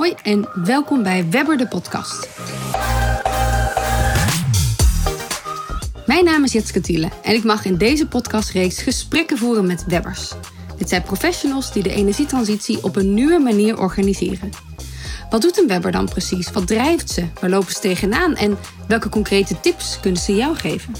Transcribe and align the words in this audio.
Hoi 0.00 0.14
en 0.22 0.48
welkom 0.54 1.02
bij 1.02 1.30
Webber 1.30 1.56
de 1.56 1.68
podcast. 1.68 2.28
Mijn 6.06 6.24
naam 6.24 6.44
is 6.44 6.52
Jitske 6.52 6.80
Thiele 6.80 7.08
en 7.22 7.34
ik 7.34 7.44
mag 7.44 7.64
in 7.64 7.76
deze 7.76 8.06
podcastreeks 8.06 8.82
gesprekken 8.82 9.38
voeren 9.38 9.66
met 9.66 9.84
webbers. 9.86 10.32
Dit 10.76 10.88
zijn 10.88 11.02
professionals 11.02 11.72
die 11.72 11.82
de 11.82 11.92
energietransitie 11.92 12.84
op 12.84 12.96
een 12.96 13.14
nieuwe 13.14 13.38
manier 13.38 13.78
organiseren. 13.78 14.50
Wat 15.30 15.42
doet 15.42 15.58
een 15.58 15.68
webber 15.68 15.92
dan 15.92 16.08
precies? 16.08 16.50
Wat 16.50 16.66
drijft 16.66 17.10
ze? 17.10 17.26
Waar 17.40 17.50
lopen 17.50 17.72
ze 17.72 17.80
tegenaan? 17.80 18.34
En 18.34 18.58
welke 18.88 19.08
concrete 19.08 19.60
tips 19.60 20.00
kunnen 20.00 20.20
ze 20.20 20.34
jou 20.34 20.56
geven? 20.56 20.94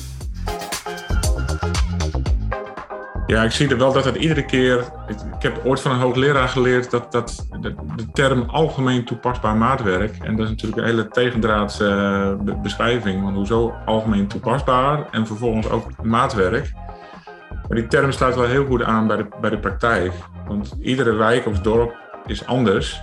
Ja, 3.31 3.43
ik 3.43 3.51
zie 3.51 3.69
er 3.69 3.79
wel 3.79 3.93
dat 3.93 4.05
het 4.05 4.17
iedere 4.17 4.45
keer. 4.45 4.85
Ik 5.09 5.43
heb 5.43 5.61
ooit 5.65 5.81
van 5.81 5.91
een 5.91 5.99
hoogleraar 5.99 6.49
geleerd 6.49 6.91
dat, 6.91 7.13
dat 7.13 7.47
de, 7.61 7.75
term 8.13 8.43
algemeen 8.43 9.05
toepasbaar 9.05 9.57
maatwerk. 9.57 10.17
En 10.23 10.37
dat 10.37 10.45
is 10.45 10.51
natuurlijk 10.51 10.81
een 10.81 10.89
hele 10.89 11.09
tegendraadse 11.09 11.85
uh, 12.47 12.61
beschrijving. 12.63 13.23
Want 13.23 13.37
hoezo 13.37 13.75
algemeen 13.87 14.27
toepasbaar 14.27 15.09
en 15.11 15.27
vervolgens 15.27 15.69
ook 15.69 16.03
maatwerk. 16.03 16.73
Maar 17.69 17.79
die 17.79 17.87
term 17.87 18.13
sluit 18.13 18.35
wel 18.35 18.47
heel 18.47 18.67
goed 18.67 18.83
aan 18.83 19.07
bij 19.07 19.17
de, 19.17 19.27
bij 19.41 19.51
de 19.51 19.59
praktijk. 19.59 20.13
Want 20.47 20.77
iedere 20.81 21.13
wijk 21.13 21.47
of 21.47 21.61
dorp 21.61 21.95
is 22.27 22.47
anders. 22.47 23.01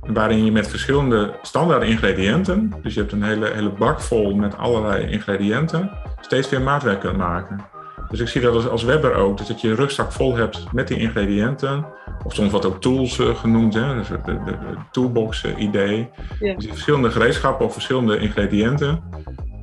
Waarin 0.00 0.44
je 0.44 0.52
met 0.52 0.68
verschillende 0.68 1.34
standaard 1.42 1.82
ingrediënten, 1.82 2.72
dus 2.82 2.94
je 2.94 3.00
hebt 3.00 3.12
een 3.12 3.22
hele, 3.22 3.50
hele 3.54 3.72
bak 3.72 4.00
vol 4.00 4.34
met 4.34 4.56
allerlei 4.56 5.06
ingrediënten, 5.06 5.90
steeds 6.20 6.48
weer 6.48 6.62
maatwerk 6.62 7.00
kunt 7.00 7.16
maken. 7.16 7.69
Dus 8.10 8.20
ik 8.20 8.28
zie 8.28 8.40
dat 8.40 8.54
als, 8.54 8.68
als 8.68 8.82
webber 8.82 9.14
ook, 9.14 9.38
dus 9.38 9.46
dat 9.46 9.60
je 9.60 9.68
een 9.68 9.74
rugzak 9.74 10.12
vol 10.12 10.36
hebt 10.36 10.64
met 10.72 10.88
die 10.88 10.98
ingrediënten. 10.98 11.86
Of 12.24 12.34
soms 12.34 12.50
wat 12.50 12.64
ook 12.64 12.80
tools 12.80 13.18
uh, 13.18 13.34
genoemd, 13.34 13.74
hè? 13.74 13.94
Dus 13.94 14.08
de, 14.08 14.20
de, 14.24 14.42
de 14.44 14.76
toolbox 14.90 15.44
uh, 15.44 15.58
idee. 15.58 16.08
Ja. 16.40 16.54
Dus 16.54 16.66
verschillende 16.66 17.10
gereedschappen 17.10 17.66
of 17.66 17.72
verschillende 17.72 18.18
ingrediënten. 18.18 19.02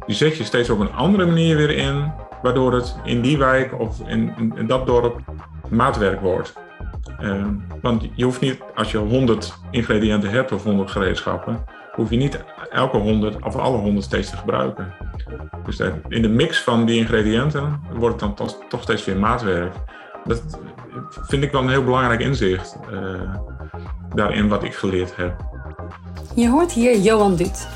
Die 0.05 0.15
zet 0.15 0.37
je 0.37 0.43
steeds 0.43 0.69
op 0.69 0.79
een 0.79 0.93
andere 0.93 1.25
manier 1.25 1.55
weer 1.55 1.69
in, 1.69 2.11
waardoor 2.41 2.73
het 2.73 2.95
in 3.03 3.21
die 3.21 3.37
wijk 3.37 3.79
of 3.79 3.99
in, 4.07 4.33
in, 4.37 4.53
in 4.57 4.67
dat 4.67 4.85
dorp 4.85 5.19
maatwerk 5.69 6.21
wordt. 6.21 6.53
Uh, 7.21 7.45
want 7.81 8.09
je 8.13 8.23
hoeft 8.23 8.41
niet, 8.41 8.57
als 8.75 8.91
je 8.91 8.97
100 8.97 9.57
ingrediënten 9.71 10.29
hebt 10.29 10.51
of 10.51 10.63
100 10.63 10.91
gereedschappen, 10.91 11.63
hoef 11.91 12.09
je 12.09 12.17
niet 12.17 12.43
elke 12.69 12.97
100 12.97 13.43
of 13.43 13.55
alle 13.55 13.77
100 13.77 14.05
steeds 14.05 14.29
te 14.29 14.37
gebruiken. 14.37 14.93
Dus 15.65 15.79
in 16.07 16.21
de 16.21 16.29
mix 16.29 16.61
van 16.63 16.85
die 16.85 16.99
ingrediënten 16.99 17.81
wordt 17.93 18.21
het 18.21 18.37
dan 18.37 18.51
toch 18.69 18.81
steeds 18.81 19.05
weer 19.05 19.17
maatwerk. 19.17 19.73
Dat 20.25 20.41
vind 21.21 21.43
ik 21.43 21.51
wel 21.51 21.61
een 21.61 21.69
heel 21.69 21.83
belangrijk 21.83 22.19
inzicht 22.19 22.77
uh, 22.91 23.21
daarin 24.15 24.47
wat 24.47 24.63
ik 24.63 24.73
geleerd 24.73 25.15
heb. 25.15 25.45
Je 26.35 26.49
hoort 26.49 26.71
hier 26.71 26.99
Johan 26.99 27.35
Duut. 27.35 27.67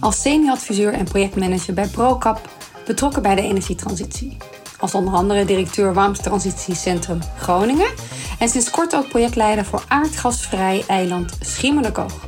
Als 0.00 0.22
senioradviseur 0.22 0.92
en 0.92 1.04
projectmanager 1.04 1.74
bij 1.74 1.86
ProCap 1.86 2.40
betrokken 2.86 3.22
bij 3.22 3.34
de 3.34 3.42
energietransitie. 3.42 4.36
Als 4.78 4.94
onder 4.94 5.14
andere 5.14 5.44
directeur 5.44 5.94
Warmtetransitiecentrum 5.94 7.18
Groningen 7.38 7.90
en 8.38 8.48
sinds 8.48 8.70
kort 8.70 8.96
ook 8.96 9.08
projectleider 9.08 9.64
voor 9.64 9.82
aardgasvrij 9.88 10.84
eiland 10.86 11.36
Schiermonnikoog. 11.40 12.26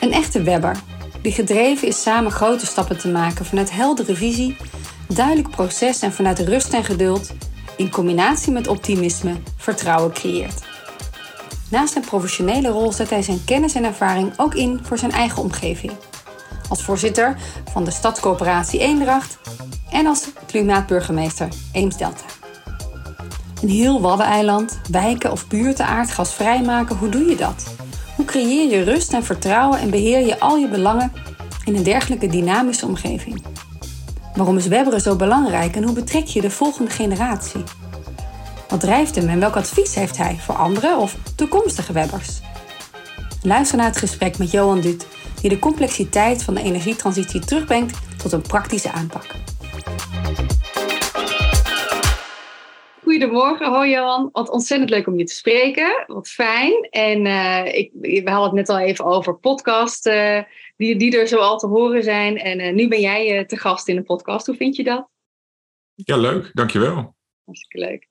Een 0.00 0.12
echte 0.12 0.42
webber 0.42 0.76
die 1.22 1.32
gedreven 1.32 1.88
is 1.88 2.02
samen 2.02 2.32
grote 2.32 2.66
stappen 2.66 2.98
te 2.98 3.08
maken 3.08 3.44
vanuit 3.44 3.70
heldere 3.70 4.14
visie, 4.14 4.56
duidelijk 5.08 5.50
proces 5.50 6.00
en 6.00 6.12
vanuit 6.12 6.38
rust 6.38 6.72
en 6.72 6.84
geduld, 6.84 7.32
in 7.76 7.90
combinatie 7.90 8.52
met 8.52 8.66
optimisme, 8.66 9.34
vertrouwen 9.56 10.12
creëert. 10.12 10.62
Naast 11.70 11.92
zijn 11.92 12.04
professionele 12.04 12.68
rol 12.68 12.92
zet 12.92 13.10
hij 13.10 13.22
zijn 13.22 13.44
kennis 13.44 13.74
en 13.74 13.84
ervaring 13.84 14.32
ook 14.36 14.54
in 14.54 14.80
voor 14.82 14.98
zijn 14.98 15.12
eigen 15.12 15.42
omgeving. 15.42 15.92
Als 16.68 16.82
voorzitter 16.82 17.36
van 17.72 17.84
de 17.84 17.90
Stadscoöperatie 17.90 18.80
Eendracht 18.80 19.38
en 19.90 20.06
als 20.06 20.28
klimaatburgemeester 20.46 21.48
Eems-Delta. 21.72 22.24
Een 23.62 23.68
heel 23.68 24.00
Waddeneiland, 24.00 24.80
wijken 24.90 25.32
of 25.32 25.48
buurten 25.48 25.86
aardgasvrij 25.86 26.62
maken, 26.62 26.96
hoe 26.96 27.08
doe 27.08 27.24
je 27.24 27.36
dat? 27.36 27.74
Hoe 28.20 28.28
creëer 28.28 28.70
je 28.70 28.82
rust 28.82 29.12
en 29.12 29.24
vertrouwen 29.24 29.80
en 29.80 29.90
beheer 29.90 30.26
je 30.26 30.40
al 30.40 30.56
je 30.56 30.68
belangen 30.68 31.12
in 31.64 31.74
een 31.74 31.82
dergelijke 31.82 32.26
dynamische 32.26 32.86
omgeving? 32.86 33.44
Waarom 34.34 34.56
is 34.56 34.66
webberen 34.66 35.00
zo 35.00 35.16
belangrijk 35.16 35.76
en 35.76 35.82
hoe 35.82 35.92
betrek 35.92 36.26
je 36.26 36.40
de 36.40 36.50
volgende 36.50 36.90
generatie? 36.90 37.62
Wat 38.68 38.80
drijft 38.80 39.14
hem 39.14 39.28
en 39.28 39.40
welk 39.40 39.56
advies 39.56 39.94
heeft 39.94 40.16
hij 40.16 40.36
voor 40.40 40.54
andere 40.54 40.96
of 40.96 41.16
toekomstige 41.36 41.92
webbers? 41.92 42.40
Luister 43.42 43.76
naar 43.76 43.86
het 43.86 43.98
gesprek 43.98 44.38
met 44.38 44.50
Johan 44.50 44.80
Duut, 44.80 45.06
die 45.40 45.50
de 45.50 45.58
complexiteit 45.58 46.42
van 46.42 46.54
de 46.54 46.62
energietransitie 46.62 47.40
terugbrengt 47.40 47.98
tot 48.16 48.32
een 48.32 48.42
praktische 48.42 48.92
aanpak. 48.92 49.26
Goedemorgen, 53.10 53.66
hoi 53.66 53.90
Johan. 53.90 54.28
Wat 54.32 54.50
ontzettend 54.50 54.90
leuk 54.90 55.06
om 55.06 55.18
je 55.18 55.24
te 55.24 55.34
spreken. 55.34 56.04
Wat 56.06 56.28
fijn. 56.28 56.88
En 56.90 57.26
uh, 57.26 57.74
ik, 57.74 57.90
we 58.00 58.30
hadden 58.30 58.44
het 58.44 58.52
net 58.52 58.68
al 58.68 58.78
even 58.78 59.04
over 59.04 59.38
podcast, 59.38 60.06
uh, 60.06 60.42
die, 60.76 60.96
die 60.96 61.18
er 61.18 61.26
zo 61.26 61.38
al 61.38 61.58
te 61.58 61.66
horen 61.66 62.02
zijn. 62.02 62.38
En 62.38 62.60
uh, 62.60 62.72
nu 62.72 62.88
ben 62.88 63.00
jij 63.00 63.44
te 63.44 63.56
gast 63.56 63.88
in 63.88 63.96
de 63.96 64.02
podcast. 64.02 64.46
Hoe 64.46 64.56
vind 64.56 64.76
je 64.76 64.84
dat? 64.84 65.08
Ja, 65.94 66.16
leuk. 66.16 66.50
Dankjewel. 66.52 67.16
Hartstikke 67.44 67.78
leuk. 67.78 68.08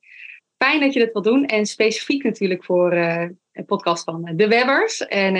Fijn 0.57 0.79
dat 0.79 0.93
je 0.93 0.99
dat 0.99 1.13
wil 1.13 1.21
doen. 1.21 1.45
En 1.45 1.65
specifiek 1.65 2.23
natuurlijk 2.23 2.63
voor 2.63 2.93
een 2.93 3.65
podcast 3.65 4.03
van 4.03 4.31
de 4.35 4.47
Webbers. 4.47 5.07
En 5.07 5.33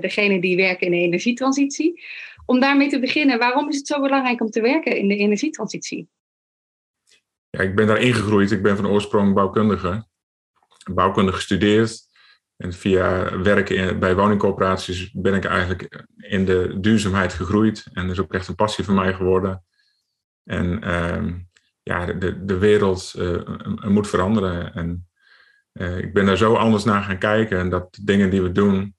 degene 0.00 0.40
die 0.40 0.56
werken 0.56 0.86
in 0.86 0.92
de 0.92 0.98
energietransitie. 0.98 2.02
Om 2.46 2.60
daarmee 2.60 2.88
te 2.88 2.98
beginnen, 2.98 3.38
waarom 3.38 3.68
is 3.68 3.76
het 3.76 3.86
zo 3.86 4.00
belangrijk 4.00 4.40
om 4.40 4.50
te 4.50 4.60
werken 4.60 4.96
in 4.96 5.08
de 5.08 5.16
energietransitie? 5.16 6.08
Ja, 7.52 7.60
ik 7.60 7.74
ben 7.74 7.86
daar 7.86 8.00
ingegroeid. 8.00 8.50
Ik 8.50 8.62
ben 8.62 8.76
van 8.76 8.86
oorsprong 8.86 9.34
bouwkundige. 9.34 10.06
Bouwkunde 10.92 11.32
gestudeerd. 11.32 12.10
En 12.56 12.72
via 12.72 13.38
werken 13.38 13.98
bij 13.98 14.14
woningcorporaties 14.14 15.10
ben 15.12 15.34
ik 15.34 15.44
eigenlijk 15.44 16.06
in 16.16 16.44
de 16.44 16.76
duurzaamheid 16.80 17.32
gegroeid. 17.32 17.86
En 17.92 18.02
dat 18.02 18.12
is 18.12 18.20
ook 18.20 18.34
echt 18.34 18.48
een 18.48 18.54
passie 18.54 18.84
van 18.84 18.94
mij 18.94 19.14
geworden. 19.14 19.64
En 20.44 20.88
uh, 20.88 21.34
ja, 21.82 22.06
de, 22.06 22.44
de 22.44 22.58
wereld 22.58 23.14
uh, 23.18 23.42
moet 23.88 24.08
veranderen. 24.08 24.74
En 24.74 25.08
uh, 25.72 25.98
ik 25.98 26.12
ben 26.12 26.26
daar 26.26 26.36
zo 26.36 26.54
anders 26.54 26.84
naar 26.84 27.02
gaan 27.02 27.18
kijken. 27.18 27.58
En 27.58 27.68
dat 27.68 27.94
de 27.94 28.04
dingen 28.04 28.30
die 28.30 28.42
we 28.42 28.52
doen, 28.52 28.96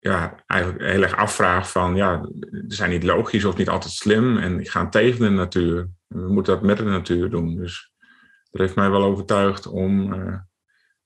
ja, 0.00 0.42
eigenlijk 0.46 0.82
heel 0.82 1.02
erg 1.02 1.16
afvraag 1.16 1.70
van, 1.70 1.96
ja, 1.96 2.28
ze 2.50 2.74
zijn 2.74 2.90
niet 2.90 3.02
logisch 3.02 3.44
of 3.44 3.56
niet 3.56 3.68
altijd 3.68 3.92
slim. 3.92 4.38
En 4.38 4.66
gaan 4.66 4.90
tegen 4.90 5.20
de 5.20 5.28
natuur. 5.28 5.88
We 6.06 6.32
moeten 6.32 6.54
dat 6.54 6.62
met 6.62 6.76
de 6.76 6.84
natuur 6.84 7.30
doen. 7.30 7.56
Dus 7.56 7.92
dat 8.50 8.60
heeft 8.60 8.74
mij 8.74 8.90
wel 8.90 9.02
overtuigd 9.02 9.66
om 9.66 10.12
uh, 10.12 10.38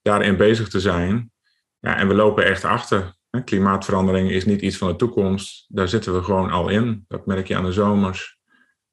daarin 0.02 0.36
bezig 0.36 0.68
te 0.68 0.80
zijn. 0.80 1.30
Ja, 1.78 1.96
en 1.96 2.08
we 2.08 2.14
lopen 2.14 2.44
echt 2.44 2.64
achter. 2.64 3.14
Klimaatverandering 3.44 4.30
is 4.30 4.44
niet 4.44 4.60
iets 4.60 4.76
van 4.76 4.88
de 4.88 4.96
toekomst. 4.96 5.64
Daar 5.68 5.88
zitten 5.88 6.14
we 6.14 6.22
gewoon 6.22 6.50
al 6.50 6.68
in. 6.68 7.04
Dat 7.08 7.26
merk 7.26 7.48
je 7.48 7.56
aan 7.56 7.64
de 7.64 7.72
zomers. 7.72 8.38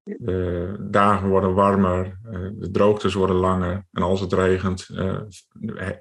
De 0.04 0.76
dagen 0.90 1.30
worden 1.30 1.54
warmer, 1.54 2.20
eh, 2.24 2.40
de 2.54 2.72
droogtes 2.72 3.14
worden 3.14 3.36
langer. 3.36 3.86
En 3.92 4.04
als 4.04 4.20
het 4.20 4.34
regent, 4.34 4.90
uh, 4.92 5.20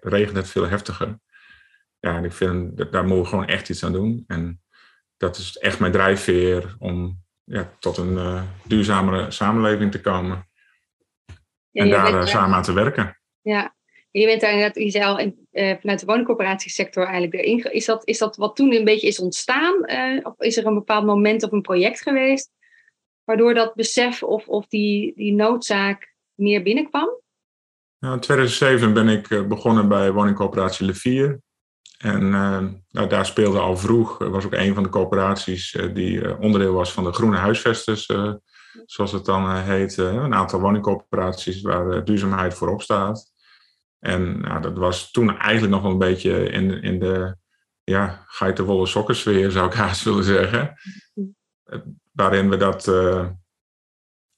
regent 0.00 0.37
het 0.37 0.49
veel 0.49 0.69
heftiger. 0.69 1.19
Ja, 2.00 2.19
ik 2.19 2.33
vind, 2.33 2.77
dat, 2.77 2.93
daar 2.93 3.05
moeten 3.05 3.22
we 3.22 3.28
gewoon 3.28 3.47
echt 3.47 3.69
iets 3.69 3.84
aan 3.84 3.93
doen. 3.93 4.25
En 4.27 4.62
dat 5.16 5.37
is 5.37 5.56
echt 5.56 5.78
mijn 5.78 5.93
drijfveer 5.93 6.75
om 6.78 7.22
ja, 7.44 7.77
tot 7.78 7.97
een 7.97 8.12
uh, 8.12 8.43
duurzamere 8.65 9.31
samenleving 9.31 9.91
te 9.91 10.00
komen. 10.00 10.49
Ja, 11.71 11.83
en 11.83 11.91
daar 11.91 12.12
bent, 12.12 12.28
samen 12.28 12.56
aan 12.56 12.62
te 12.62 12.72
werken. 12.72 13.21
Ja, 13.41 13.75
je 14.11 14.27
bent 14.27 14.41
daar 14.41 14.50
inderdaad, 14.50 14.77
je 14.77 14.91
zei 14.91 15.05
al, 15.05 15.21
uh, 15.21 15.77
vanuit 15.81 16.00
de 16.00 16.06
woningcorporatiesector 16.06 17.05
eigenlijk 17.05 17.34
erin. 17.34 17.72
Is 17.72 17.84
dat, 17.84 18.06
is 18.06 18.19
dat 18.19 18.37
wat 18.37 18.56
toen 18.56 18.75
een 18.75 18.85
beetje 18.85 19.06
is 19.06 19.19
ontstaan? 19.19 19.91
Uh, 19.91 20.20
of 20.23 20.35
is 20.38 20.56
er 20.56 20.67
een 20.67 20.75
bepaald 20.75 21.06
moment 21.06 21.43
of 21.43 21.52
een 21.52 21.62
project 21.62 22.00
geweest 22.02 22.50
waardoor 23.25 23.55
dat 23.55 23.75
besef 23.75 24.23
of, 24.23 24.49
of 24.49 24.67
die, 24.67 25.12
die 25.17 25.32
noodzaak 25.32 26.14
meer 26.35 26.62
binnenkwam? 26.62 27.20
Nou, 27.99 28.14
in 28.14 28.20
2007 28.20 28.94
ben 28.94 29.08
ik 29.08 29.49
begonnen 29.49 29.88
bij 29.88 30.12
woningcorporatie 30.12 30.87
Levier. 30.87 31.41
En 32.00 32.23
uh, 32.23 32.64
nou, 32.91 33.08
daar 33.08 33.26
speelde 33.26 33.58
al 33.58 33.76
vroeg, 33.76 34.19
was 34.19 34.44
ook 34.44 34.55
een 34.55 34.75
van 34.75 34.82
de 34.82 34.88
coöperaties 34.88 35.75
uh, 35.75 35.94
die 35.94 36.38
onderdeel 36.38 36.73
was 36.73 36.93
van 36.93 37.05
de 37.05 37.12
Groene 37.12 37.37
Huisvesters, 37.37 38.06
zoals 38.87 39.12
het 39.12 39.25
dan 39.25 39.56
heet. 39.56 39.97
een 39.97 40.35
aantal 40.35 40.61
woningcoöperaties 40.61 41.62
waar 41.62 42.05
duurzaamheid 42.05 42.55
voorop 42.55 42.82
staat. 42.82 43.32
En 43.99 44.41
nou, 44.41 44.62
dat 44.62 44.79
was 44.79 45.11
toen 45.11 45.38
eigenlijk 45.38 45.73
nog 45.73 45.82
wel 45.82 45.91
een 45.91 45.99
beetje 45.99 46.49
in, 46.49 46.82
in 46.82 46.99
de 46.99 47.37
ja, 47.85 48.25
geitenwolle 48.26 48.87
sokkensfeer, 48.87 49.50
zou 49.50 49.67
ik 49.67 49.75
haast 49.75 50.05
willen 50.05 50.25
zeggen. 50.25 50.75
waarin 52.12 52.50
we 52.50 52.56
dat, 52.56 52.85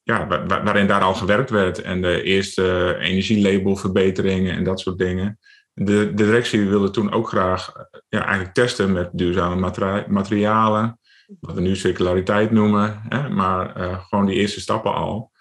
ja, 0.03 0.27
waarin 0.47 0.87
daar 0.87 1.03
al 1.03 1.15
gewerkt 1.15 1.51
werd. 1.51 1.83
En 1.83 2.03
de 2.03 2.23
eerste 2.23 2.97
energielabelverbeteringen 2.99 4.55
en 4.55 4.65
dat 4.65 4.81
soort 4.81 4.99
dingen 4.99 5.39
de, 5.75 6.15
directie 6.15 6.69
wilde 6.69 6.91
toen 6.91 7.13
ook 7.13 7.29
graag 7.29 7.73
ja, 8.09 8.25
eigenlijk 8.25 8.55
testen 8.55 8.93
met 8.93 9.11
duurzame 9.13 9.73
materialen. 10.09 10.99
Wat 11.41 11.55
we 11.55 11.61
nu 11.61 11.77
circulariteit 11.77 12.51
noemen. 12.51 13.03
Hè, 13.09 13.29
maar 13.29 13.75
gewoon 14.09 14.27
die 14.27 14.37
eerste 14.37 14.61
stappen 14.61 14.95
al. 14.95 15.33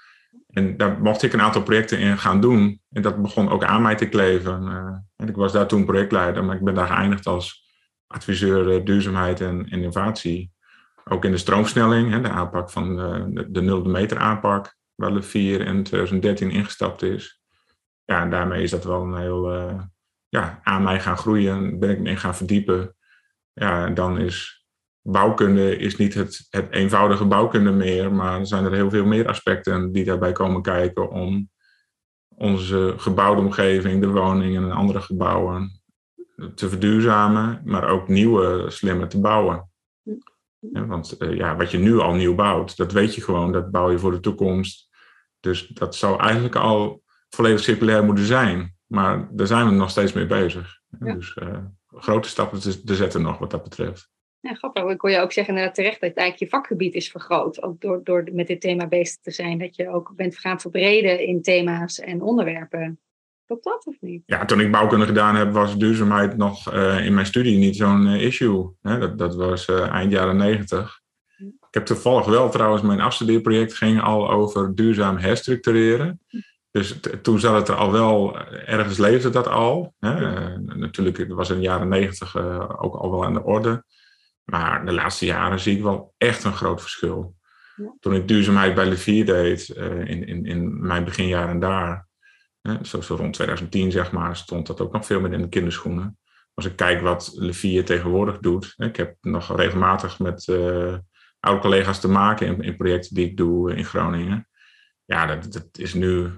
En 0.48 0.78
daar 0.78 1.02
mocht 1.02 1.24
ik 1.24 1.34
een 1.34 1.42
aantal 1.42 1.64
projecten 1.64 2.00
in 2.00 2.18
gaan 2.18 2.42
doen. 2.42 2.82
En 2.92 3.02
dat 3.02 3.22
begon 3.22 3.50
ook 3.50 3.64
aan 3.64 3.82
mij 3.82 3.96
te 3.96 4.10
kleven. 4.10 4.68
en 5.16 5.28
ik 5.28 5.36
was 5.36 5.52
daar 5.52 5.68
toen 5.68 5.86
projectleider, 5.86 6.44
maar 6.44 6.56
ik 6.56 6.64
ben 6.64 6.76
daar 6.76 6.88
geëindigd 6.88 7.28
als 7.28 7.70
adviseur 8.08 8.86
duurzaamheid 8.86 9.42
en 9.42 9.70
innovatie. 9.70 10.52
Ook 11.04 11.26
in 11.26 11.32
de 11.32 11.38
stroomsnelling, 11.38 12.12
hè, 12.12 12.22
de 12.22 12.30
aanpak 12.30 12.70
van 12.70 12.96
de, 12.96 13.48
de, 13.50 13.62
nulde 13.62 13.90
meter 13.90 14.18
aanpak, 14.18 14.76
waar 14.96 15.14
de 15.14 15.22
4 15.22 15.62
in 15.62 15.84
2013 15.84 16.52
ingestapt 16.52 17.02
is. 17.02 17.42
Ja, 18.06 18.22
en 18.22 18.30
daarmee 18.30 18.64
is 18.64 18.72
dat 18.72 18.84
wel 18.84 19.02
een 19.02 19.18
heel 19.18 19.50
ja, 20.32 20.60
aan 20.64 20.84
mij 20.84 21.00
gaan 21.00 21.18
groeien, 21.18 21.80
ben 21.80 21.90
ik 21.90 22.00
me 22.00 22.10
in 22.10 22.18
gaan 22.18 22.36
verdiepen. 22.36 22.96
Ja, 23.54 23.90
dan 23.90 24.20
is 24.20 24.66
bouwkunde 25.02 25.78
is 25.78 25.98
niet 25.98 26.14
het, 26.14 26.48
het 26.50 26.72
eenvoudige 26.72 27.26
bouwkunde 27.26 27.72
meer, 27.72 28.12
maar 28.12 28.40
er 28.40 28.48
zijn 28.48 28.66
er 28.66 28.74
heel 28.74 28.90
veel 28.90 29.06
meer 29.06 29.28
aspecten 29.28 29.92
die 29.92 30.04
daarbij 30.04 30.32
komen 30.32 30.62
kijken 30.62 31.10
om 31.10 31.50
onze 32.36 32.94
gebouwde 32.98 33.42
omgeving, 33.42 34.02
de 34.02 34.08
woningen 34.08 34.64
en 34.64 34.72
andere 34.72 35.02
gebouwen 35.02 35.82
te 36.56 36.70
verduurzamen, 36.70 37.62
maar 37.66 37.90
ook 37.90 38.08
nieuwe, 38.08 38.66
slimmer 38.70 39.08
te 39.08 39.20
bouwen. 39.20 39.70
want 40.60 41.16
uh, 41.20 41.36
ja, 41.36 41.56
wat 41.56 41.72
je 41.72 41.78
nu 41.78 42.00
al 42.00 42.14
nieuw 42.14 42.36
bouwt, 42.36 42.78
dat 42.78 42.92
weet 42.92 43.16
je 43.16 43.22
gewoon, 43.22 43.52
dat 43.52 43.72
bouw 43.72 43.92
je 43.92 44.00
voor 44.00 44.12
de 44.12 44.20
toekomst. 44.20 44.90
Dus 45.40 45.68
dat 45.68 45.96
zou 45.96 46.20
eigenlijk 46.20 46.56
al 46.56 47.04
volledig 47.30 47.60
circulair 47.60 48.04
moeten 48.04 48.26
zijn. 48.26 48.76
Maar 48.92 49.28
daar 49.32 49.48
zijn 49.48 49.66
we 49.66 49.72
nog 49.72 49.90
steeds 49.90 50.14
mee 50.14 50.26
bezig. 50.26 50.80
Dus 50.90 51.38
uh, 51.44 51.58
grote 51.88 52.30
stappen 52.30 52.60
te, 52.60 52.84
te, 52.84 52.96
zetten 52.96 53.22
nog 53.22 53.38
wat 53.38 53.52
dat 53.52 53.64
betreft. 53.64 54.10
Ja, 54.40 54.54
grappig. 54.54 54.84
Ik 54.84 55.02
hoor 55.02 55.10
je 55.10 55.20
ook 55.20 55.32
zeggen 55.32 55.54
inderdaad 55.54 55.76
terecht 55.76 56.02
dat 56.02 56.14
eigenlijk 56.14 56.40
je 56.40 56.58
vakgebied 56.58 56.94
is 56.94 57.12
vergroot. 57.12 57.64
Ook 57.64 57.82
door, 57.82 58.04
door 58.04 58.28
met 58.32 58.48
dit 58.48 58.62
thema 58.62 58.88
bezig 58.88 59.22
te 59.22 59.32
zijn. 59.32 59.58
Dat 59.58 59.76
je 59.76 59.90
ook 59.90 60.14
bent 60.16 60.38
gaan 60.38 60.60
verbreden 60.60 61.20
in 61.20 61.42
thema's 61.42 62.00
en 62.00 62.22
onderwerpen. 62.22 63.00
Klopt 63.46 63.64
dat 63.64 63.86
of 63.86 63.96
niet? 64.00 64.24
Ja, 64.26 64.46
toen 64.46 64.60
ik 64.60 64.72
bouwkunde 64.72 65.06
gedaan 65.06 65.36
heb, 65.36 65.54
was 65.54 65.78
duurzaamheid 65.78 66.38
nog 66.38 66.74
uh, 66.74 67.06
in 67.06 67.14
mijn 67.14 67.26
studie 67.26 67.58
niet 67.58 67.76
zo'n 67.76 68.08
uh, 68.08 68.22
issue. 68.22 68.70
Hè? 68.82 69.00
Dat, 69.00 69.18
dat 69.18 69.36
was 69.36 69.66
eind 69.66 70.12
jaren 70.12 70.38
negentig. 70.38 71.02
Ik 71.38 71.74
heb 71.78 71.86
toevallig 71.86 72.26
wel 72.26 72.50
trouwens, 72.50 72.82
mijn 72.82 73.02
afstudeerproject 73.02 73.74
ging 73.74 74.02
al 74.02 74.32
over 74.32 74.76
duurzaam 74.76 75.18
herstructureren. 75.18 76.20
Dus 76.72 77.00
toen 77.22 77.40
zat 77.40 77.56
het 77.56 77.68
er 77.68 77.76
al 77.76 77.92
wel, 77.92 78.40
ergens 78.50 78.98
leefde 78.98 79.30
dat 79.30 79.48
al. 79.48 79.96
Hè? 80.00 80.22
Uh, 80.22 80.58
natuurlijk 80.76 81.34
was 81.34 81.50
in 81.50 81.56
de 81.56 81.62
jaren 81.62 81.88
negentig 81.88 82.36
uh, 82.36 82.70
ook 82.78 82.96
al 82.96 83.12
wel 83.12 83.26
aan 83.26 83.34
de 83.34 83.44
orde. 83.44 83.84
Maar 84.44 84.86
de 84.86 84.94
laatste 84.94 85.26
jaren 85.26 85.60
zie 85.60 85.78
ik 85.78 85.84
wel 85.84 86.14
echt 86.18 86.44
een 86.44 86.54
groot 86.54 86.82
verschil. 86.82 87.36
Ja. 87.76 87.96
Toen 88.00 88.14
ik 88.14 88.28
duurzaamheid 88.28 88.76
bij 88.76 88.86
Levier 88.86 89.26
deed, 89.26 89.74
uh, 89.78 90.00
in, 90.00 90.28
in, 90.28 90.46
in 90.46 90.86
mijn 90.86 91.04
beginjaren 91.04 91.60
daar, 91.60 92.08
zo, 92.82 93.02
zo 93.02 93.16
rond 93.16 93.34
2010 93.34 93.92
zeg 93.92 94.12
maar, 94.12 94.36
stond 94.36 94.68
dat 94.68 94.82
ook 94.82 94.92
nog 94.92 95.06
veel 95.06 95.22
meer 95.22 95.34
in 95.34 95.42
de 95.42 95.50
kinderschoenen. 95.50 96.18
Als 96.54 96.66
ik 96.66 96.76
kijk 96.76 97.02
wat 97.02 97.32
Levier 97.36 97.86
tegenwoordig 97.86 98.40
doet, 98.40 98.74
ik 98.78 98.96
heb 98.96 99.16
nog 99.22 99.56
regelmatig 99.56 100.20
met 100.20 100.46
oude 101.40 101.62
collega's 101.62 102.00
te 102.00 102.08
maken 102.08 102.48
in, 102.48 102.62
in, 102.62 102.78
projecten 102.78 103.16
die 103.16 103.26
ik 103.26 103.38
doe 103.38 103.76
in 103.76 103.86
Groningen. 103.86 104.48
Ja, 105.06 105.26
dat, 105.26 105.54
dat 105.54 105.68
is 105.78 105.94
nu 105.94 106.32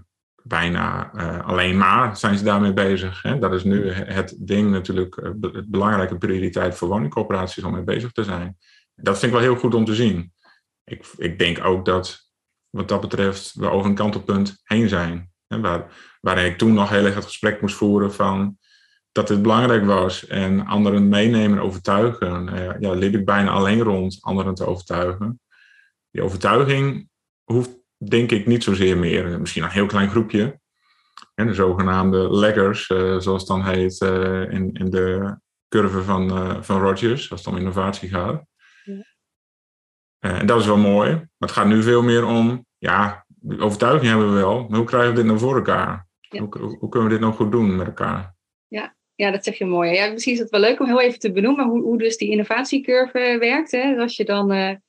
bijna 0.43 1.13
uh, 1.15 1.47
alleen 1.47 1.77
maar 1.77 2.17
zijn 2.17 2.37
ze 2.37 2.43
daarmee 2.43 2.73
bezig. 2.73 3.21
Hè? 3.21 3.39
Dat 3.39 3.53
is 3.53 3.63
nu 3.63 3.91
het 3.91 4.35
ding 4.39 4.71
natuurlijk, 4.71 5.15
uh, 5.15 5.31
belangrijke 5.65 6.17
prioriteit 6.17 6.75
voor 6.75 6.87
woningcorporaties 6.87 7.63
om 7.63 7.73
mee 7.73 7.83
bezig 7.83 8.11
te 8.11 8.23
zijn. 8.23 8.57
Dat 8.95 9.19
vind 9.19 9.31
ik 9.31 9.37
wel 9.39 9.47
heel 9.47 9.59
goed 9.59 9.73
om 9.73 9.85
te 9.85 9.95
zien. 9.95 10.33
Ik, 10.83 11.05
ik 11.17 11.39
denk 11.39 11.65
ook 11.65 11.85
dat 11.85 12.31
wat 12.69 12.87
dat 12.87 13.01
betreft 13.01 13.53
we 13.53 13.69
over 13.69 13.89
een 13.89 13.95
kantelpunt 13.95 14.61
heen 14.63 14.89
zijn. 14.89 15.31
Hè? 15.47 15.59
Waar, 15.59 15.85
waarin 16.21 16.45
ik 16.45 16.57
toen 16.57 16.73
nog 16.73 16.89
heel 16.89 17.05
erg 17.05 17.15
het 17.15 17.23
gesprek 17.23 17.61
moest 17.61 17.75
voeren 17.75 18.13
van 18.13 18.57
dat 19.11 19.29
het 19.29 19.41
belangrijk 19.41 19.85
was 19.85 20.27
en 20.27 20.65
anderen 20.65 21.09
meenemen 21.09 21.57
en 21.57 21.63
overtuigen. 21.63 22.47
Uh, 22.47 22.79
ja, 22.79 22.91
liep 22.91 23.13
ik 23.13 23.25
bijna 23.25 23.49
alleen 23.49 23.81
rond 23.81 24.17
anderen 24.21 24.53
te 24.53 24.65
overtuigen. 24.65 25.39
Die 26.11 26.21
overtuiging 26.21 27.09
hoeft 27.43 27.82
denk 28.09 28.31
ik 28.31 28.45
niet 28.45 28.63
zozeer 28.63 28.97
meer. 28.97 29.39
Misschien 29.39 29.63
een 29.63 29.69
heel 29.69 29.85
klein 29.85 30.09
groepje. 30.09 30.59
En 31.35 31.47
de 31.47 31.53
zogenaamde 31.53 32.35
leggers, 32.35 32.89
uh, 32.89 33.19
zoals 33.19 33.41
het 33.41 33.47
dan 33.47 33.65
heet 33.65 34.01
uh, 34.01 34.51
in, 34.51 34.73
in 34.73 34.89
de 34.89 35.37
curve 35.69 36.01
van, 36.01 36.37
uh, 36.37 36.61
van 36.61 36.81
Rogers, 36.81 37.31
als 37.31 37.45
het 37.45 37.53
om 37.53 37.59
innovatie 37.59 38.09
gaat. 38.09 38.45
Ja. 38.83 40.39
en 40.39 40.45
dat 40.45 40.59
is 40.59 40.65
wel 40.65 40.77
mooi. 40.77 41.11
Maar 41.11 41.29
het 41.37 41.51
gaat 41.51 41.67
nu 41.67 41.83
veel 41.83 42.03
meer 42.03 42.25
om, 42.25 42.65
ja, 42.77 43.25
de 43.27 43.59
overtuiging 43.59 44.09
hebben 44.09 44.33
we 44.33 44.39
wel, 44.39 44.67
maar 44.67 44.77
hoe 44.77 44.87
krijgen 44.87 45.09
we 45.09 45.15
dit 45.15 45.25
nou 45.25 45.39
voor 45.39 45.55
elkaar? 45.55 46.07
Ja. 46.19 46.39
Hoe, 46.39 46.57
hoe, 46.59 46.77
hoe, 46.77 46.89
kunnen 46.89 47.09
we 47.09 47.15
dit 47.15 47.23
nou 47.23 47.33
goed 47.33 47.51
doen 47.51 47.75
met 47.75 47.87
elkaar? 47.87 48.35
Ja, 48.67 48.95
ja, 49.15 49.31
dat 49.31 49.43
zeg 49.43 49.57
je 49.57 49.65
mooi. 49.65 49.91
Ja, 49.91 50.11
misschien 50.11 50.33
is 50.33 50.39
het 50.39 50.49
wel 50.49 50.59
leuk 50.59 50.79
om 50.79 50.87
heel 50.87 51.01
even 51.01 51.19
te 51.19 51.31
benoemen 51.31 51.65
hoe, 51.65 51.81
hoe 51.81 51.97
dus 51.97 52.17
die 52.17 52.29
innovatiecurve 52.29 53.37
werkt. 53.39 53.71
Hè? 53.71 53.95
Als 53.97 54.15
je 54.15 54.25
dan 54.25 54.79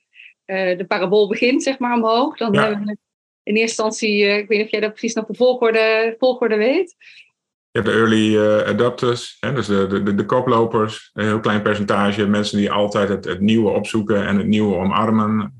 uh, 0.46 0.70
uh, 0.70 0.78
de 0.78 0.84
parabool 0.86 1.28
begint, 1.28 1.62
zeg 1.62 1.78
maar, 1.78 1.96
omhoog, 1.96 2.36
dan 2.36 2.52
ja. 2.52 2.60
hebben 2.60 2.86
we 2.86 2.96
in 3.42 3.56
eerste 3.56 3.82
instantie, 3.82 4.24
uh, 4.24 4.36
ik 4.36 4.48
weet 4.48 4.58
niet 4.58 4.66
of 4.66 4.72
jij 4.72 4.80
dat 4.80 4.90
precies 4.90 5.14
nog 5.14 5.26
de 5.26 5.34
volgorde, 5.34 6.14
volgorde 6.18 6.56
weet. 6.56 6.96
Je 7.70 7.80
hebt 7.80 7.86
de 7.86 8.00
early 8.00 8.38
adopters, 8.66 9.36
hè? 9.40 9.52
dus 9.52 9.66
de, 9.66 9.86
de, 9.86 10.14
de 10.14 10.26
koplopers, 10.26 11.10
een 11.12 11.24
heel 11.24 11.40
klein 11.40 11.62
percentage, 11.62 12.26
mensen 12.26 12.58
die 12.58 12.70
altijd 12.70 13.08
het, 13.08 13.24
het 13.24 13.40
nieuwe 13.40 13.70
opzoeken 13.70 14.26
en 14.26 14.36
het 14.36 14.46
nieuwe 14.46 14.76
omarmen. 14.76 15.54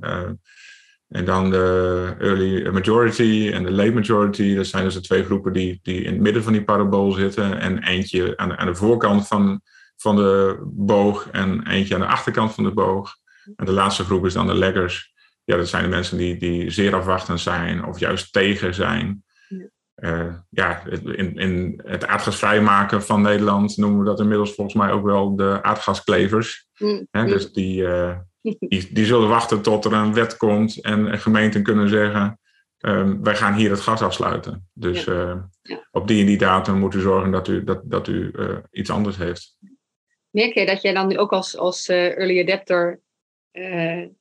En 1.15 1.25
dan 1.25 1.51
de 1.51 2.15
early 2.19 2.71
majority 2.71 3.51
en 3.53 3.63
de 3.63 3.73
late 3.73 3.93
majority. 3.93 4.55
Dat 4.55 4.67
zijn 4.67 4.85
dus 4.85 4.95
de 4.95 5.01
twee 5.01 5.25
groepen 5.25 5.53
die, 5.53 5.81
die 5.83 6.03
in 6.03 6.13
het 6.13 6.21
midden 6.21 6.43
van 6.43 6.53
die 6.53 6.65
parabool 6.65 7.13
zitten. 7.13 7.61
En 7.61 7.83
eentje 7.83 8.37
aan 8.37 8.49
de, 8.49 8.57
aan 8.57 8.67
de 8.67 8.75
voorkant 8.75 9.27
van, 9.27 9.61
van 9.97 10.17
de 10.17 10.59
boog 10.65 11.29
en 11.31 11.67
eentje 11.69 11.95
aan 11.95 12.01
de 12.01 12.07
achterkant 12.07 12.55
van 12.55 12.65
de 12.65 12.73
boog. 12.73 13.17
En 13.57 13.65
de 13.65 13.73
laatste 13.73 14.05
groep 14.05 14.25
is 14.27 14.33
dan 14.33 14.47
de 14.47 14.55
leggers. 14.55 15.13
Ja, 15.45 15.57
dat 15.57 15.69
zijn 15.69 15.83
de 15.83 15.89
mensen 15.89 16.19
die, 16.19 16.37
die 16.37 16.71
zeer 16.71 16.95
afwachtend 16.95 17.41
zijn 17.41 17.85
of 17.85 17.99
juist 17.99 18.33
tegen 18.33 18.75
zijn. 18.75 19.25
Ja, 19.49 19.69
uh, 19.97 20.35
ja 20.51 20.85
in, 20.87 21.37
in 21.37 21.81
het 21.85 22.07
aardgasvrij 22.07 22.61
maken 22.61 23.03
van 23.03 23.23
Nederland 23.23 23.77
noemen 23.77 23.99
we 23.99 24.05
dat 24.05 24.21
inmiddels 24.21 24.55
volgens 24.55 24.77
mij 24.77 24.91
ook 24.91 25.05
wel 25.05 25.37
de 25.37 25.63
aardgasklevers. 25.63 26.69
Mm. 26.79 27.07
dus 27.11 27.53
die, 27.53 27.83
uh, 27.83 28.19
die, 28.41 28.89
die 28.93 29.05
zullen 29.05 29.29
wachten 29.29 29.63
tot 29.63 29.85
er 29.85 29.93
een 29.93 30.15
wet 30.15 30.37
komt 30.37 30.81
en 30.81 31.19
gemeenten 31.19 31.63
kunnen 31.63 31.89
zeggen: 31.89 32.39
um, 32.79 33.23
wij 33.23 33.37
gaan 33.37 33.55
hier 33.55 33.71
het 33.71 33.81
gas 33.81 34.03
afsluiten. 34.03 34.69
Dus 34.73 35.07
uh, 35.07 35.37
ja. 35.63 35.89
op 35.91 36.09
die 36.09 36.21
en 36.21 36.27
die 36.27 36.39
datum 36.39 36.79
moet 36.79 36.95
u 36.95 37.01
zorgen 37.01 37.31
dat 37.31 37.49
u, 37.49 37.65
dat, 37.65 37.81
dat 37.85 38.09
u 38.09 38.33
iets 38.71 38.91
anders 38.91 39.17
heeft. 39.17 39.57
Merk 40.31 40.55
je 40.55 40.67
dat 40.67 40.83
jij 40.83 40.93
dan 40.93 41.07
nu 41.07 41.19
ook 41.19 41.33
als, 41.33 41.57
als 41.57 41.89
early 41.89 42.41
adapter 42.41 43.01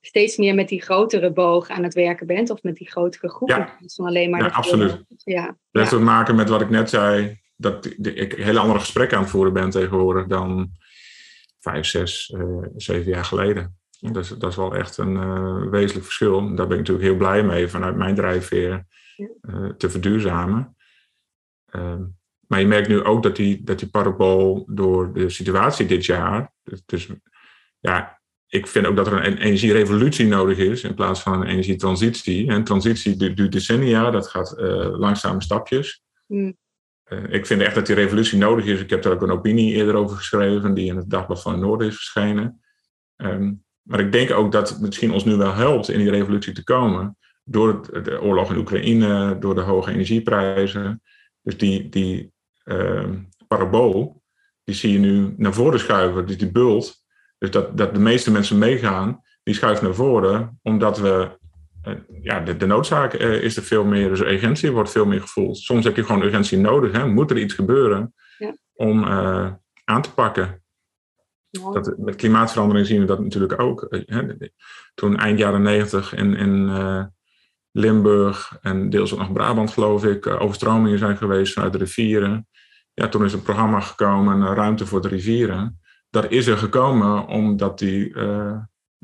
steeds 0.02 0.38
meer 0.38 0.56
met 0.56 0.68
die 0.68 0.82
grotere 0.82 1.32
boog 1.32 1.70
aan 1.70 1.84
het 1.84 1.94
werken 1.94 2.28
bent? 2.28 2.50
Of 2.50 2.64
met 2.64 2.76
die 2.76 2.90
grotere 2.90 3.30
groepen? 3.30 3.58
Ja, 3.58 3.78
van 3.86 4.06
alleen 4.06 4.30
maar 4.30 4.42
ja 4.42 4.48
absoluut. 4.48 5.04
Ja. 5.24 5.46
Dat 5.46 5.58
heeft 5.72 5.90
te 5.90 6.00
maken 6.00 6.36
met 6.36 6.50
wat 6.50 6.62
ik 6.62 6.70
net 6.70 6.90
zei. 6.90 7.42
Dat 7.56 7.86
ik 8.02 8.34
hele 8.34 8.60
andere 8.60 8.80
gesprekken 8.80 9.18
aan 9.18 9.24
het 9.24 9.32
voeren 9.32 9.54
ben 9.54 9.70
tegenwoordig 9.70 10.28
dan 10.28 10.72
vijf, 11.60 11.86
zes, 11.86 12.36
zeven 12.76 13.12
jaar 13.12 13.26
geleden. 13.26 13.78
Dus 14.12 14.30
dat 14.30 14.50
is 14.50 14.56
wel 14.56 14.76
echt 14.76 14.98
een 14.98 15.14
uh, 15.14 15.70
wezenlijk 15.70 16.06
verschil. 16.06 16.40
Daar 16.40 16.68
ben 16.68 16.80
ik 16.80 16.88
natuurlijk 16.88 17.06
heel 17.06 17.18
blij 17.18 17.44
mee 17.44 17.68
vanuit 17.68 17.96
mijn 17.96 18.16
drijfveer 18.16 18.86
te 19.78 19.90
verduurzamen. 19.90 20.76
Uh, 21.76 21.96
maar 22.48 22.60
je 22.60 22.68
merkt 22.68 22.88
nu 22.88 23.04
ook 23.04 23.24
dat 23.24 23.36
die, 23.36 23.64
dat 23.64 23.80
die 23.80 23.90
parabool 23.90 24.66
door 24.70 25.14
de 25.14 25.30
situatie 25.30 25.86
dit 25.86 26.06
jaar. 26.06 26.54
Dus, 26.64 26.82
dus, 26.86 27.10
ja, 27.80 28.22
ik 28.54 28.68
vind 28.68 28.86
ook 28.86 28.96
dat 28.96 29.08
er 29.08 29.26
een 29.26 29.38
energierevolutie 29.38 30.28
nodig 30.28 30.58
is 30.58 30.84
in 30.84 30.94
plaats 30.94 31.22
van 31.22 31.42
een 31.42 31.48
energietransitie. 31.48 32.48
En 32.48 32.64
transitie 32.64 33.34
duurt 33.34 33.52
decennia, 33.52 34.12
dat 34.12 34.28
gaat 34.28 34.56
uh, 34.60 34.98
langzame 35.00 35.42
stapjes. 35.42 36.04
Mm. 36.28 36.58
ik 37.30 37.46
vind 37.46 37.62
echt 37.62 37.76
dat 37.76 37.86
die 37.86 37.96
revolutie 37.96 38.38
nodig 38.38 38.66
is. 38.66 38.80
Ik 38.80 38.90
heb 38.90 39.02
daar 39.02 39.14
ook 39.14 39.22
een 39.22 39.32
opinie 39.32 39.74
eerder 39.74 39.96
over 39.96 40.18
geschreven, 40.18 40.74
die 40.74 40.86
in 40.86 40.96
het 40.96 41.10
Dagblad 41.10 41.42
van 41.42 41.52
het 41.52 41.62
Noorden 41.62 41.88
is 41.88 41.96
verschenen. 41.96 42.62
Um, 43.18 43.64
maar 43.82 44.00
ik 44.00 44.12
denk 44.12 44.32
ook 44.32 44.52
dat 44.52 44.70
het 44.70 44.82
misschien 44.82 45.12
ons 45.12 45.26
nu 45.26 45.36
wel 45.36 45.54
helpt 45.54 45.90
in 45.90 46.00
die 46.00 46.10
revolutie 46.10 46.54
te 46.54 46.64
komen. 46.64 47.18
Door 47.44 48.04
de 48.04 48.22
oorlog 48.22 48.52
in 48.52 48.58
Oekraïne, 48.58 49.38
door 49.40 49.56
de 49.56 49.62
hoge 49.62 49.92
energieprijzen. 49.92 51.02
Dus 51.42 51.58
die, 51.58 51.90
die 51.90 52.34
uh, 52.66 53.10
parabool, 53.48 54.22
die 54.64 54.76
zie 54.76 54.92
je 54.92 55.00
nu 55.00 55.34
naar 55.38 55.54
voren 55.54 55.80
schuiven. 55.80 56.26
Dus 56.26 56.38
die 56.38 56.52
bult. 56.52 57.03
Dus 57.44 57.52
dat, 57.52 57.78
dat 57.78 57.94
de 57.94 58.00
meeste 58.00 58.32
mensen 58.32 58.58
meegaan, 58.58 59.22
die 59.44 59.54
schuift 59.54 59.82
naar 59.82 59.94
voren. 59.94 60.60
Omdat 60.62 60.98
we, 60.98 61.38
uh, 61.88 61.94
ja, 62.22 62.40
de, 62.40 62.58
de 62.58 62.66
noodzaak 62.66 63.14
uh, 63.14 63.44
is 63.44 63.58
er 63.58 63.64
veel 63.64 63.86
meer. 63.86 64.10
Dus 64.10 64.20
urgentie 64.20 64.72
wordt 64.72 64.92
veel 64.92 65.06
meer 65.06 65.22
gevoeld. 65.22 65.58
Soms 65.58 65.86
heb 65.86 65.96
je 65.96 66.04
gewoon 66.04 66.22
urgentie 66.22 66.58
nodig. 66.58 66.92
Hè? 66.92 67.08
Moet 67.08 67.32
er 67.32 67.38
iets 67.38 67.54
gebeuren 67.54 68.14
ja. 68.38 68.56
om 68.74 69.04
eh, 69.04 69.52
aan 69.84 70.02
te 70.02 70.14
pakken. 70.14 70.64
Dat, 71.50 71.98
met 71.98 72.16
klimaatverandering 72.16 72.88
zien 72.88 73.00
we 73.00 73.06
dat 73.06 73.20
natuurlijk 73.20 73.62
ook. 73.62 73.88
Hè. 73.90 74.28
Toen 74.94 75.18
eind 75.18 75.40
jaren 75.40 75.62
negentig 75.62 76.16
in, 76.16 76.36
in 76.36 76.70
Limburg 77.72 78.58
en 78.62 78.90
deels 78.90 79.14
ook 79.14 79.20
nog 79.20 79.34
Brabant, 79.34 79.72
geloof 79.72 80.06
ik, 80.06 80.28
overstromingen 80.28 81.00
zijn 81.00 81.18
geweest 81.18 81.54
vanuit 81.54 81.72
de 81.72 81.78
rivieren. 81.78 82.48
Ja, 82.94 83.08
toen 83.08 83.24
is 83.24 83.34
een 83.34 83.42
programma 83.42 83.80
gekomen, 83.80 84.56
Ruimte 84.56 84.86
voor 84.86 85.02
de 85.02 85.08
Rivieren. 85.08 85.82
Dat 86.14 86.32
is 86.32 86.48
er 86.48 86.58
gekomen 86.58 87.28
omdat 87.28 87.80
die 87.80 88.16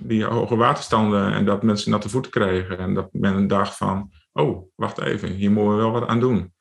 die 0.02 0.24
hoge 0.24 0.56
waterstanden 0.56 1.34
en 1.34 1.46
dat 1.46 1.64
mensen 1.64 1.92
natte 1.92 2.10
voeten 2.10 2.32
kregen. 2.32 2.78
En 2.78 2.94
dat 2.94 3.10
men 3.12 3.48
dacht 3.48 3.78
van, 3.78 4.12
oh, 4.34 4.68
wacht 4.76 5.02
even, 5.02 5.30
hier 5.30 5.52
moeten 5.52 5.76
we 5.76 5.82
wel 5.82 5.92
wat 5.92 6.08
aan 6.08 6.20
doen. 6.20 6.54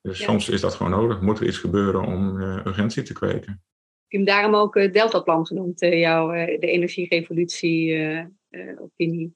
Dus 0.00 0.22
soms 0.22 0.48
is 0.48 0.60
dat 0.60 0.74
gewoon 0.74 0.92
nodig. 0.92 1.20
Moet 1.20 1.40
er 1.40 1.46
iets 1.46 1.58
gebeuren 1.58 2.04
om 2.04 2.40
uh, 2.40 2.64
urgentie 2.64 3.02
te 3.02 3.12
kweken. 3.12 3.62
Ik 4.06 4.20
heb 4.20 4.20
hem 4.20 4.24
daarom 4.24 4.54
ook 4.54 4.74
het 4.74 4.92
Deltaplan 4.92 5.46
genoemd, 5.46 5.82
uh, 5.82 6.00
jouw, 6.00 6.34
uh, 6.34 6.60
de 6.60 6.66
energierevolutie-opinie. 6.66 9.34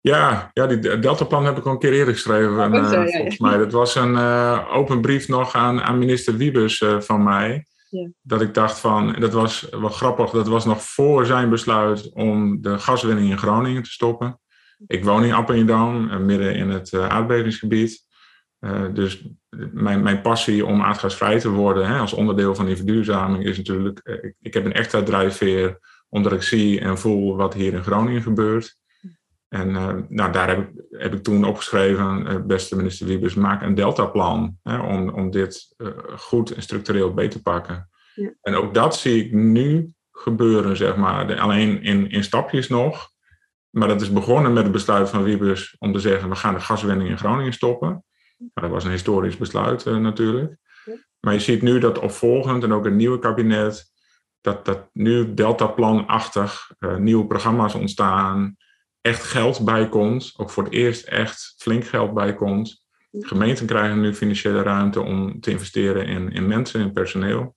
ja, 0.00 0.50
ja, 0.52 0.66
die 0.66 0.98
Deltaplan 0.98 1.44
heb 1.44 1.56
ik 1.56 1.66
al 1.66 1.72
een 1.72 1.78
keer 1.78 1.92
eerder 1.92 2.14
geschreven, 2.14 2.74
oh, 2.74 3.10
volgens 3.10 3.38
mij. 3.38 3.58
Dat 3.58 3.72
was 3.72 3.94
een 3.94 4.16
open 4.66 5.00
brief 5.00 5.28
nog 5.28 5.54
aan, 5.54 5.80
aan 5.80 5.98
minister 5.98 6.36
Wiebes 6.36 6.84
van 6.98 7.22
mij. 7.22 7.66
Dat 8.22 8.40
ik 8.40 8.54
dacht 8.54 8.78
van, 8.78 9.12
dat 9.18 9.32
was 9.32 9.66
wel 9.70 9.88
grappig, 9.88 10.30
dat 10.30 10.48
was 10.48 10.64
nog 10.64 10.82
voor 10.82 11.26
zijn 11.26 11.50
besluit 11.50 12.12
om 12.12 12.60
de 12.62 12.78
gaswinning 12.78 13.30
in 13.30 13.38
Groningen 13.38 13.82
te 13.82 13.90
stoppen. 13.90 14.38
Ik 14.86 15.04
woon 15.04 15.24
in 15.24 15.32
Appingedam, 15.32 16.10
eh, 16.10 16.18
midden 16.18 16.54
in 16.54 16.68
het 16.70 16.92
eh, 16.92 17.08
aardbevingsgebied. 17.08 18.02
Uh, 18.60 18.94
dus 18.94 19.28
mijn, 19.72 20.02
mijn 20.02 20.20
passie 20.20 20.66
om 20.66 20.82
aardgasvrij 20.82 21.38
te 21.38 21.50
worden 21.50 21.86
hè, 21.86 21.98
als 21.98 22.12
onderdeel 22.12 22.54
van 22.54 22.66
die 22.66 22.76
verduurzaming 22.76 23.44
is 23.44 23.56
natuurlijk, 23.56 24.00
ik, 24.22 24.34
ik, 24.40 24.54
heb 24.54 24.64
een 24.64 24.72
extra 24.72 25.02
drijfveer 25.02 25.78
omdat 26.08 26.32
ik 26.32 26.42
zie 26.42 26.80
en 26.80 26.98
voel 26.98 27.36
wat 27.36 27.54
hier 27.54 27.72
in 27.72 27.82
Groningen 27.82 28.22
gebeurt. 28.22 28.76
En 29.54 29.72
nou, 30.08 30.32
daar 30.32 30.48
heb 30.48 30.58
ik, 30.58 30.84
heb 30.90 31.14
ik 31.14 31.22
toen 31.22 31.44
opgeschreven, 31.44 32.46
beste 32.46 32.76
minister 32.76 33.06
Wiebes, 33.06 33.34
maak 33.34 33.62
een 33.62 33.74
deltaplan 33.74 34.58
hè, 34.62 34.78
om, 34.78 35.08
om 35.08 35.30
dit 35.30 35.74
goed 36.16 36.50
en 36.50 36.62
structureel 36.62 37.14
beter 37.14 37.32
te 37.32 37.42
pakken. 37.42 37.88
Ja. 38.14 38.32
En 38.42 38.54
ook 38.54 38.74
dat 38.74 38.96
zie 38.96 39.24
ik 39.24 39.32
nu 39.32 39.92
gebeuren, 40.10 40.76
zeg 40.76 40.96
maar. 40.96 41.38
Alleen 41.38 41.82
in, 41.82 42.10
in 42.10 42.24
stapjes 42.24 42.68
nog. 42.68 43.10
Maar 43.70 43.88
dat 43.88 44.00
is 44.00 44.12
begonnen 44.12 44.52
met 44.52 44.62
het 44.62 44.72
besluit 44.72 45.10
van 45.10 45.22
Wiebes 45.22 45.76
om 45.78 45.92
te 45.92 45.98
zeggen: 45.98 46.28
we 46.28 46.34
gaan 46.34 46.54
de 46.54 46.60
gaswinning 46.60 47.10
in 47.10 47.18
Groningen 47.18 47.52
stoppen. 47.52 48.04
dat 48.54 48.70
was 48.70 48.84
een 48.84 48.90
historisch 48.90 49.36
besluit 49.36 49.86
uh, 49.86 49.96
natuurlijk. 49.96 50.56
Maar 51.20 51.32
je 51.32 51.40
ziet 51.40 51.62
nu 51.62 51.78
dat 51.78 51.98
opvolgend 51.98 52.62
en 52.62 52.72
ook 52.72 52.84
een 52.84 52.96
nieuwe 52.96 53.18
kabinet, 53.18 53.92
dat, 54.40 54.64
dat 54.64 54.88
nu 54.92 55.34
deltaplanachtig 55.34 56.70
uh, 56.78 56.96
nieuwe 56.96 57.26
programma's 57.26 57.74
ontstaan, 57.74 58.56
echt 59.06 59.22
geld 59.22 59.64
bijkomt, 59.64 60.34
ook 60.36 60.50
voor 60.50 60.64
het 60.64 60.72
eerst 60.72 61.06
echt 61.06 61.54
flink 61.58 61.84
geld 61.84 62.14
bijkomt. 62.14 62.84
Gemeenten 63.12 63.66
krijgen 63.66 64.00
nu 64.00 64.14
financiële 64.14 64.62
ruimte 64.62 65.00
om 65.00 65.40
te 65.40 65.50
investeren 65.50 66.06
in, 66.06 66.32
in 66.32 66.46
mensen, 66.46 66.80
in 66.80 66.92
personeel. 66.92 67.56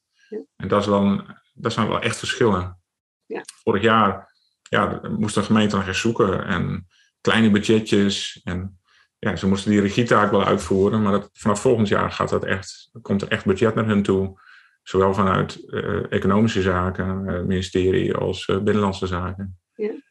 En 0.56 0.68
dat, 0.68 0.82
is 0.82 0.88
wel 0.88 1.22
dat 1.54 1.74
zijn 1.74 1.88
wel 1.88 2.02
echt 2.02 2.18
verschillen. 2.18 2.80
Ja. 3.26 3.42
Vorig 3.64 3.82
jaar 3.82 4.34
ja, 4.62 5.02
moest 5.18 5.38
gemeente 5.38 5.76
nog 5.76 5.88
eens 5.88 6.00
zoeken 6.00 6.46
en 6.46 6.88
kleine 7.22 7.52
budgetjes. 7.52 8.42
En 8.44 8.80
ja, 9.20 9.36
ze 9.36 9.48
moesten 9.48 9.72
die 9.72 9.82
regietaak 9.82 10.32
wel 10.32 10.46
uitvoeren, 10.46 11.02
maar 11.02 11.12
dat, 11.12 11.30
vanaf 11.34 11.62
volgend 11.62 11.88
jaar 11.88 12.12
gaat 12.12 12.30
dat 12.30 12.46
echt, 12.46 12.90
komt 13.02 13.22
er 13.22 13.28
echt 13.28 13.46
budget 13.46 13.76
naar 13.76 13.88
hen 13.88 14.02
toe. 14.02 14.40
Zowel 14.84 15.14
vanuit 15.14 15.64
uh, 15.68 16.12
economische 16.12 16.62
zaken, 16.62 17.24
uh, 17.28 17.42
ministerie, 17.42 18.16
als 18.16 18.48
uh, 18.48 18.58
binnenlandse 18.58 19.08
zaken. 19.08 19.60
Ja. 19.76 20.06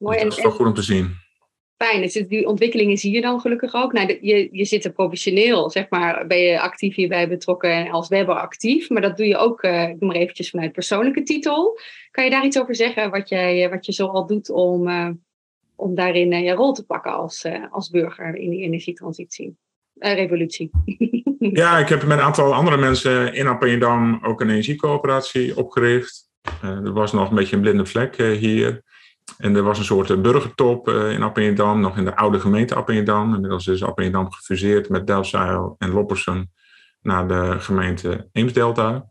Mooi. 0.00 0.18
Dat 0.18 0.36
is 0.36 0.42
toch 0.42 0.54
goed 0.54 0.66
om 0.66 0.74
te 0.74 0.82
zien 0.82 1.16
fijn. 1.84 2.00
Dus 2.00 2.12
die 2.12 2.46
ontwikkelingen 2.46 2.96
zie 2.96 3.14
je 3.14 3.20
dan 3.20 3.40
gelukkig 3.40 3.74
ook. 3.74 3.92
Nou, 3.92 4.18
je, 4.20 4.48
je 4.52 4.64
zit 4.64 4.84
er 4.84 4.92
professioneel, 4.92 5.70
zeg 5.70 5.86
maar, 5.90 6.26
ben 6.26 6.38
je 6.38 6.60
actief 6.60 6.94
hierbij 6.94 7.28
betrokken 7.28 7.70
en 7.70 7.90
als 7.90 8.08
webber 8.08 8.34
actief. 8.34 8.88
Maar 8.90 9.02
dat 9.02 9.16
doe 9.16 9.26
je 9.26 9.36
ook, 9.36 9.62
uh, 9.62 9.82
ik 9.88 10.00
noem 10.00 10.08
maar 10.08 10.18
eventjes 10.18 10.50
vanuit 10.50 10.72
persoonlijke 10.72 11.22
titel. 11.22 11.78
Kan 12.10 12.24
je 12.24 12.30
daar 12.30 12.44
iets 12.44 12.58
over 12.58 12.74
zeggen, 12.74 13.10
wat, 13.10 13.28
jij, 13.28 13.64
eh, 13.64 13.70
wat 13.70 13.86
je 13.86 13.92
zoal 13.92 14.26
doet 14.26 14.50
om, 14.50 14.88
uh, 14.88 15.08
om 15.76 15.94
daarin 15.94 16.32
uh, 16.32 16.44
je 16.44 16.52
rol 16.52 16.72
te 16.72 16.86
pakken 16.86 17.12
als, 17.12 17.46
als 17.70 17.90
burger 17.90 18.36
in 18.36 18.50
die 18.50 18.62
energietransitie? 18.62 19.56
revolutie. 20.02 20.70
ja, 21.62 21.78
ik 21.78 21.88
heb 21.88 22.02
met 22.02 22.18
een 22.18 22.24
aantal 22.24 22.54
andere 22.54 22.76
mensen 22.76 23.34
in 23.34 23.46
Appingedam 23.46 24.20
ook 24.22 24.40
een 24.40 24.50
energiecoöperatie 24.50 25.56
opgericht. 25.56 26.28
er 26.62 26.92
was 26.92 27.12
nog 27.12 27.28
een 27.28 27.36
beetje 27.36 27.56
een 27.56 27.62
blinde 27.62 27.86
vlek 27.86 28.16
hier. 28.16 28.82
En 29.38 29.56
er 29.56 29.62
was 29.62 29.78
een 29.78 29.84
soort 29.84 30.10
eh, 30.10 30.20
burgertop 30.20 30.88
eh, 30.88 31.12
in 31.12 31.22
Appingedam, 31.22 31.80
nog 31.80 31.96
in 31.96 32.04
de 32.04 32.16
oude 32.16 32.40
gemeente 32.40 32.74
Appingedam. 32.74 33.34
Inmiddels 33.34 33.66
is 33.66 33.84
Appingedam 33.84 34.32
gefuseerd 34.32 34.88
met 34.88 35.06
Delfzijl 35.06 35.74
en 35.78 35.90
Loppersum 35.90 36.50
naar 37.02 37.28
de 37.28 37.56
gemeente 37.58 38.28
Eemsdelta. 38.32 39.08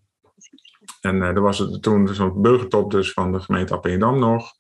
En 1.02 1.16
uh, 1.16 1.28
er 1.28 1.42
was 1.42 1.80
toen 1.82 2.08
zo'n 2.08 2.42
burgertop 2.42 2.92
dus 2.92 3.12
van 3.12 3.32
de 3.32 3.40
gemeente 3.40 3.74
Appingedam 3.74 4.20
nog. 4.20 4.52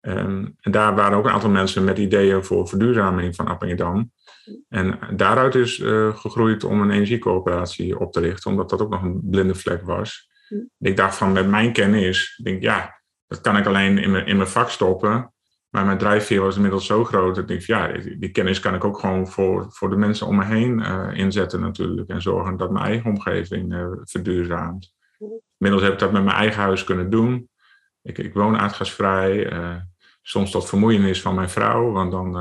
En, 0.00 0.56
en, 0.60 0.72
daar 0.72 0.94
waren 0.94 1.18
ook 1.18 1.24
een 1.24 1.32
aantal 1.32 1.50
mensen 1.50 1.84
met 1.84 1.98
ideeën 1.98 2.44
voor 2.44 2.68
verduurzaming 2.68 3.34
van 3.34 3.46
Appingedam. 3.46 4.12
En 4.68 4.98
daaruit 5.16 5.54
is 5.54 5.76
gegroeid 6.14 6.64
om 6.64 6.80
een 6.80 6.90
energiecoöperatie 6.90 7.98
op 7.98 8.12
te 8.12 8.20
richten, 8.20 8.50
omdat 8.50 8.70
dat 8.70 8.80
ook 8.80 8.90
nog 8.90 9.02
een 9.02 9.20
blinde 9.22 9.54
vlek 9.54 9.84
was. 9.84 10.28
Ik 10.78 10.96
dacht 10.96 11.16
van 11.16 11.32
met 11.32 11.48
mijn 11.48 11.72
kennis, 11.72 12.40
denk 12.42 12.62
ja, 12.62 13.03
dat 13.34 13.42
kan 13.42 13.56
ik 13.56 13.66
alleen 13.66 13.98
in 13.98 14.10
mijn, 14.10 14.26
in 14.26 14.36
mijn 14.36 14.48
vak 14.48 14.70
stoppen. 14.70 15.32
Maar 15.70 15.84
mijn 15.84 15.98
drijfveer 15.98 16.40
was 16.40 16.56
inmiddels 16.56 16.86
zo 16.86 17.04
groot 17.04 17.34
dat 17.34 17.42
ik 17.42 17.48
denk, 17.48 17.60
ja, 17.60 17.92
die 18.18 18.30
kennis 18.30 18.60
kan 18.60 18.74
ik 18.74 18.84
ook 18.84 18.98
gewoon 18.98 19.28
voor, 19.28 19.66
voor 19.68 19.90
de 19.90 19.96
mensen 19.96 20.26
om 20.26 20.36
me 20.36 20.44
heen 20.44 20.78
uh, 20.78 21.08
inzetten 21.12 21.60
natuurlijk. 21.60 22.08
En 22.08 22.22
zorgen 22.22 22.56
dat 22.56 22.70
mijn 22.70 22.84
eigen 22.84 23.10
omgeving 23.10 23.72
uh, 23.72 23.86
verduurzaamt. 24.04 24.94
Inmiddels 25.58 25.82
heb 25.82 25.92
ik 25.92 25.98
dat 25.98 26.12
met 26.12 26.24
mijn 26.24 26.36
eigen 26.36 26.62
huis 26.62 26.84
kunnen 26.84 27.10
doen. 27.10 27.48
Ik, 28.02 28.18
ik 28.18 28.34
woon 28.34 28.58
aardgasvrij. 28.58 29.52
Uh, 29.52 29.76
soms 30.22 30.50
tot 30.50 30.68
vermoeienis 30.68 31.22
van 31.22 31.34
mijn 31.34 31.50
vrouw, 31.50 31.90
want 31.90 32.10
dan 32.10 32.36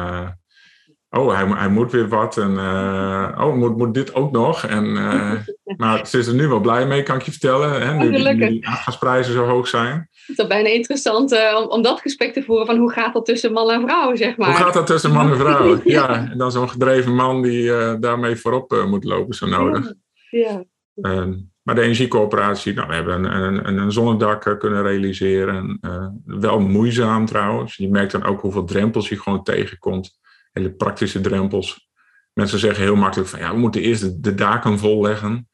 oh, 1.14 1.36
hij, 1.36 1.48
hij 1.48 1.70
moet 1.70 1.92
weer 1.92 2.08
wat. 2.08 2.38
En 2.38 2.52
uh, 2.52 3.38
oh, 3.40 3.56
moet, 3.56 3.78
moet 3.78 3.94
dit 3.94 4.16
ook 4.16 4.32
nog. 4.32 4.64
En, 4.64 4.86
uh, 4.86 5.34
maar 5.78 6.08
ze 6.08 6.18
is 6.18 6.28
er 6.28 6.34
nu 6.34 6.48
wel 6.48 6.60
blij 6.60 6.88
mee, 6.88 7.04
kan 7.04 7.16
ik 7.16 7.22
je 7.22 7.32
vertellen. 7.32 7.82
Hè, 7.82 7.94
nu, 7.94 8.34
nu 8.34 8.48
die 8.48 8.68
aardgasprijzen 8.68 9.34
zo 9.34 9.46
hoog 9.46 9.68
zijn. 9.68 10.10
Het 10.26 10.40
is 10.40 10.48
bijna 10.48 10.70
interessant 10.70 11.34
uh, 11.34 11.60
om, 11.62 11.70
om 11.70 11.82
dat 11.82 12.02
gesprek 12.02 12.34
te 12.34 12.44
voeren 12.44 12.66
van 12.66 12.78
hoe 12.78 12.92
gaat 12.92 13.14
dat 13.14 13.26
tussen 13.26 13.52
man 13.52 13.72
en 13.72 13.82
vrouw, 13.82 14.16
zeg 14.16 14.38
maar. 14.38 14.48
Hoe 14.48 14.58
gaat 14.58 14.74
dat 14.74 14.88
tussen 14.88 15.12
man 15.12 15.32
en 15.32 15.38
vrouw? 15.38 15.80
ja, 15.84 16.30
en 16.32 16.38
dan 16.38 16.52
zo'n 16.52 16.70
gedreven 16.70 17.16
man 17.16 17.42
die 17.42 18.00
daarmee 18.00 18.36
voorop 18.36 18.86
moet 18.88 19.04
lopen, 19.04 19.36
zo 19.36 19.48
nodig. 19.48 19.94
Ja. 20.30 20.64
ja. 20.94 21.28
maar 21.62 21.76
de 21.76 21.82
energiecoöperatie, 21.82 22.74
nou, 22.74 22.88
we 22.88 22.94
hebben 22.94 23.24
een, 23.24 23.68
een, 23.68 23.78
een 23.78 23.92
zonnedak 23.92 24.60
kunnen 24.60 24.84
realiseren. 24.84 25.80
wel 26.26 26.60
moeizaam 26.60 27.26
trouwens. 27.26 27.76
Je 27.76 27.90
merkt 27.90 28.12
dan 28.12 28.24
ook 28.24 28.42
hoeveel 28.42 28.66
drempels 28.66 29.10
je 29.10 29.20
gewoon 29.20 29.44
tegenkomt 29.44 30.22
hele 30.54 30.74
praktische 30.74 31.22
drempels. 31.22 31.90
Mensen 32.34 32.60
zeggen 32.60 32.84
heel 32.84 32.96
makkelijk 32.96 33.30
van 33.30 33.40
ja, 33.40 33.54
we 33.54 33.60
moeten 33.60 33.82
eerst 33.82 34.24
de, 34.24 34.36
daken 34.36 34.80
volleggen. 34.80 35.48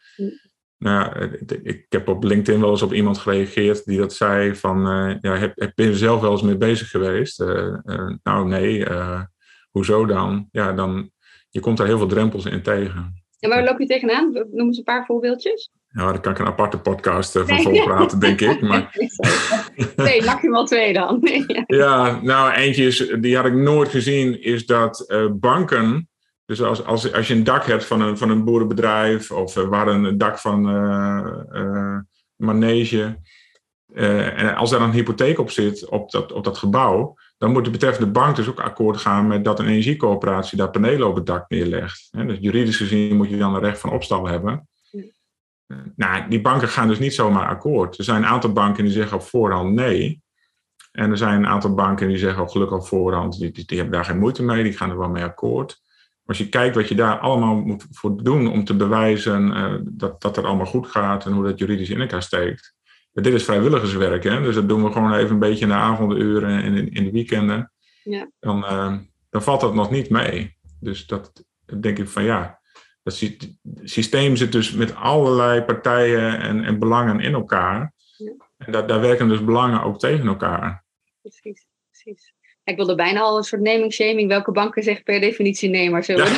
Nou, 0.78 1.24
ik 1.64 1.86
heb 1.90 2.08
op 2.08 2.24
LinkedIn 2.24 2.62
wel 2.62 2.70
eens 2.70 2.82
op 2.82 2.94
iemand 2.94 3.18
gereageerd 3.18 3.86
die 3.86 3.98
dat 3.98 4.14
zei 4.14 4.56
van, 4.56 4.78
uh, 4.88 5.16
ja, 5.22 5.36
heb, 5.36 5.60
heb 5.60 5.72
je 5.76 5.86
er 5.86 5.98
zelf 5.98 6.22
wel 6.22 6.32
eens 6.32 6.42
mee 6.42 6.58
bezig 6.58 6.90
geweest? 6.90 7.42
Uh, 7.42 7.78
uh, 7.86 8.16
nou 8.24 8.48
nee, 8.48 8.86
hoezo 9.72 10.06
dan? 10.06 10.48
Ja, 10.52 10.74
dan, 10.74 11.12
je 11.50 11.60
komt 11.60 11.78
daar 11.78 11.88
heel 11.88 11.98
veel 11.98 12.08
drempels 12.08 12.46
in 12.46 12.62
tegen. 12.62 13.24
En 13.40 13.50
waar 13.50 13.64
loop 13.64 13.80
je 13.80 13.86
tegenaan? 13.86 14.32
Noem 14.32 14.68
eens 14.68 14.78
een 14.78 14.84
paar 14.84 15.06
voorbeeldjes. 15.06 15.72
Ja, 15.92 16.12
daar 16.12 16.20
kan 16.20 16.32
ik 16.32 16.40
een 16.40 16.46
aparte 16.46 16.80
podcast 16.80 17.32
van 17.32 17.46
nee. 17.46 17.62
vol 17.62 17.84
praten, 17.84 18.20
denk 18.20 18.42
ik. 18.42 18.62
Maar... 18.62 18.90
Nee, 19.96 20.24
maximaal 20.24 20.66
twee 20.66 20.94
dan. 20.94 21.20
ja, 21.68 22.20
nou 22.22 22.52
eentje 22.52 22.86
is, 22.86 23.16
die 23.20 23.36
had 23.36 23.46
ik 23.46 23.54
nooit 23.54 23.90
gezien, 23.90 24.44
is 24.44 24.66
dat 24.66 25.06
uh, 25.08 25.26
banken... 25.32 26.10
Dus 26.46 26.62
als, 26.62 26.86
als, 26.86 27.14
als 27.14 27.28
je 27.28 27.34
een 27.34 27.44
dak 27.44 27.66
hebt 27.66 27.86
van 27.86 28.02
een, 28.02 28.18
van 28.18 28.30
een 28.30 28.44
boerenbedrijf... 28.44 29.32
of 29.32 29.56
uh, 29.56 29.64
waar 29.64 29.88
een 29.88 30.18
dak 30.18 30.40
van 30.40 30.70
uh, 30.70 31.98
manege... 32.36 33.20
en 33.94 34.56
als 34.56 34.70
daar 34.70 34.82
een 34.82 34.92
hypotheek 34.92 35.40
op 35.40 35.52
zit, 35.52 35.90
op 35.90 36.12
dat, 36.12 36.32
op 36.32 36.44
dat 36.44 36.58
gebouw 36.58 37.18
dan 37.40 37.52
moet 37.52 37.66
de 37.66 37.72
betreffende 37.72 38.12
bank 38.12 38.36
dus 38.36 38.50
ook 38.50 38.60
akkoord 38.60 38.98
gaan 38.98 39.28
met 39.28 39.44
dat 39.44 39.60
een 39.60 39.68
energiecoöperatie 39.68 40.58
daar 40.58 40.70
panelen 40.70 41.08
op 41.08 41.16
het 41.16 41.26
dak 41.26 41.50
neerlegt. 41.50 42.10
Dus 42.12 42.38
juridisch 42.40 42.78
gezien 42.78 43.16
moet 43.16 43.30
je 43.30 43.38
dan 43.38 43.56
een 43.56 43.62
recht 43.62 43.80
van 43.80 43.92
opstal 43.92 44.28
hebben. 44.28 44.69
Nou, 45.96 46.30
die 46.30 46.42
banken 46.42 46.68
gaan 46.68 46.88
dus 46.88 47.00
niet 47.00 47.14
zomaar 47.14 47.48
akkoord. 47.48 47.98
Er 47.98 48.04
zijn 48.04 48.18
een 48.18 48.30
aantal 48.30 48.54
banken 48.54 48.84
die 48.84 48.94
zeggen 48.94 49.18
op 49.18 49.24
voorhand 49.24 49.74
nee. 49.74 50.22
En 50.92 51.12
er 51.12 51.18
zijn 51.18 51.38
een 51.38 51.48
aantal 51.48 51.74
banken 51.74 52.08
die 52.08 52.18
zeggen 52.18 52.44
op 52.44 52.50
gelukkig 52.50 52.78
op 52.78 52.88
voorhand, 52.88 53.40
die, 53.40 53.52
die, 53.52 53.66
die, 53.66 53.78
hebben 53.78 53.96
daar 53.96 54.06
geen 54.06 54.20
moeite 54.20 54.44
mee, 54.44 54.64
die 54.64 54.78
gaan 54.78 54.90
er 54.90 54.98
wel 54.98 55.10
mee 55.10 55.24
akkoord. 55.24 55.80
Maar 55.80 56.38
als 56.38 56.38
je 56.38 56.50
kijkt 56.50 56.76
wat 56.76 56.88
je 56.88 56.96
daar 56.96 57.20
allemaal 57.20 57.56
moet 57.56 57.86
voor 57.92 58.24
doen 58.24 58.52
om 58.52 58.64
te 58.64 58.76
bewijzen 58.76 59.48
uh, 59.48 59.76
dat, 59.84 60.22
dat 60.22 60.36
het 60.36 60.46
allemaal 60.46 60.66
goed 60.66 60.88
gaat 60.88 61.26
en 61.26 61.32
hoe 61.32 61.44
dat 61.44 61.60
juridisch 61.60 61.90
in 61.90 62.02
elkaar 62.02 62.24
steekt, 62.24 62.76
dit 63.12 63.34
is 63.34 63.44
vrijwilligerswerk, 63.44 64.24
hè? 64.24 64.42
dus 64.42 64.56
dat 64.56 64.70
doen 64.70 64.84
we 64.84 64.92
gewoon 64.92 65.14
even 65.14 65.32
een 65.32 65.40
beetje 65.40 65.64
in 65.64 65.72
de 65.72 65.78
avonduren 65.78 66.64
en 66.64 66.76
in, 66.76 66.92
in 66.92 67.04
de 67.04 67.12
weekenden. 67.12 67.72
Ja. 68.04 68.30
Dan, 68.40 68.62
dan 69.30 69.44
valt 69.44 69.62
dat 69.62 69.74
nog 69.74 69.92
niet 69.92 70.10
mee. 70.10 70.58
Dus 70.80 71.06
dat 71.06 71.44
denk 71.80 71.98
ik 71.98 72.08
van 72.08 72.24
ja, 72.24 72.59
dat 73.10 73.50
systeem 73.84 74.36
zit 74.36 74.52
dus 74.52 74.72
met 74.72 74.96
allerlei 74.96 75.62
partijen 75.62 76.40
en, 76.40 76.64
en 76.64 76.80
belangen 76.80 77.20
in 77.20 77.34
elkaar. 77.34 77.94
Ja. 78.18 78.34
En 78.58 78.72
dat, 78.72 78.88
daar 78.88 79.02
werken 79.02 79.28
dus 79.28 79.44
belangen 79.44 79.84
ook 79.84 80.00
tegen 80.00 80.28
elkaar. 80.28 80.84
Precies, 81.22 81.68
precies. 81.92 82.34
Ik 82.70 82.76
wilde 82.76 82.96
bijna 82.96 83.20
al 83.20 83.38
een 83.38 83.44
soort 83.44 83.62
naming 83.62 83.94
shaming. 83.94 84.28
Welke 84.28 84.52
banken 84.52 84.84
zegt 84.84 85.04
per 85.04 85.20
definitie 85.20 85.70
nee, 85.70 85.90
maar 85.90 86.04
zullen, 86.04 86.26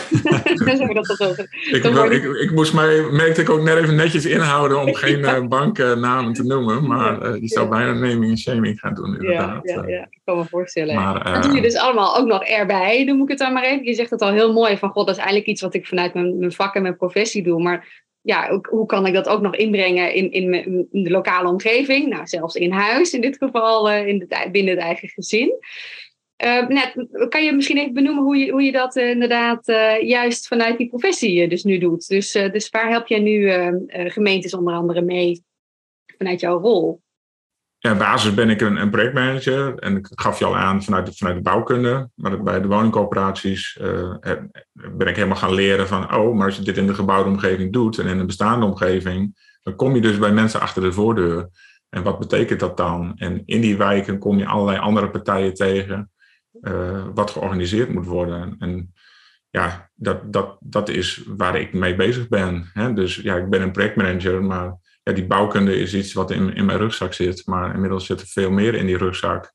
we, 0.88 0.94
dat 0.94 1.06
toch 1.06 1.30
over? 1.30 1.48
Ik, 1.72 1.84
ik, 2.12 2.24
ik, 2.24 2.52
moest 2.52 2.74
mij, 2.74 3.02
merkte 3.02 3.42
ik 3.42 3.50
ook 3.50 3.62
net 3.62 3.78
even 3.78 3.96
netjes 3.96 4.26
inhouden 4.26 4.80
om 4.82 4.94
geen 4.94 5.20
uh, 5.44 5.48
banknamen 5.48 6.34
te 6.34 6.44
noemen. 6.44 6.88
Maar 6.88 7.28
uh, 7.28 7.42
je 7.42 7.48
zou 7.48 7.70
bijna 7.70 7.94
naming 7.94 8.32
en 8.32 8.38
shaming 8.38 8.80
gaan 8.80 8.94
doen 8.94 9.16
inderdaad. 9.16 9.60
Ja, 9.64 9.74
ja, 9.74 9.88
ja, 9.88 10.08
ik 10.10 10.20
kan 10.24 10.38
me 10.38 10.46
voorstellen. 10.46 10.96
Maar, 10.96 11.28
uh, 11.28 11.34
dat 11.34 11.44
doe 11.44 11.56
je 11.56 11.62
dus 11.62 11.76
allemaal 11.76 12.18
ook 12.18 12.28
nog 12.28 12.44
erbij, 12.44 13.04
noem 13.04 13.22
ik 13.22 13.30
het 13.30 13.38
dan 13.38 13.54
maar 13.54 13.64
even. 13.64 13.86
Je 13.86 13.94
zegt 13.94 14.10
het 14.10 14.22
al 14.22 14.32
heel 14.32 14.54
mooi 14.54 14.78
van, 14.78 14.90
god, 14.90 15.06
dat 15.06 15.16
is 15.16 15.22
eigenlijk 15.22 15.50
iets 15.50 15.62
wat 15.62 15.74
ik 15.74 15.88
vanuit 15.88 16.14
mijn, 16.14 16.38
mijn 16.38 16.52
vak 16.52 16.76
en 16.76 16.82
mijn 16.82 16.98
professie 16.98 17.44
doe. 17.44 17.62
Maar 17.62 18.06
ja, 18.22 18.62
hoe 18.70 18.86
kan 18.86 19.06
ik 19.06 19.14
dat 19.14 19.28
ook 19.28 19.42
nog 19.42 19.56
inbrengen 19.56 20.14
in, 20.14 20.32
in, 20.32 20.54
in 20.92 21.04
de 21.04 21.10
lokale 21.10 21.50
omgeving? 21.50 22.08
Nou, 22.08 22.28
zelfs 22.28 22.56
in 22.56 22.72
huis 22.72 23.14
in 23.14 23.22
dit 23.22 23.38
geval, 23.38 23.92
in 23.92 24.20
de, 24.20 24.50
binnen 24.52 24.74
het 24.74 24.84
eigen 24.84 25.10
gezin. 25.10 25.54
Uh, 26.44 26.68
net, 26.68 27.08
kan 27.30 27.44
je 27.44 27.54
misschien 27.54 27.78
even 27.78 27.94
benoemen 27.94 28.24
hoe 28.24 28.38
je, 28.38 28.52
hoe 28.52 28.62
je 28.62 28.72
dat 28.72 28.96
uh, 28.96 29.10
inderdaad 29.10 29.68
uh, 29.68 30.02
juist 30.02 30.48
vanuit 30.48 30.78
die 30.78 30.88
professie 30.88 31.48
dus 31.48 31.64
nu 31.64 31.78
doet? 31.78 32.08
Dus, 32.08 32.32
dus 32.32 32.70
waar 32.70 32.90
help 32.90 33.08
jij 33.08 33.20
nu 33.20 33.52
gemeentes 34.10 34.54
onder 34.54 34.74
andere 34.74 35.02
mee 35.02 35.44
vanuit 36.18 36.40
jouw 36.40 36.60
rol? 36.60 37.02
Ja, 37.78 37.96
basis 37.98 38.34
ben 38.34 38.50
ik 38.50 38.62
een, 38.62 38.76
een, 38.76 38.90
projectmanager 38.90 39.76
en 39.76 39.96
ik 39.96 40.08
gaf 40.10 40.40
je 40.40 40.46
al 40.46 40.58
aan 40.58 40.84
vanuit 40.84 41.06
de, 41.06 41.14
vanuit 41.14 41.36
de 41.36 41.42
bouwkunde. 41.42 42.10
Maar 42.16 42.44
bij 42.44 42.62
de 42.62 42.68
woningcoöperaties 42.68 43.78
ben 44.74 45.08
ik 45.08 45.16
helemaal 45.16 45.38
gaan 45.38 45.54
leren 45.54 45.88
van, 45.88 46.16
oh, 46.16 46.36
maar 46.36 46.46
als 46.46 46.56
je 46.56 46.64
dit 46.64 46.78
in 46.78 46.88
de 46.88 46.94
gebouwde 46.94 47.30
omgeving 47.30 47.74
doet 47.74 47.98
en 47.98 48.08
in 48.08 48.20
een 48.20 48.26
bestaande 48.26 48.66
omgeving, 48.66 49.36
dan 49.64 49.76
kom 49.76 49.96
je 49.96 50.02
dus 50.02 50.18
bij 50.18 50.32
mensen 50.32 50.62
achter 50.62 50.82
de 50.82 50.92
voordeur. 50.92 51.50
En 51.90 52.04
wat 52.04 52.20
betekent 52.20 52.60
dat 52.60 52.78
dan? 52.78 53.12
En 53.16 53.44
in 53.46 53.62
die 53.62 53.78
wijken 53.78 54.20
kom 54.20 54.38
je 54.38 54.46
allerlei 54.46 54.78
andere 54.78 55.10
partijen 55.10 55.54
tegen 55.54 56.12
uh, 56.62 57.08
wat 57.14 57.32
georganiseerd 57.32 57.94
moet 57.94 58.06
worden. 58.06 58.56
En 58.60 58.94
ja, 59.50 59.90
dat, 59.96 60.34
dat, 60.34 60.58
dat 60.60 60.90
is 60.90 61.24
waar 61.28 61.60
ik 61.60 61.74
mee 61.74 61.96
bezig 61.96 62.28
ben. 62.28 62.70
Hè? 62.74 62.94
Dus 62.94 63.16
ja, 63.16 63.36
ik 63.36 63.50
ben 63.50 63.62
een 63.62 63.72
projectmanager, 63.72 64.44
maar 64.44 64.78
ja, 65.04 65.14
die 65.14 65.28
bouwkunde 65.28 65.76
is 65.76 65.94
iets 65.94 66.14
wat 66.14 66.32
in, 66.32 66.56
in 66.56 66.66
mijn 66.66 66.78
rugzak 66.78 67.14
zit. 67.14 67.46
Maar 67.46 67.74
inmiddels 67.74 68.06
zit 68.06 68.22
er 68.22 68.28
veel 68.28 68.52
meer 68.52 68.76
in 68.76 68.86
die 68.86 68.98
rugzak 68.98 69.54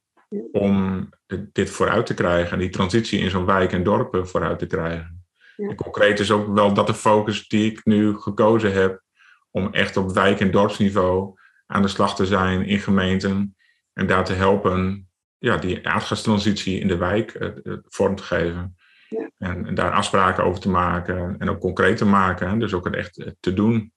om 0.52 1.08
dit 1.52 1.70
vooruit 1.70 2.06
te 2.06 2.14
krijgen. 2.14 2.52
En 2.52 2.58
die 2.58 2.68
transitie 2.68 3.20
in 3.20 3.30
zo'n 3.30 3.46
wijk 3.46 3.72
en 3.72 3.82
dorpen 3.82 4.28
vooruit 4.28 4.58
te 4.58 4.66
krijgen. 4.66 5.24
Ja. 5.56 5.68
En 5.68 5.74
concreet 5.74 6.20
is 6.20 6.30
ook 6.30 6.54
wel 6.54 6.74
dat 6.74 6.86
de 6.86 6.94
focus 6.94 7.48
die 7.48 7.70
ik 7.70 7.84
nu 7.84 8.16
gekozen 8.16 8.72
heb 8.72 9.02
om 9.50 9.72
echt 9.72 9.96
op 9.96 10.12
wijk- 10.12 10.40
en 10.40 10.50
dorpsniveau 10.50 11.34
aan 11.66 11.82
de 11.82 11.88
slag 11.88 12.16
te 12.16 12.26
zijn 12.26 12.66
in 12.66 12.78
gemeenten 12.78 13.56
en 13.92 14.06
daar 14.06 14.24
te 14.24 14.32
helpen 14.32 15.05
ja, 15.38 15.56
die 15.56 15.88
aardgastransitie 15.88 16.80
in 16.80 16.88
de 16.88 16.96
wijk 16.96 17.30
eh, 17.30 17.48
eh, 17.48 17.78
vorm 17.88 18.14
te 18.16 18.22
geven. 18.22 18.76
Ja. 19.08 19.30
En, 19.38 19.66
en, 19.66 19.74
daar 19.74 19.92
afspraken 19.92 20.44
over 20.44 20.60
te 20.60 20.68
maken 20.68 21.38
en 21.38 21.50
ook 21.50 21.60
concreet 21.60 21.96
te 21.96 22.04
maken. 22.04 22.58
Dus 22.58 22.74
ook 22.74 22.84
het 22.84 22.94
echt 22.94 23.18
eh, 23.18 23.30
te 23.40 23.54
doen. 23.54 23.92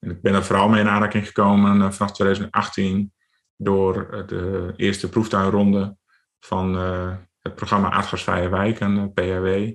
En 0.00 0.10
ik 0.10 0.22
ben 0.22 0.34
er 0.34 0.44
vooral 0.44 0.68
mee 0.68 0.80
in 0.80 0.88
aanraking 0.88 1.26
gekomen 1.26 1.92
vanaf 1.92 2.12
2018 2.12 3.12
door 3.56 4.24
de 4.26 4.72
eerste 4.76 5.08
proeftuinronde 5.08 5.96
van 6.40 6.74
het 7.40 7.54
programma 7.54 7.90
Aardgasvrije 7.90 8.48
Wijken, 8.48 9.12
PRW. 9.12 9.72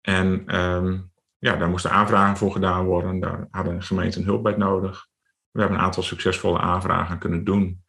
En 0.00 0.56
um, 0.56 1.10
ja, 1.38 1.56
daar 1.56 1.68
moesten 1.68 1.90
aanvragen 1.90 2.36
voor 2.36 2.52
gedaan 2.52 2.84
worden. 2.84 3.20
Daar 3.20 3.46
hadden 3.50 3.82
gemeenten 3.82 4.24
hulp 4.24 4.42
bij 4.42 4.56
nodig. 4.56 5.06
We 5.50 5.60
hebben 5.60 5.78
een 5.78 5.84
aantal 5.84 6.02
succesvolle 6.02 6.58
aanvragen 6.58 7.18
kunnen 7.18 7.44
doen. 7.44 7.84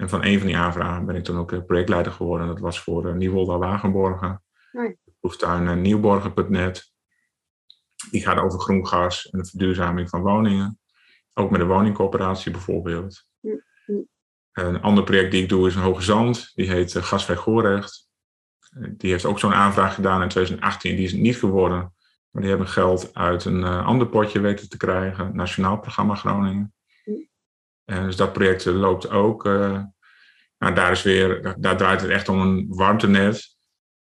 En 0.00 0.08
van 0.08 0.24
een 0.24 0.38
van 0.38 0.46
die 0.46 0.56
aanvragen 0.56 1.06
ben 1.06 1.14
ik 1.14 1.24
toen 1.24 1.38
ook 1.38 1.66
projectleider 1.66 2.12
geworden. 2.12 2.46
Dat 2.46 2.60
was 2.60 2.80
voor 2.80 3.06
uh, 3.06 3.14
Nieuwolda 3.14 3.58
Wagenborgen. 3.58 4.42
Nee. 4.72 4.98
Proeftuin 5.20 5.64
uh, 5.64 5.74
Nieuwborgen.net. 5.74 6.92
Die 8.10 8.22
gaat 8.22 8.38
over 8.38 8.60
groen 8.60 8.86
gas 8.86 9.30
en 9.30 9.38
de 9.38 9.44
verduurzaming 9.44 10.08
van 10.08 10.22
woningen. 10.22 10.78
Ook 11.34 11.50
met 11.50 11.60
de 11.60 11.66
woningcoöperatie 11.66 12.52
bijvoorbeeld. 12.52 13.26
Een 14.52 14.80
ander 14.80 15.04
project 15.04 15.30
die 15.30 15.42
ik 15.42 15.48
doe 15.48 15.66
is 15.66 15.74
een 15.74 15.82
Hoge 15.82 16.02
Zand. 16.02 16.52
Die 16.54 16.70
heet 16.70 16.94
uh, 16.94 17.02
Gasvrij 17.02 17.36
Goorrecht. 17.36 18.08
Die 18.96 19.10
heeft 19.10 19.24
ook 19.24 19.38
zo'n 19.38 19.54
aanvraag 19.54 19.94
gedaan 19.94 20.22
in 20.22 20.28
2018. 20.28 20.96
Die 20.96 21.04
is 21.04 21.12
het 21.12 21.20
niet 21.20 21.36
geworden. 21.36 21.94
Maar 22.30 22.42
die 22.42 22.50
hebben 22.50 22.68
geld 22.68 23.14
uit 23.14 23.44
een 23.44 23.64
ander 23.64 24.08
potje 24.08 24.40
weten 24.40 24.68
te 24.68 24.76
krijgen. 24.76 25.36
Nationaal 25.36 25.78
Programma 25.78 26.14
Groningen. 26.14 26.74
En 27.90 28.04
dus 28.04 28.16
dat 28.16 28.32
project 28.32 28.64
loopt 28.64 29.10
ook. 29.10 29.46
Uh, 29.46 29.82
nou, 30.58 30.74
daar, 30.74 30.90
is 30.90 31.02
weer, 31.02 31.54
daar 31.58 31.76
draait 31.76 32.00
het 32.00 32.10
echt 32.10 32.28
om 32.28 32.40
een 32.40 32.66
warmtenet, 32.68 33.56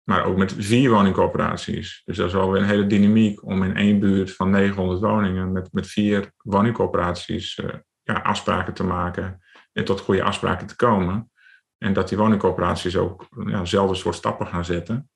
maar 0.04 0.26
ook 0.26 0.38
met 0.38 0.54
vier 0.58 0.89
woningcorporaties. 0.89 2.02
Dus 2.06 2.17
dat 2.17 2.28
is 2.28 2.34
wel 2.34 2.52
weer 2.52 2.62
een 2.62 2.67
hele 2.67 2.88
dynamiek 2.88 3.43
om 3.43 3.63
in 3.63 3.76
één 3.76 4.00
buurt 4.00 4.36
van 4.36 4.50
900 4.50 5.00
woningen 5.00 5.52
met, 5.52 5.69
met 5.71 5.88
vier 5.88 6.32
woningcorporaties 6.38 7.62
ja, 8.04 8.13
afspraken 8.13 8.73
te 8.73 8.84
maken 8.84 9.41
en 9.73 9.86
tot 9.86 10.00
goede 10.00 10.23
afspraken 10.23 10.67
te 10.67 10.76
komen. 10.76 11.32
En 11.78 11.93
dat 11.93 12.10
die 12.10 12.17
woningcorporaties 12.17 12.97
ook 12.97 13.28
ja, 13.45 13.60
dezelfde 13.60 13.95
soort 13.95 14.15
stappen 14.15 14.47
gaan 14.47 14.65
zetten, 14.65 15.10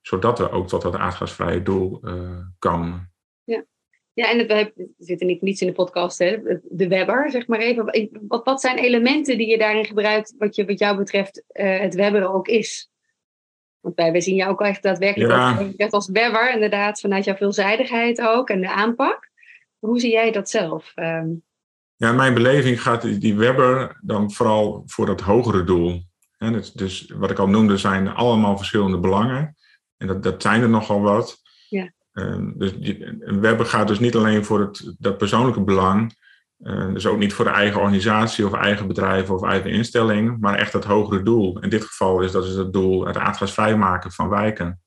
zodat 0.00 0.38
we 0.38 0.50
ook 0.50 0.68
tot 0.68 0.82
dat 0.82 0.96
aardgasvrije 0.96 1.62
doel 1.62 2.00
uh, 2.02 2.38
komen. 2.58 3.12
Ja, 4.18 4.30
en 4.30 4.46
we 4.46 4.88
zitten 4.98 5.26
niet 5.26 5.42
niets 5.42 5.60
in 5.60 5.66
de 5.66 5.72
podcast, 5.72 6.18
hè? 6.18 6.38
de 6.62 6.88
Webber, 6.88 7.30
zeg 7.30 7.46
maar 7.46 7.58
even. 7.58 8.10
Wat, 8.28 8.44
wat 8.44 8.60
zijn 8.60 8.78
elementen 8.78 9.38
die 9.38 9.46
je 9.46 9.58
daarin 9.58 9.84
gebruikt, 9.84 10.34
wat, 10.38 10.56
je, 10.56 10.64
wat 10.64 10.78
jou 10.78 10.96
betreft 10.96 11.44
uh, 11.52 11.78
het 11.80 11.94
Webber 11.94 12.32
ook 12.32 12.48
is? 12.48 12.90
Want 13.80 13.94
wij, 13.94 14.12
wij 14.12 14.20
zien 14.20 14.34
jou 14.34 14.50
ook 14.50 14.60
echt 14.60 14.82
daadwerkelijk 14.82 15.30
ja. 15.30 15.72
als, 15.78 15.90
als 15.90 16.08
Webber, 16.08 16.52
inderdaad, 16.52 17.00
vanuit 17.00 17.24
jouw 17.24 17.36
veelzijdigheid 17.36 18.20
ook 18.20 18.50
en 18.50 18.60
de 18.60 18.70
aanpak. 18.70 19.30
Hoe 19.78 20.00
zie 20.00 20.10
jij 20.10 20.30
dat 20.30 20.50
zelf? 20.50 20.92
Um... 20.96 21.42
Ja, 21.96 22.10
in 22.10 22.16
mijn 22.16 22.34
beleving 22.34 22.82
gaat 22.82 23.20
die 23.20 23.36
Webber 23.36 24.00
dan 24.02 24.32
vooral 24.32 24.82
voor 24.86 25.06
dat 25.06 25.20
hogere 25.20 25.64
doel. 25.64 26.02
Dus, 26.38 26.72
dus 26.72 27.12
wat 27.16 27.30
ik 27.30 27.38
al 27.38 27.48
noemde, 27.48 27.76
zijn 27.76 28.08
allemaal 28.08 28.56
verschillende 28.56 28.98
belangen. 28.98 29.56
En 29.96 30.06
dat, 30.06 30.22
dat 30.22 30.42
zijn 30.42 30.62
er 30.62 30.68
nogal 30.68 31.00
wat. 31.00 31.40
Ja. 31.68 31.92
Ehm, 32.18 32.52
dus 32.54 32.72
een 33.20 33.40
webber 33.40 33.66
gaat 33.66 33.88
dus 33.88 33.98
niet 33.98 34.16
alleen 34.16 34.44
voor 34.44 34.60
het, 34.60 34.94
dat 34.98 35.18
persoonlijke 35.18 35.64
belang, 35.64 36.16
uh, 36.58 36.92
dus 36.92 37.06
ook 37.06 37.18
niet 37.18 37.32
voor 37.32 37.44
de 37.44 37.50
eigen 37.50 37.80
organisatie 37.80 38.46
of 38.46 38.52
eigen 38.52 38.86
bedrijf 38.86 39.30
of 39.30 39.42
eigen 39.42 39.70
instelling, 39.70 40.40
maar 40.40 40.54
echt 40.54 40.72
het 40.72 40.84
hogere 40.84 41.22
doel. 41.22 41.60
In 41.60 41.68
dit 41.68 41.84
geval 41.84 42.20
is 42.20 42.32
dat 42.32 42.44
is 42.44 42.54
het 42.54 42.72
doel 42.72 43.06
het 43.06 43.16
aardgasvrij 43.16 43.76
maken 43.76 44.12
van 44.12 44.28
wijken. 44.28 44.80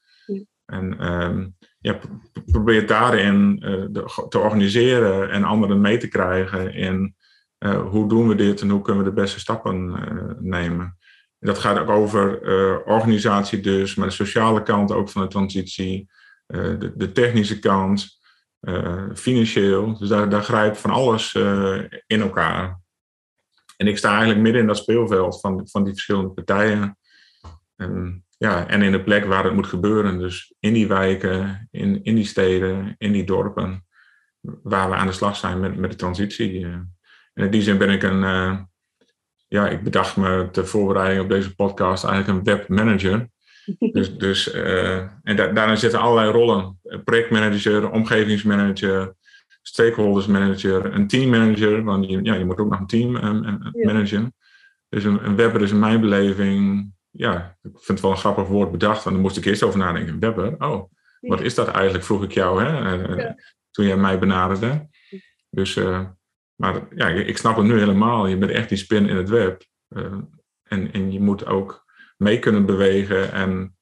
En 0.65 1.11
um, 1.11 1.55
ja, 1.79 1.99
probeer 2.45 2.87
daarin 2.87 3.63
uh, 3.65 4.03
te 4.29 4.39
organiseren 4.39 5.29
en 5.29 5.43
anderen 5.43 5.81
mee 5.81 5.97
te 5.97 6.07
krijgen 6.07 6.73
in 6.73 7.15
uh, 7.59 7.87
hoe 7.89 8.09
doen 8.09 8.27
we 8.27 8.35
dit 8.35 8.61
en 8.61 8.69
hoe 8.69 8.81
kunnen 8.81 9.03
we 9.03 9.09
de 9.09 9.15
beste 9.15 9.39
stappen 9.39 9.95
nemen. 10.39 10.97
En 11.39 11.47
dat 11.47 11.57
gaat 11.57 11.79
ook 11.79 11.89
over 11.89 12.41
organisatie 12.85 13.59
dus, 13.59 13.95
maar 13.95 14.07
de 14.07 14.13
sociale 14.13 14.63
kant 14.63 14.91
ook 14.91 15.09
van 15.09 15.21
de 15.21 15.27
transitie. 15.27 16.09
Eh, 16.51 16.79
de, 16.79 16.91
de, 16.95 17.11
technische 17.11 17.59
kant, 17.59 18.19
eh, 18.59 19.05
financieel. 19.13 19.97
Dus 19.97 20.09
daar, 20.09 20.29
daar 20.29 20.43
grijpt 20.43 20.77
van 20.77 20.89
alles 20.89 21.35
eh, 21.35 21.81
in 22.07 22.21
elkaar. 22.21 22.79
En 23.77 23.87
ik 23.87 23.97
sta 23.97 24.09
eigenlijk 24.09 24.39
midden 24.39 24.61
in 24.61 24.67
dat 24.67 24.77
speelveld 24.77 25.39
van, 25.39 25.67
van 25.67 25.83
die 25.83 25.93
verschillende 25.93 26.29
partijen. 26.29 26.97
En, 27.75 28.25
ja, 28.37 28.67
en 28.67 28.81
in 28.81 28.91
de 28.91 29.03
plek 29.03 29.25
waar 29.25 29.43
het 29.43 29.53
moet 29.53 29.67
gebeuren. 29.67 30.19
Dus 30.19 30.53
in 30.59 30.73
die 30.73 30.87
wijken, 30.87 31.67
in, 31.71 32.03
in 32.03 32.15
die 32.15 32.25
steden, 32.25 32.95
in 32.97 33.11
die 33.11 33.23
dorpen. 33.23 33.85
Waar 34.41 34.89
we 34.89 34.95
aan 34.95 35.07
de 35.07 35.13
slag 35.13 35.35
zijn 35.35 35.59
met, 35.59 35.77
met 35.77 35.91
de 35.91 35.97
transitie. 35.97 36.65
En 36.65 36.95
in 37.33 37.51
die 37.51 37.61
zin 37.61 37.77
ben 37.77 37.89
ik 37.89 38.03
een. 38.03 38.21
ja, 39.47 39.69
ik 39.69 39.83
bedacht 39.83 40.17
me 40.17 40.49
ter 40.51 40.67
voorbereiding 40.67 41.21
op 41.21 41.29
deze 41.29 41.55
podcast 41.55 42.03
eigenlijk 42.03 42.37
een 42.37 42.55
webmanager. 42.55 43.29
Dus, 43.91 44.17
dus, 44.17 44.55
uh, 44.55 44.97
en 45.23 45.35
da 45.35 45.47
daarin 45.47 45.77
zitten 45.77 45.99
allerlei 45.99 46.31
rollen. 46.31 46.79
Projectmanager, 47.03 47.91
omgevingsmanager, 47.91 49.15
stakeholdersmanager, 49.61 50.93
een 50.93 51.07
teammanager. 51.07 51.83
Want 51.83 52.09
je, 52.09 52.19
ja, 52.23 52.33
je 52.33 52.45
moet 52.45 52.57
ook 52.57 52.69
nog 52.69 52.79
een 52.79 52.87
team 52.87 53.15
um, 53.15 53.71
managen. 53.73 54.33
Dus 54.89 55.03
een, 55.03 55.25
een 55.25 55.35
webber 55.35 55.61
is 55.61 55.71
in 55.71 55.79
mijn 55.79 56.01
beleving... 56.01 56.89
Ja, 57.09 57.57
ik 57.61 57.71
vind 57.71 57.87
het 57.87 58.01
wel 58.01 58.11
een 58.11 58.17
grappig 58.17 58.47
woord 58.47 58.71
bedacht. 58.71 59.03
Want 59.03 59.15
dan 59.15 59.25
moest 59.25 59.37
ik 59.37 59.45
eerst 59.45 59.63
over 59.63 59.79
nadenken. 59.79 60.19
Webber? 60.19 60.55
Oh, 60.57 60.91
wat 61.19 61.41
is 61.41 61.55
dat 61.55 61.67
eigenlijk? 61.67 62.03
Vroeg 62.03 62.23
ik 62.23 62.31
jou 62.31 62.63
hè, 62.63 62.97
uh, 63.15 63.31
toen 63.71 63.85
jij 63.85 63.97
mij 63.97 64.19
benaderde. 64.19 64.89
Dus 65.49 65.75
uh, 65.75 66.05
Maar 66.55 66.87
ja, 66.95 67.07
ik 67.07 67.37
snap 67.37 67.55
het 67.55 67.65
nu 67.65 67.79
helemaal. 67.79 68.27
Je 68.27 68.37
bent 68.37 68.51
echt 68.51 68.69
die 68.69 68.77
spin 68.77 69.07
in 69.07 69.15
het 69.15 69.29
web. 69.29 69.63
en, 70.63 70.91
en 70.91 71.11
je 71.11 71.19
moet 71.19 71.45
ook 71.45 71.85
mee 72.21 72.39
kunnen 72.39 72.65
bewegen. 72.65 73.31
En 73.31 73.75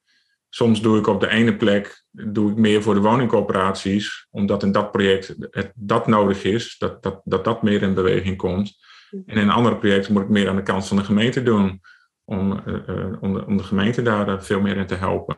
soms 0.49 0.82
doe 0.82 0.97
ik 0.97 1.08
op 1.08 1.19
de 1.19 1.30
ene 1.30 1.56
plek 1.56 2.04
doe 2.12 2.52
ik 2.52 2.58
meer 2.58 2.82
voor 2.82 2.93
de 2.93 2.99
woningcoöperaties, 2.99 4.28
omdat 4.30 4.63
in 4.63 4.71
dat 4.71 4.91
project 4.91 5.36
dat 5.75 6.08
nodig 6.08 6.43
is, 6.43 6.75
dat, 6.78 7.04
dat, 7.04 7.21
dat 7.23 7.43
dat 7.43 7.63
meer 7.63 7.82
in 7.82 7.93
beweging 7.93 8.38
komt. 8.38 8.78
En 9.25 9.38
in 9.38 9.49
andere 9.49 9.78
projecten 9.78 10.13
moet 10.13 10.21
ik 10.21 10.30
meer 10.30 10.49
aan 10.49 10.56
de 10.56 10.63
kant 10.63 10.88
van 10.88 10.97
de 10.97 11.04
gemeente 11.04 11.43
doen, 11.43 11.82
om, 12.23 12.52
uh, 12.65 13.21
om, 13.21 13.34
de, 13.34 13.56
de 13.56 13.63
gemeente 13.63 14.02
daar 14.02 14.43
veel 14.43 14.62
meer 14.62 14.78
in 14.78 14.88
te 14.88 14.95
helpen. 14.95 15.38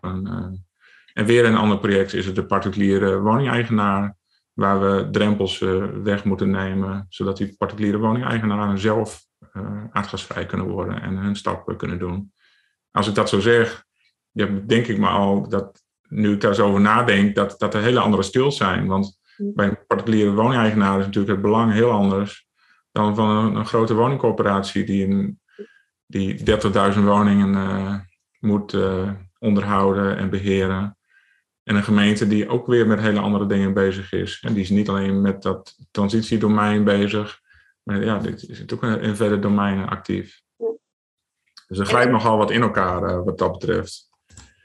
en 1.13 1.25
weer 1.25 1.45
een 1.45 1.55
ander 1.55 1.79
project 1.79 2.13
is 2.13 2.25
het 2.25 2.35
de 2.35 2.45
particuliere 2.45 3.19
woningeigenaar, 3.19 4.15
waar 4.53 4.79
we 4.81 5.07
drempels 5.11 5.59
weg 6.03 6.23
moeten 6.23 6.49
nemen, 6.49 7.05
zodat 7.09 7.37
die 7.37 7.55
particuliere 7.57 7.97
woningeigenaren 7.97 8.79
zelf 8.79 9.25
aardgasvrij 9.91 10.45
kunnen 10.45 10.67
worden 10.67 11.01
en 11.01 11.17
hun 11.17 11.35
stap 11.35 11.77
kunnen 11.77 11.99
doen. 11.99 12.31
Als 12.91 13.07
ik 13.07 13.15
dat 13.15 13.29
zo 13.29 13.39
zeg, 13.39 13.83
ja, 14.31 14.47
denk 14.65 14.87
ik 14.87 14.97
me 14.97 15.07
al 15.07 15.49
dat 15.49 15.83
nu 16.07 16.33
ik 16.33 16.41
daar 16.41 16.55
zo 16.55 16.67
over 16.67 16.81
nadenk, 16.81 17.35
dat, 17.35 17.55
dat 17.57 17.73
er 17.73 17.81
hele 17.81 17.99
andere 17.99 18.23
skills 18.23 18.57
zijn. 18.57 18.87
Want 18.87 19.19
bij 19.37 19.67
een 19.67 19.85
particuliere 19.87 20.31
woningeigenaar 20.31 20.99
is 20.99 21.05
natuurlijk 21.05 21.33
het 21.33 21.41
belang 21.41 21.73
heel 21.73 21.91
anders 21.91 22.49
dan 22.91 23.15
van 23.15 23.29
een, 23.29 23.55
een 23.55 23.65
grote 23.65 23.93
woningcorporatie 23.93 24.83
die, 24.83 25.07
een, 25.07 25.39
die 26.05 26.37
30.000 26.93 26.99
woningen 27.03 27.53
uh, 27.53 27.95
moet 28.39 28.73
uh, 28.73 29.11
onderhouden 29.39 30.17
en 30.17 30.29
beheren. 30.29 30.97
En 31.63 31.75
een 31.75 31.83
gemeente 31.83 32.27
die 32.27 32.49
ook 32.49 32.67
weer 32.67 32.87
met 32.87 32.99
hele 32.99 33.19
andere 33.19 33.45
dingen 33.45 33.73
bezig 33.73 34.11
is. 34.11 34.39
En 34.41 34.53
die 34.53 34.63
is 34.63 34.69
niet 34.69 34.89
alleen 34.89 35.21
met 35.21 35.41
dat 35.41 35.75
transitiedomein 35.91 36.83
bezig, 36.83 37.39
maar 37.83 38.03
ja, 38.03 38.17
dit 38.17 38.49
is 38.49 38.73
ook 38.73 38.83
in 38.83 39.15
verder 39.15 39.41
domeinen 39.41 39.89
actief. 39.89 40.41
Dus 41.71 41.79
er 41.79 41.85
glijdt 41.85 42.11
nogal 42.11 42.37
wat 42.37 42.51
in 42.51 42.61
elkaar 42.61 43.03
uh, 43.03 43.23
wat 43.23 43.37
dat 43.37 43.51
betreft. 43.51 44.09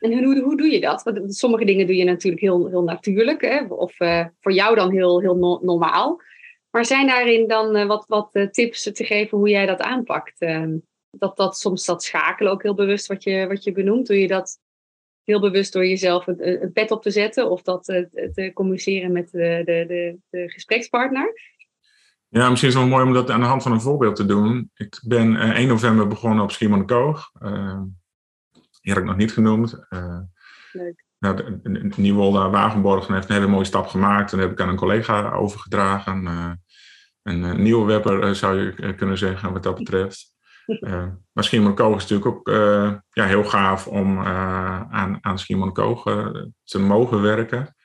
En 0.01 0.25
hoe, 0.25 0.40
hoe 0.40 0.57
doe 0.57 0.71
je 0.71 0.81
dat? 0.81 1.03
Want 1.03 1.35
sommige 1.35 1.64
dingen 1.64 1.87
doe 1.87 1.97
je 1.97 2.05
natuurlijk 2.05 2.42
heel, 2.42 2.69
heel 2.69 2.83
natuurlijk, 2.83 3.40
hè? 3.40 3.64
of 3.64 4.01
uh, 4.01 4.27
voor 4.40 4.53
jou 4.53 4.75
dan 4.75 4.92
heel, 4.92 5.21
heel 5.21 5.37
no 5.37 5.61
normaal. 5.62 6.21
Maar 6.71 6.85
zijn 6.85 7.07
daarin 7.07 7.49
dan 7.49 7.77
uh, 7.77 7.87
wat, 7.87 8.05
wat 8.09 8.31
uh, 8.33 8.47
tips 8.47 8.83
te 8.92 9.05
geven 9.05 9.38
hoe 9.38 9.49
jij 9.49 9.66
dat 9.66 9.81
aanpakt? 9.81 10.47
Dat, 11.11 11.37
dat 11.37 11.59
soms 11.59 11.85
dat 11.85 12.03
schakelen 12.03 12.53
ook 12.53 12.62
heel 12.62 12.75
bewust 12.75 13.07
wat 13.07 13.23
je, 13.23 13.47
wat 13.47 13.64
je 13.64 13.73
benoemt. 13.73 14.07
Doe 14.07 14.21
je 14.21 14.29
dat 14.29 14.59
heel 15.23 15.40
bewust 15.40 15.73
door 15.73 15.87
jezelf 15.87 16.27
een, 16.27 16.62
een 16.62 16.73
pet 16.73 16.90
op 16.90 17.03
te 17.03 17.11
zetten 17.11 17.51
of 17.51 17.62
dat 17.62 17.85
te 17.85 18.51
communiceren 18.55 19.12
met 19.12 19.31
de, 19.31 19.62
de, 19.64 19.85
de, 19.88 20.19
de 20.31 20.51
gesprekspartner? 20.51 21.33
Ja, 22.37 22.49
misschien 22.49 22.68
is 22.68 22.75
het 22.75 22.85
wel 22.85 22.92
mooi 22.92 23.07
om 23.07 23.12
dat 23.12 23.31
aan 23.31 23.40
de 23.40 23.46
hand 23.46 23.62
van 23.62 23.72
een 23.72 23.81
voorbeeld 23.81 24.16
te 24.16 24.27
doen. 24.27 24.70
Ik 24.75 25.01
ben 25.03 25.37
1 25.37 25.68
november 25.68 26.07
begonnen 26.07 26.44
op 26.44 26.51
Schiermonnikoog. 26.51 27.31
Ehm, 27.40 27.83
die 28.53 28.92
had 28.92 28.96
ik 28.96 29.05
nog 29.05 29.16
niet 29.16 29.33
genoemd. 29.33 29.87
Uh, 29.90 30.18
Leuk. 30.72 31.05
Nou, 31.18 31.61
Nieuwolda 31.96 32.51
Wagenborgen 32.51 33.14
heeft 33.14 33.29
een 33.29 33.35
hele 33.35 33.46
mooie 33.46 33.64
stap 33.64 33.87
gemaakt. 33.87 34.33
En 34.33 34.38
dat 34.38 34.46
heb 34.46 34.59
ik 34.59 34.64
aan 34.64 34.68
een 34.68 34.77
collega 34.77 35.31
overgedragen. 35.31 36.22
Uh, 36.22 36.53
een 37.22 37.62
nieuwe 37.62 37.87
webber 37.87 38.35
zou 38.35 38.61
je 38.61 38.94
kunnen 38.94 39.18
zeggen 39.18 39.53
wat 39.53 39.62
dat 39.62 39.75
betreft. 39.75 40.35
Uh, 40.66 40.90
maar 41.33 41.44
Schiermonnikoog 41.44 41.96
is 41.96 42.07
natuurlijk 42.07 42.27
ook 42.37 42.49
ja, 43.11 43.25
heel 43.25 43.44
gaaf 43.44 43.87
om 43.87 44.18
aan, 44.18 45.18
aan 45.20 45.38
Schiermonnikoog 45.38 46.03
te 46.64 46.79
mogen 46.79 47.22
werken. 47.22 47.77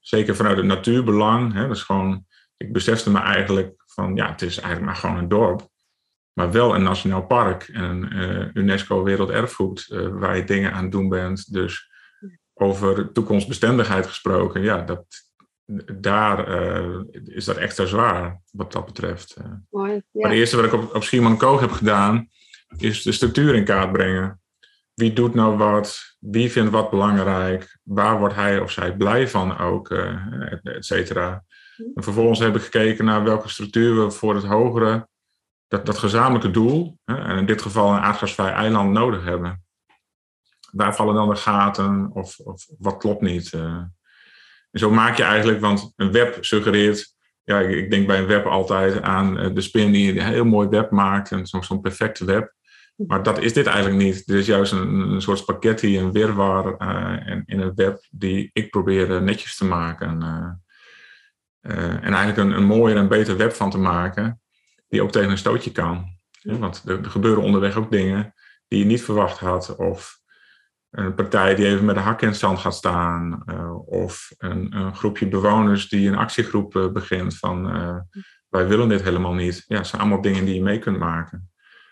Zeker 0.00 0.36
vanuit 0.36 0.56
het 0.56 0.66
natuurbelang. 0.66 1.52
Hè, 1.52 1.66
dat 1.66 1.76
is 1.76 1.82
gewoon, 1.82 2.26
ik 2.56 2.72
besefte 2.72 3.10
me 3.10 3.18
eigenlijk 3.18 3.81
van 3.94 4.16
ja, 4.16 4.30
het 4.30 4.42
is 4.42 4.58
eigenlijk 4.58 4.86
maar 4.86 5.00
gewoon 5.00 5.16
een 5.16 5.28
dorp 5.28 5.70
maar 6.32 6.52
wel 6.52 6.74
een 6.74 6.82
nationaal 6.82 7.26
park 7.26 7.68
en 7.68 7.82
een 7.82 8.12
uh, 8.12 8.48
UNESCO 8.52 9.02
Werelderfgoed 9.02 9.88
uh, 9.90 10.08
waar 10.08 10.36
je 10.36 10.44
dingen 10.44 10.72
aan 10.72 10.82
het 10.82 10.92
doen 10.92 11.08
bent. 11.08 11.52
Dus 11.52 11.90
over 12.54 13.12
toekomstbestendigheid 13.12 14.06
gesproken, 14.06 14.62
ja, 14.62 14.80
dat, 14.80 15.04
daar 16.00 16.48
uh, 16.48 17.00
is 17.24 17.44
dat 17.44 17.56
extra 17.56 17.84
zwaar 17.84 18.40
wat 18.50 18.72
dat 18.72 18.86
betreft. 18.86 19.36
Mooi, 19.70 19.92
ja. 19.92 20.02
Maar 20.12 20.30
het 20.30 20.38
eerste 20.38 20.56
wat 20.56 20.64
ik 20.64 20.72
op, 20.72 20.94
op 20.94 21.02
Schiermonnikoog 21.02 21.60
heb 21.60 21.70
gedaan, 21.70 22.28
is 22.76 23.02
de 23.02 23.12
structuur 23.12 23.54
in 23.54 23.64
kaart 23.64 23.92
brengen. 23.92 24.40
Wie 24.94 25.12
doet 25.12 25.34
nou 25.34 25.56
wat? 25.56 26.16
Wie 26.18 26.50
vindt 26.50 26.70
wat 26.70 26.90
belangrijk? 26.90 27.78
Waar 27.82 28.18
wordt 28.18 28.34
hij 28.34 28.60
of 28.60 28.70
zij 28.70 28.96
blij 28.96 29.28
van 29.28 29.58
ook? 29.58 29.90
et 30.62 30.84
cetera. 30.84 31.44
Hm. 31.82 31.90
En 31.94 32.02
vervolgens 32.02 32.38
heb 32.38 32.56
ik 32.56 32.62
gekeken 32.62 33.04
naar 33.04 33.24
welke 33.24 33.48
structuur 33.48 34.04
we 34.04 34.10
voor 34.10 34.34
het 34.34 34.44
hogere 34.44 35.08
dat, 35.72 35.86
dat 35.86 35.98
gezamenlijke 35.98 36.50
doel, 36.50 36.98
hè, 37.04 37.16
en 37.16 37.38
in 37.38 37.46
dit 37.46 37.62
geval 37.62 37.92
een 37.92 38.00
aardgasvrij 38.00 38.52
eiland, 38.52 38.92
nodig 38.92 39.24
hebben. 39.24 39.62
Waar 40.70 40.94
vallen 40.94 41.14
dan 41.14 41.28
de 41.28 41.36
gaten 41.36 42.10
of, 42.12 42.38
of 42.38 42.66
wat 42.78 42.96
klopt 42.96 43.20
niet? 43.20 43.52
Uh, 43.52 43.62
en 44.70 44.78
zo 44.78 44.90
maak 44.90 45.16
je 45.16 45.22
eigenlijk, 45.22 45.60
want 45.60 45.92
een 45.96 46.12
web 46.12 46.44
suggereert, 46.44 47.14
ja, 47.44 47.58
ik, 47.58 47.90
denk 47.90 48.06
bij 48.06 48.18
een 48.18 48.26
web 48.26 48.46
altijd 48.46 49.02
aan 49.02 49.38
eh, 49.38 49.54
de 49.54 49.60
spin 49.60 49.92
die 49.92 50.10
een 50.10 50.26
heel 50.26 50.44
mooi 50.44 50.68
web 50.68 50.90
maakt 50.90 51.30
en 51.30 51.46
zo'n 51.46 51.80
perfecte 51.80 52.24
web. 52.24 52.52
Maar 52.96 53.22
dat 53.22 53.38
is 53.38 53.52
dit 53.52 53.66
eigenlijk 53.66 54.02
niet. 54.02 54.26
Dit 54.26 54.36
is 54.36 54.46
juist 54.46 54.72
een, 54.72 54.94
een 54.94 55.22
soort 55.22 55.38
spaghetti, 55.38 55.98
een 55.98 56.12
wirwar 56.12 56.74
uh, 56.78 57.32
in, 57.32 57.42
in 57.46 57.60
een 57.60 57.74
web 57.74 58.06
die 58.10 58.50
ik 58.52 58.70
probeer 58.70 59.22
netjes 59.22 59.56
te 59.56 59.64
maken. 59.64 60.22
En 61.62 62.14
eigenlijk 62.14 62.36
een, 62.36 62.50
een 62.50 62.64
mooier 62.64 62.96
en 62.96 63.08
beter 63.08 63.36
web 63.36 63.52
van 63.52 63.70
te 63.70 63.78
maken 63.78 64.40
die 64.88 65.02
ook 65.02 65.12
tegen 65.12 65.30
een 65.30 65.38
stootje 65.38 65.72
kan. 65.72 66.06
Want 66.42 66.82
er, 66.86 67.04
gebeuren 67.04 67.42
onderweg 67.42 67.76
ook 67.76 67.90
dingen 67.90 68.34
die 68.68 68.78
je 68.78 68.84
niet 68.84 69.02
verwacht 69.02 69.38
had. 69.38 69.76
Of 69.76 70.20
een 70.90 71.14
partij 71.14 71.54
die 71.54 71.66
even 71.66 71.84
met 71.84 71.96
een 71.96 72.02
hak 72.02 72.22
in 72.22 72.28
het 72.28 72.36
zand 72.36 72.58
gaat 72.58 72.74
staan. 72.74 73.42
Uh, 73.46 73.88
of 73.88 74.32
een, 74.38 74.76
een, 74.76 74.94
groepje 74.94 75.28
bewoners 75.28 75.88
die 75.88 76.08
een 76.08 76.16
actiegroep 76.16 76.74
uh, 76.74 76.88
begint 76.88 77.38
van 77.38 77.76
uh, 77.76 77.96
wij 78.48 78.66
willen 78.66 78.88
dit 78.88 79.02
helemaal 79.02 79.34
niet. 79.34 79.64
Ja, 79.66 79.76
het 79.76 79.86
zijn 79.86 80.00
allemaal 80.00 80.20
dingen 80.20 80.44
die 80.44 80.54
je 80.54 80.62
mee 80.62 80.78
kunt 80.78 80.98
maken. 80.98 81.50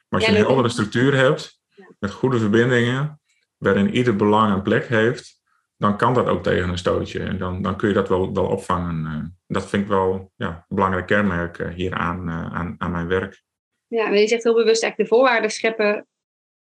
Maar 0.09 0.21
als 0.21 0.29
je 0.29 0.39
een 0.39 0.45
heldere 0.45 0.69
structuur 0.69 1.15
hebt, 1.15 1.61
met 1.99 2.11
goede 2.11 2.39
verbindingen, 2.39 3.21
waarin 3.57 3.95
ieder 3.95 4.17
belang 4.17 4.55
een 4.55 4.63
plek 4.63 4.87
heeft, 4.87 5.43
dan 5.77 5.97
kan 5.97 6.15
dat 6.15 6.27
ook 6.27 6.43
tegen 6.43 6.69
een 6.69 6.79
stootje. 6.79 7.21
En 7.21 7.39
dan, 7.39 7.63
dan 7.63 7.77
kun 7.77 7.89
je 7.89 7.95
dat 7.95 8.09
wel, 8.09 8.35
wel 8.35 8.47
opvangen. 8.47 9.40
Eh. 9.51 9.61
dat 9.61 9.69
vind 9.69 9.83
ik 9.83 9.89
wel 9.89 10.33
ja, 10.37 10.49
een 10.49 10.77
belangrijk 10.77 11.07
kenmerk 11.07 11.59
eh, 11.59 11.69
hier 11.69 11.95
aan, 11.95 12.29
eh, 12.29 12.55
aan, 12.55 12.75
aan 12.79 12.91
mijn 12.91 13.07
werk. 13.07 13.43
Ja, 13.87 14.09
maar 14.09 14.19
je 14.19 14.27
zegt 14.27 14.45
heel 14.45 14.55
bewust 14.55 14.83
echt 14.83 14.97
de 14.97 15.07
voorwaarden 15.07 15.51
scheppen. 15.51 16.07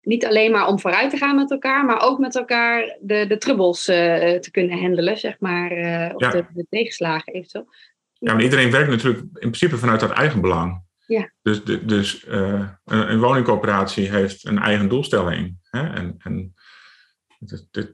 Niet 0.00 0.26
alleen 0.26 0.50
maar 0.50 0.66
om 0.66 0.80
vooruit 0.80 1.10
te 1.10 1.16
gaan 1.16 1.36
met 1.36 1.50
elkaar, 1.50 1.84
maar 1.84 2.00
ook 2.00 2.18
met 2.18 2.36
elkaar 2.36 2.96
de, 3.00 3.26
de 3.26 3.38
trubbels 3.38 3.84
te 3.84 4.48
kunnen 4.50 4.78
handelen, 4.78 5.18
zeg 5.18 5.40
maar. 5.40 5.70
of 6.14 6.30
de, 6.30 6.44
de, 6.54 6.66
tegenslagen 6.70 7.32
eventueel. 7.32 7.66
Ja, 8.12 8.32
maar 8.32 8.42
iedereen 8.42 8.70
werkt 8.70 8.90
natuurlijk 8.90 9.18
in 9.18 9.28
principe 9.38 9.76
vanuit 9.76 10.00
dat 10.00 10.10
eigen 10.10 10.40
belang. 10.40 10.82
Ja. 11.06 11.32
Dus, 11.42 11.64
dus 11.64 12.24
een, 12.26 12.70
een 12.84 13.20
woningcoöperatie 13.20 14.10
heeft 14.10 14.46
een 14.46 14.58
eigen 14.58 14.88
doelstelling. 14.88 15.56
Hè? 15.70 15.94
En, 15.94 16.14
en 16.18 16.54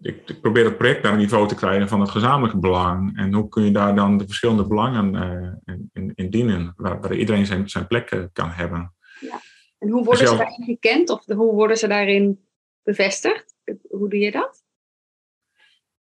ik, 0.01 0.41
probeer 0.41 0.65
het 0.65 0.77
project 0.77 1.03
naar 1.03 1.13
een 1.13 1.19
niveau 1.19 1.49
te 1.49 1.55
krijgen 1.55 1.89
van 1.89 2.01
het 2.01 2.11
gezamenlijke 2.11 2.59
belang. 2.59 3.19
En 3.19 3.33
hoe 3.33 3.49
kun 3.49 3.65
je 3.65 3.71
daar 3.71 3.95
dan 3.95 4.19
de 4.19 4.27
verschillende 4.27 4.67
belangen 4.67 5.15
uh, 5.67 5.79
in, 5.93 6.13
in, 6.15 6.31
dienen, 6.31 6.75
waar, 6.77 7.01
waar, 7.01 7.15
iedereen 7.15 7.47
zijn, 7.47 7.69
zijn 7.69 7.87
plek 7.87 8.11
eh, 8.11 8.23
kan 8.33 8.51
hebben. 8.51 8.95
Ja. 9.21 9.41
En 9.79 9.89
hoe 9.89 10.05
worden 10.05 10.29
ze 10.29 10.37
daarin 10.37 10.65
gekend 10.65 11.11
of 11.11 11.27
hoe 11.27 11.55
worden 11.55 11.77
ze 11.77 11.89
daarin 11.89 12.47
bevestigd? 12.83 13.55
Hoe 13.89 14.09
doe 14.09 14.19
je 14.19 14.31
dat? 14.31 14.64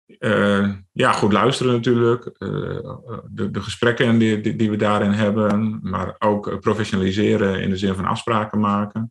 Uh, 0.09 0.75
ja, 0.92 1.12
goed 1.12 1.33
luisteren 1.33 1.73
natuurlijk. 1.73 2.25
Uh, 2.38 2.97
de, 3.31 3.51
de, 3.51 3.61
gesprekken 3.61 4.18
die, 4.18 4.40
die, 4.40 4.57
die, 4.57 4.71
we 4.71 4.77
daarin 4.77 5.11
hebben, 5.11 5.79
maar 5.83 6.14
ook 6.18 6.61
professionaliseren 6.61 7.61
in 7.61 7.71
de 7.71 7.77
zin 7.77 7.94
van 7.94 8.05
afspraken 8.05 8.61
maken. 8.61 9.11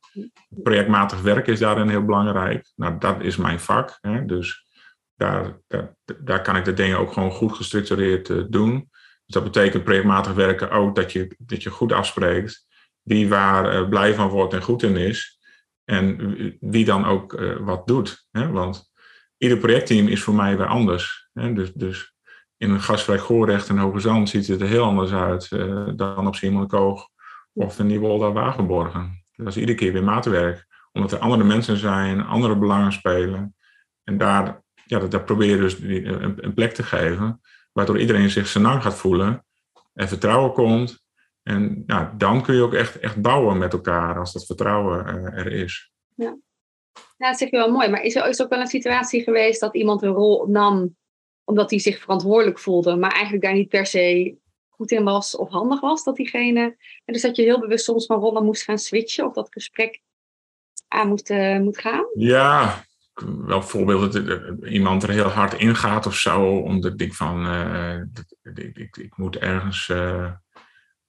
Projectmatig 0.64 1.22
werk 1.22 1.48
is 1.48 1.60
daarin 1.60 1.90
heel 1.90 2.06
belangrijk. 2.06 2.72
Nou, 2.76 2.98
dat 3.00 3.22
is 3.22 3.36
mijn 3.38 3.60
vak. 3.60 3.98
Hè, 4.02 4.26
dus 4.26 4.66
daar, 5.16 5.60
daar, 6.24 6.42
kan 6.42 6.56
ik 6.56 6.66
de 6.66 6.74
dingen 6.74 6.98
ook 6.98 7.14
gewoon 7.14 7.32
goed 7.32 7.54
gestructureerd 7.54 8.52
doen. 8.52 8.90
Dus 9.26 9.36
dat 9.36 9.44
betekent 9.44 9.84
projectmatig 9.84 10.34
werken 10.34 10.72
ook 10.72 10.96
dat 10.96 11.12
je, 11.12 11.36
dat 11.38 11.64
je 11.64 11.70
goed 11.70 11.92
afspreekt 11.92 12.66
wie 13.02 13.30
waar 13.30 13.88
blij 13.88 14.14
van 14.14 14.30
wordt 14.30 14.54
en 14.54 14.62
goed 14.62 14.84
in 14.84 14.96
is. 14.96 15.40
En 15.84 16.58
wie 16.60 16.86
dan 16.86 17.06
ook 17.06 17.58
wat 17.60 17.88
doet. 17.88 18.28
Hè, 18.32 18.48
want 18.48 18.87
ieder 19.38 19.58
projectteam 19.58 20.08
is 20.08 20.24
voor 20.24 20.34
mij 20.34 20.58
weer 20.58 20.68
anders. 20.68 21.30
Hè? 21.34 21.54
Dus, 21.54 21.74
dus 21.74 22.16
in 22.58 22.70
een 22.70 22.82
gasvrij 22.82 23.18
Goorrecht 23.18 23.70
en 23.70 23.78
Hoge 23.78 24.00
Zand 24.00 24.30
ziet 24.30 24.48
het 24.48 24.62
er 24.62 24.68
heel 24.68 24.84
anders 24.84 25.12
uit 25.12 25.52
uh, 25.52 25.88
dan 25.96 26.28
op 26.28 26.36
Siemonkoog 26.36 27.10
of 27.54 27.80
in 27.80 27.86
Nieuwolda 27.86 28.32
Wagenborgen. 28.32 29.24
Dat 29.36 29.48
is 29.48 29.58
iedere 29.58 29.78
keer 29.78 29.94
weer 29.94 30.04
maatwerk, 30.04 30.68
omdat 30.92 31.12
er 31.12 31.20
andere 31.20 31.44
mensen 31.44 31.78
zijn, 31.78 32.26
andere 32.26 32.58
belangen 32.58 32.92
spelen. 32.92 33.56
En 34.04 34.18
daar, 34.18 34.64
ja, 34.86 35.00
dat, 35.00 35.26
probeer 35.26 35.50
je 35.50 35.58
dus 35.58 35.80
een, 35.80 36.46
een, 36.46 36.54
plek 36.54 36.74
te 36.74 36.84
geven, 36.84 37.42
waardoor 37.72 38.00
iedereen 38.00 38.30
zich 38.30 38.48
senang 38.48 38.82
gaat 38.82 38.96
voelen 38.96 39.46
en 39.94 40.08
vertrouwen 40.08 40.54
komt. 40.54 41.06
En 41.44 41.84
nou, 41.86 42.08
dan 42.18 42.42
kun 42.44 42.56
je 42.56 42.62
ook 42.62 42.74
echt, 42.74 43.00
echt 43.00 43.22
bouwen 43.22 43.58
met 43.58 43.74
elkaar 43.74 44.20
als 44.20 44.34
dat 44.34 44.46
vertrouwen 44.46 45.06
eh, 45.06 45.46
er 45.46 45.52
is. 45.52 45.92
Ja. 46.16 46.38
Ja, 47.18 47.30
dat 47.30 47.38
zeg 47.38 47.50
je 47.50 47.58
wel 47.58 47.72
mooi. 47.72 47.90
Maar 47.90 48.04
is 48.04 48.16
er, 48.16 48.28
is 48.28 48.42
ook 48.42 48.50
wel 48.50 48.60
een 48.60 48.68
situatie 48.68 49.24
geweest 49.24 49.60
dat 49.60 49.76
iemand 49.76 50.02
een 50.02 50.14
rol 50.14 50.46
nam 50.48 50.96
omdat 51.44 51.70
hij 51.70 51.80
zich 51.80 52.00
verantwoordelijk 52.00 52.60
voelde, 52.60 52.96
maar 52.96 53.12
eigenlijk 53.12 53.44
daar 53.44 53.54
niet 53.54 53.70
per 53.70 53.86
se 53.86 54.36
goed 54.70 54.92
in 54.92 55.04
was 55.04 55.36
of 55.36 55.50
handig 55.50 55.80
was 55.80 56.04
dat 56.04 56.16
diegene. 56.16 56.62
En 57.06 57.14
dus 57.14 57.22
dat 57.22 57.36
je 57.36 57.42
heel 57.42 57.60
bewust 57.60 57.86
soms 57.86 58.06
van 58.06 58.20
rollen 58.20 58.46
moest 58.46 58.64
gaan 58.64 58.78
switchen 58.78 59.26
of 59.26 59.34
dat 59.34 59.48
gesprek 59.52 60.02
aan 60.88 61.08
moest, 61.08 61.30
uh, 61.30 61.60
moet 61.60 61.78
gaan? 61.78 62.06
Ja, 62.14 62.84
wel 63.46 63.62
voorbeelden 63.62 64.26
dat 64.26 64.70
iemand 64.70 65.04
er 65.04 65.10
heel 65.10 65.28
hard 65.28 65.54
ingaat 65.54 66.06
of 66.06 66.16
zo, 66.16 66.58
omdat 66.58 66.92
ik 66.92 66.98
denk 66.98 67.14
van, 67.14 67.46
uh, 67.46 68.02
ik, 68.56 68.78
ik, 68.78 68.98
ik, 68.98 69.18
moet 69.18 69.38
ergens, 69.38 69.88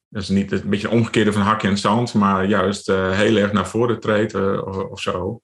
dat 0.09 0.23
is 0.23 0.29
niet 0.29 0.53
een 0.53 0.71
beetje 0.71 0.91
omgekeerde 0.91 1.33
van 1.33 1.43
hakje 1.43 1.69
en 1.69 1.79
zand, 1.79 2.15
maar 2.15 2.45
juist 2.47 2.87
heel 2.87 3.37
erg 3.37 3.53
naar 3.53 3.69
voren 3.69 4.01
treden 4.01 4.67
of, 4.91 5.01
zo. 5.01 5.41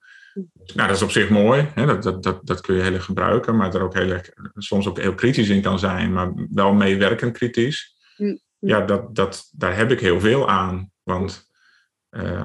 Nou, 0.75 0.88
dat 0.88 0.97
is 0.97 1.03
op 1.03 1.11
zich 1.11 1.29
mooi, 1.29 1.68
hè? 1.75 1.87
Dat, 1.87 2.03
dat, 2.03 2.23
dat, 2.23 2.47
dat 2.47 2.61
kun 2.61 2.75
je 2.75 2.83
heel 2.83 2.92
erg 2.92 3.05
gebruiken, 3.05 3.57
maar 3.57 3.75
er 3.75 3.83
ook 3.83 3.94
heel 3.94 4.11
erg, 4.11 4.31
soms 4.55 4.88
ook 4.88 4.99
heel 4.99 5.14
kritisch 5.14 5.49
in 5.49 5.62
kan 5.62 5.79
zijn, 5.79 6.12
maar 6.12 6.33
wel 6.51 6.73
meewerkend 6.73 7.33
kritisch. 7.33 7.97
Mm. 8.16 8.40
Ja, 8.59 8.81
dat, 8.81 9.14
dat, 9.14 9.49
daar 9.53 9.77
heb 9.77 9.90
ik 9.90 10.01
heel 10.01 10.20
veel 10.20 10.49
aan. 10.49 10.90
Want 11.03 11.53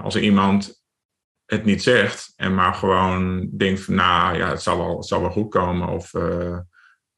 als 0.02 0.16
er 0.16 0.22
iemand 0.22 0.80
het 1.50 1.66
niet 1.66 1.84
zegt 1.84 2.34
en 2.36 2.54
maar 2.54 2.74
gewoon 2.74 3.50
denkt 3.58 3.82
van 3.82 3.96
nou 3.96 4.38
ja, 4.38 4.50
het 4.50 4.62
zal 4.62 4.78
wel, 4.78 4.98
het 4.98 5.06
zal 5.06 5.22
wel 5.22 5.32
goed 5.32 5.50
komen 5.50 5.88
of, 5.88 6.14
uh, 6.14 6.58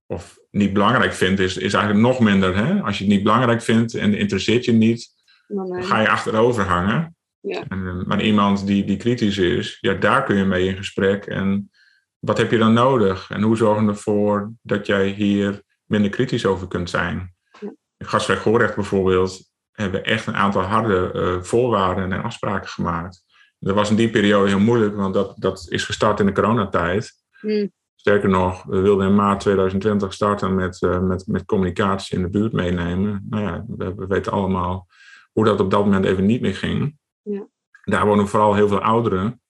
of 0.05 0.39
niet 0.51 0.73
belangrijk 0.73 1.13
vindt, 1.13 1.39
is, 1.39 1.57
is 1.57 1.73
eigenlijk 1.73 2.05
nog 2.05 2.19
minder. 2.19 2.55
Hè? 2.55 2.81
Als 2.81 2.97
je 2.97 3.03
het 3.03 3.13
niet 3.13 3.23
belangrijk 3.23 3.61
vindt 3.61 3.93
en 3.93 4.13
interesseert 4.13 4.65
je 4.65 4.71
niet, 4.71 5.09
dan 5.47 5.83
ga 5.83 6.01
je 6.01 6.09
achterover 6.09 6.63
hangen. 6.63 7.15
Ja. 7.41 7.63
En, 7.67 7.87
eh, 7.87 8.05
maar 8.05 8.21
iemand 8.21 8.65
die, 8.65 8.83
die 8.83 8.97
kritisch 8.97 9.37
is, 9.37 9.77
ja, 9.79 9.93
daar 9.93 10.23
kun 10.23 10.37
je 10.37 10.45
mee 10.45 10.67
in 10.67 10.77
gesprek. 10.77 11.25
En 11.25 11.71
wat 12.19 12.37
heb 12.37 12.51
je 12.51 12.57
dan 12.57 12.73
nodig? 12.73 13.29
En 13.29 13.41
hoe 13.41 13.57
zorgen 13.57 13.85
we 13.85 13.91
ervoor 13.91 14.51
dat 14.61 14.85
jij 14.85 15.07
hier 15.07 15.61
minder 15.85 16.11
kritisch 16.11 16.45
over 16.45 16.67
kunt 16.67 16.89
zijn? 16.89 17.33
Ja. 17.59 17.73
Gasweg 17.97 18.41
Goorrecht 18.41 18.75
bijvoorbeeld 18.75 19.49
hebben 19.71 20.03
echt 20.03 20.27
een 20.27 20.35
aantal 20.35 20.61
harde 20.61 21.11
uh, 21.13 21.43
voorwaarden 21.43 22.11
en 22.11 22.23
afspraken 22.23 22.69
gemaakt. 22.69 23.23
Dat 23.59 23.75
was 23.75 23.89
in 23.89 23.95
die 23.95 24.09
periode 24.09 24.49
heel 24.49 24.59
moeilijk, 24.59 24.95
want 24.95 25.13
dat, 25.13 25.33
dat 25.37 25.65
is 25.69 25.83
gestart 25.83 26.19
in 26.19 26.25
de 26.25 26.31
coronatijd. 26.31 27.13
Mm. 27.41 27.71
Sterker 27.95 28.29
nog, 28.29 28.63
we 28.63 28.79
wilden 28.79 29.07
in 29.07 29.15
maart 29.15 29.39
2020 29.39 30.13
starten 30.13 30.55
met, 30.55 30.81
uh, 30.81 30.99
met, 30.99 31.27
met 31.27 31.45
communicatie 31.45 32.17
in 32.17 32.23
de 32.23 32.29
buurt 32.29 32.51
meenemen. 32.51 33.25
Nou 33.29 33.43
ja, 33.43 33.65
we, 33.67 34.05
weten 34.07 34.31
allemaal 34.31 34.87
hoe 35.31 35.45
dat 35.45 35.59
op 35.59 35.71
dat 35.71 35.83
moment 35.83 36.05
even 36.05 36.25
niet 36.25 36.41
meer 36.41 36.55
ging. 36.55 36.97
Ja. 37.23 37.47
Daar 37.83 38.05
wonen 38.05 38.27
vooral 38.27 38.55
heel 38.55 38.67
veel 38.67 38.81
ouderen. 38.81 39.41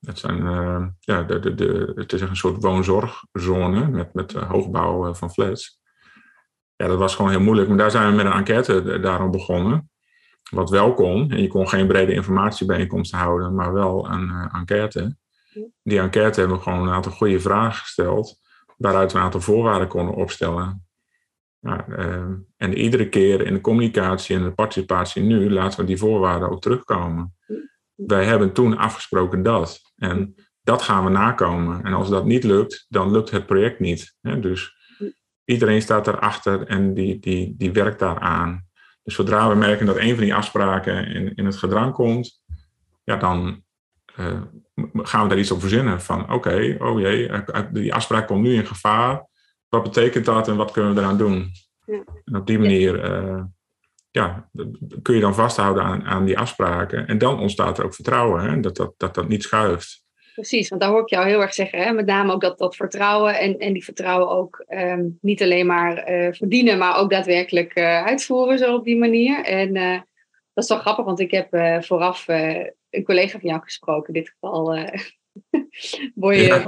Het, 0.00 0.18
zijn, 0.18 0.42
uh, 0.42 0.86
ja, 1.00 1.22
de, 1.22 1.38
de, 1.38 1.54
de, 1.54 1.92
het 1.94 2.12
is 2.12 2.20
een 2.20 2.36
soort 2.36 2.62
woonzorgzone 2.62 3.88
met, 3.88 4.14
met 4.14 4.34
uh, 4.34 4.50
hoogbouw 4.50 5.14
van 5.14 5.30
flats. 5.30 5.80
Ja, 6.76 6.86
dat 6.86 6.98
was 6.98 7.14
gewoon 7.14 7.30
heel 7.30 7.40
moeilijk. 7.40 7.68
Maar 7.68 7.76
daar 7.76 7.90
zijn 7.90 8.10
we 8.10 8.16
met 8.16 8.26
een 8.26 8.32
enquête 8.32 9.00
daarom 9.00 9.30
begonnen. 9.30 9.90
Wat 10.50 10.70
wel 10.70 10.94
kon, 10.94 11.30
en 11.30 11.42
je 11.42 11.48
kon 11.48 11.68
geen 11.68 11.86
brede 11.86 12.12
informatiebijeenkomsten 12.12 13.18
houden, 13.18 13.54
maar 13.54 13.72
wel 13.72 14.10
een 14.10 14.28
uh, 14.28 14.54
enquête. 14.54 15.16
Die 15.82 15.98
enquête 15.98 16.40
hebben 16.40 16.56
we 16.56 16.62
gewoon 16.62 16.88
een 16.88 16.94
aantal 16.94 17.12
goede 17.12 17.40
vragen 17.40 17.80
gesteld, 17.80 18.40
waaruit 18.76 19.12
we 19.12 19.18
een 19.18 19.24
aantal 19.24 19.40
voorwaarden 19.40 19.88
konden 19.88 20.14
opstellen. 20.14 20.88
Nou, 21.60 21.80
uh, 21.88 22.36
en 22.56 22.78
iedere 22.78 23.08
keer 23.08 23.46
in 23.46 23.54
de 23.54 23.60
communicatie 23.60 24.36
en 24.36 24.42
de 24.42 24.52
participatie 24.52 25.22
nu 25.22 25.50
laten 25.50 25.80
we 25.80 25.86
die 25.86 25.96
voorwaarden 25.96 26.50
ook 26.50 26.60
terugkomen. 26.60 27.34
Wij 27.94 28.24
hebben 28.24 28.52
toen 28.52 28.76
afgesproken 28.76 29.42
dat. 29.42 29.80
En 29.96 30.34
dat 30.62 30.82
gaan 30.82 31.04
we 31.04 31.10
nakomen. 31.10 31.84
En 31.84 31.92
als 31.92 32.08
dat 32.08 32.24
niet 32.24 32.44
lukt, 32.44 32.86
dan 32.88 33.10
lukt 33.10 33.30
het 33.30 33.46
project 33.46 33.80
niet. 33.80 34.16
Hè? 34.20 34.40
Dus 34.40 34.76
iedereen 35.44 35.82
staat 35.82 36.06
erachter 36.06 36.66
en 36.66 36.94
die, 36.94 37.18
die, 37.18 37.54
die 37.56 37.72
werkt 37.72 37.98
daaraan. 37.98 38.68
Dus 39.02 39.14
zodra 39.14 39.48
we 39.48 39.54
merken 39.54 39.86
dat 39.86 39.98
een 39.98 40.14
van 40.14 40.24
die 40.24 40.34
afspraken 40.34 41.06
in, 41.06 41.34
in 41.34 41.44
het 41.44 41.56
gedrang 41.56 41.92
komt, 41.92 42.42
ja, 43.04 43.16
dan 43.16 43.64
uh, 44.18 44.42
gaan 44.94 45.22
we 45.22 45.28
daar 45.28 45.38
iets 45.38 45.50
op 45.50 45.60
verzinnen. 45.60 46.00
Van 46.00 46.32
oké, 46.32 46.76
oh 46.78 47.00
jee, 47.00 47.30
die 47.72 47.94
afspraak 47.94 48.26
komt 48.26 48.42
nu 48.42 48.54
in 48.54 48.66
gevaar. 48.66 49.28
Wat 49.70 49.82
betekent 49.82 50.24
dat 50.24 50.48
en 50.48 50.56
wat 50.56 50.70
kunnen 50.70 50.94
we 50.94 51.00
eraan 51.00 51.18
doen? 51.18 51.50
Ja. 51.84 52.02
En 52.24 52.36
op 52.36 52.46
die 52.46 52.58
manier 52.58 53.04
uh, 53.04 53.42
ja, 54.10 54.50
kun 55.02 55.14
je 55.14 55.20
dan 55.20 55.34
vasthouden 55.34 55.82
aan, 55.82 56.04
aan 56.04 56.24
die 56.24 56.38
afspraken. 56.38 57.06
En 57.06 57.18
dan 57.18 57.38
ontstaat 57.38 57.78
er 57.78 57.84
ook 57.84 57.94
vertrouwen, 57.94 58.42
hè? 58.42 58.60
Dat, 58.60 58.76
dat, 58.76 58.94
dat 58.96 59.14
dat 59.14 59.28
niet 59.28 59.42
schuift. 59.42 60.04
Precies, 60.34 60.68
want 60.68 60.80
daar 60.80 60.90
hoor 60.90 61.00
ik 61.00 61.08
jou 61.08 61.26
heel 61.26 61.40
erg 61.40 61.54
zeggen. 61.54 61.78
Hè? 61.78 61.92
Met 61.92 62.06
name 62.06 62.32
ook 62.32 62.40
dat, 62.40 62.58
dat 62.58 62.76
vertrouwen 62.76 63.38
en, 63.38 63.58
en 63.58 63.72
die 63.72 63.84
vertrouwen 63.84 64.28
ook 64.28 64.64
um, 64.68 65.18
niet 65.20 65.42
alleen 65.42 65.66
maar 65.66 66.10
uh, 66.10 66.32
verdienen, 66.32 66.78
maar 66.78 66.98
ook 66.98 67.10
daadwerkelijk 67.10 67.78
uh, 67.78 68.04
uitvoeren 68.04 68.58
zo 68.58 68.74
op 68.74 68.84
die 68.84 68.98
manier. 68.98 69.44
En 69.44 69.74
dat 70.52 70.64
is 70.64 70.68
wel 70.68 70.78
grappig, 70.78 71.04
want 71.04 71.20
ik 71.20 71.30
heb 71.30 71.48
vooraf 71.84 72.28
een 72.90 73.04
collega 73.04 73.38
van 73.38 73.48
jou 73.48 73.62
gesproken, 73.62 74.14
in 74.14 74.20
dit 74.20 74.30
geval 74.30 74.74
Boy 76.14 76.34
ja. 76.34 76.64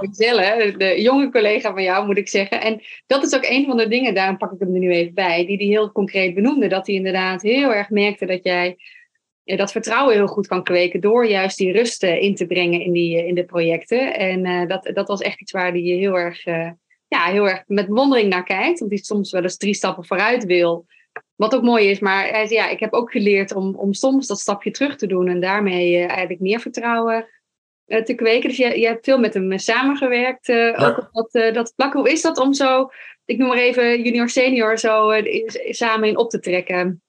De 0.77 0.95
jonge 1.03 1.31
collega 1.31 1.73
van 1.73 1.83
jou 1.83 2.07
moet 2.07 2.19
ik 2.19 2.29
zeggen. 2.29 2.61
En 2.61 2.81
dat 3.07 3.25
is 3.25 3.35
ook 3.35 3.45
een 3.45 3.67
van 3.67 3.77
de 3.77 3.89
dingen, 3.89 4.15
daarom 4.15 4.37
pak 4.37 4.53
ik 4.53 4.59
hem 4.59 4.75
er 4.75 4.81
nu 4.81 4.91
even 4.91 5.15
bij, 5.15 5.47
die 5.47 5.57
hij 5.57 5.67
heel 5.67 5.93
concreet 5.93 6.35
benoemde. 6.35 6.69
Dat 6.69 6.87
hij 6.87 6.97
inderdaad 6.97 7.43
heel 7.43 7.75
erg 7.75 7.91
merkte 7.91 8.27
dat 8.27 8.45
jij 8.45 8.77
dat 9.45 9.73
vertrouwen 9.73 10.15
heel 10.15 10.27
goed 10.27 10.47
kan 10.47 10.65
kweken 10.65 11.01
door 11.01 11.27
juist 11.27 11.59
die 11.59 11.73
rust 11.73 12.03
in 12.03 12.35
te 12.35 12.47
brengen 12.47 12.81
in, 12.81 12.93
die, 12.93 13.27
in 13.27 13.35
de 13.35 13.45
projecten. 13.45 14.15
En 14.15 14.47
uh, 14.47 14.69
dat, 14.69 14.91
dat 14.95 15.09
was 15.09 15.21
echt 15.21 15.41
iets 15.41 15.53
waar 15.53 15.73
die 15.73 15.99
heel 15.99 16.19
erg, 16.19 16.47
uh, 16.47 16.71
ja, 17.09 17.25
heel 17.25 17.49
erg 17.49 17.63
met 17.67 17.87
wondering 17.89 18.29
naar 18.29 18.45
kijkt. 18.45 18.79
Want 18.79 18.91
die 18.91 19.05
soms 19.05 19.33
wel 19.33 19.43
eens 19.43 19.57
drie 19.57 19.75
stappen 19.75 20.05
vooruit 20.05 20.45
wil. 20.45 20.87
Wat 21.35 21.55
ook 21.55 21.63
mooi 21.63 21.89
is, 21.89 21.99
maar 21.99 22.29
hij 22.29 22.47
zei, 22.47 22.59
ja, 22.61 22.69
ik 22.69 22.81
heb 22.81 22.93
ook 22.93 23.11
geleerd 23.11 23.55
om, 23.55 23.75
om 23.75 23.93
soms 23.93 24.27
dat 24.27 24.39
stapje 24.39 24.71
terug 24.71 24.97
te 24.97 25.07
doen 25.07 25.29
en 25.29 25.41
daarmee 25.41 25.93
uh, 25.93 26.09
eigenlijk 26.09 26.41
meer 26.41 26.61
vertrouwen 26.61 27.27
te 27.87 28.15
kweken. 28.17 28.49
Dus 28.49 28.59
je, 28.59 28.81
je 28.81 28.87
hebt 28.87 29.05
veel 29.05 29.19
met 29.19 29.35
hem 29.35 29.59
samengewerkt, 29.59 30.47
ja. 30.47 30.75
ook 30.75 31.09
op 31.13 31.31
dat, 31.31 31.55
dat 31.55 31.73
vlak. 31.77 31.93
Hoe 31.93 32.11
is 32.11 32.23
dat 32.23 32.39
om 32.39 32.55
zo, 32.55 32.91
ik 33.25 33.39
noem 33.39 33.49
maar 33.49 33.59
even 33.59 34.03
junior 34.03 34.29
senior, 34.29 34.79
zo 34.79 35.13
samen 35.71 36.09
in 36.09 36.17
op 36.17 36.31
te 36.31 36.39
trekken? 36.39 37.03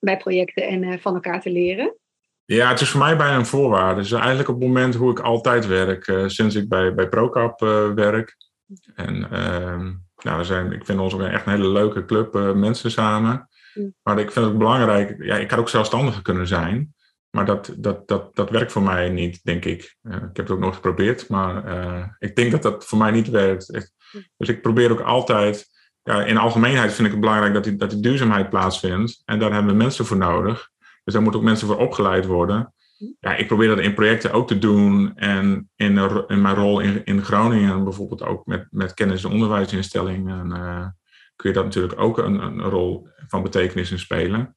bij 0.00 0.16
projecten 0.16 0.66
en 0.66 0.82
uh, 0.82 0.98
van 0.98 1.14
elkaar 1.14 1.40
te 1.40 1.50
leren? 1.50 1.96
Ja, 2.44 2.68
het 2.68 2.80
is 2.80 2.90
voor 2.90 3.00
mij 3.00 3.16
bijna 3.16 3.36
een 3.36 3.46
voorwaarde. 3.46 3.96
Het 3.96 4.04
is 4.04 4.12
eigenlijk 4.12 4.48
op 4.48 4.54
het 4.54 4.64
moment 4.64 4.94
hoe 4.94 5.10
ik 5.10 5.20
altijd 5.20 5.66
werk, 5.66 6.06
uh, 6.06 6.28
sinds 6.28 6.54
ik 6.54 6.68
bij, 6.68 6.94
bij 6.94 7.08
ProCap 7.08 7.62
uh, 7.62 7.92
werk. 7.92 8.36
En 8.94 9.30
ehm, 9.30 9.92
nou, 10.16 10.38
we 10.38 10.44
zijn, 10.44 10.72
ik 10.72 10.84
vind 10.84 10.98
ons 10.98 11.14
ook 11.14 11.22
echt 11.22 11.46
een 11.46 11.52
hele 11.52 11.68
leuke 11.68 12.04
club 12.04 12.54
mensen 12.54 12.90
samen. 12.90 13.48
Mm. 13.74 13.94
Maar 14.02 14.18
ik 14.18 14.30
vind 14.30 14.46
het 14.46 14.58
belangrijk, 14.58 15.16
ja, 15.18 15.36
ik 15.36 15.50
had 15.50 15.58
ook 15.58 15.68
zelfstandiger 15.68 16.22
kunnen 16.22 16.46
zijn. 16.46 16.94
Maar 17.30 17.44
dat, 17.44 17.74
dat, 17.76 18.08
dat, 18.08 18.36
dat 18.36 18.50
werkt 18.50 18.72
voor 18.72 18.82
mij 18.82 19.08
niet, 19.08 19.40
denk 19.44 19.64
ik. 19.64 19.96
ik 20.02 20.12
heb 20.12 20.36
het 20.36 20.50
ook 20.50 20.58
nog 20.58 20.74
geprobeerd, 20.74 21.28
maar 21.28 22.16
ik 22.18 22.36
denk 22.36 22.50
dat 22.50 22.62
dat 22.62 22.84
voor 22.84 22.98
mij 22.98 23.10
niet 23.10 23.28
werkt. 23.28 23.88
Dus 24.36 24.48
ik 24.48 24.62
probeer 24.62 24.90
ook 24.90 25.00
altijd 25.00 25.68
ja, 26.08 26.24
in 26.24 26.36
algemeenheid 26.36 26.92
vind 26.92 27.06
ik 27.06 27.12
het 27.12 27.20
belangrijk 27.20 27.54
dat 27.54 27.64
die, 27.64 27.76
dat 27.76 27.90
die 27.90 28.00
duurzaamheid 28.00 28.50
plaatsvindt. 28.50 29.22
En 29.24 29.38
daar 29.38 29.52
hebben 29.52 29.72
we 29.72 29.78
mensen 29.78 30.04
voor 30.04 30.16
nodig. 30.16 30.70
Dus 31.04 31.14
daar 31.14 31.22
moeten 31.22 31.40
ook 31.40 31.46
mensen 31.46 31.66
voor 31.66 31.78
opgeleid 31.78 32.26
worden. 32.26 32.72
Ja, 33.20 33.34
ik 33.36 33.46
probeer 33.46 33.68
dat 33.68 33.78
in 33.78 33.94
projecten 33.94 34.32
ook 34.32 34.48
te 34.48 34.58
doen. 34.58 35.16
En 35.16 35.70
in, 35.76 35.98
in 36.26 36.40
mijn 36.40 36.54
rol 36.54 36.80
in, 36.80 37.04
in 37.04 37.24
Groningen, 37.24 37.84
bijvoorbeeld 37.84 38.22
ook 38.22 38.46
met, 38.46 38.66
met 38.70 38.94
kennis- 38.94 39.24
en 39.24 39.30
onderwijsinstellingen, 39.30 40.46
uh, 40.46 40.86
kun 41.36 41.48
je 41.48 41.54
dat 41.54 41.64
natuurlijk 41.64 42.00
ook 42.00 42.18
een, 42.18 42.40
een 42.40 42.60
rol 42.60 43.08
van 43.26 43.42
betekenis 43.42 43.90
in 43.90 43.98
spelen. 43.98 44.56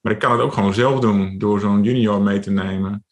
Maar 0.00 0.12
ik 0.12 0.18
kan 0.18 0.32
het 0.32 0.40
ook 0.40 0.52
gewoon 0.52 0.74
zelf 0.74 1.00
doen 1.00 1.38
door 1.38 1.60
zo'n 1.60 1.82
junior 1.82 2.22
mee 2.22 2.38
te 2.38 2.50
nemen. 2.50 3.04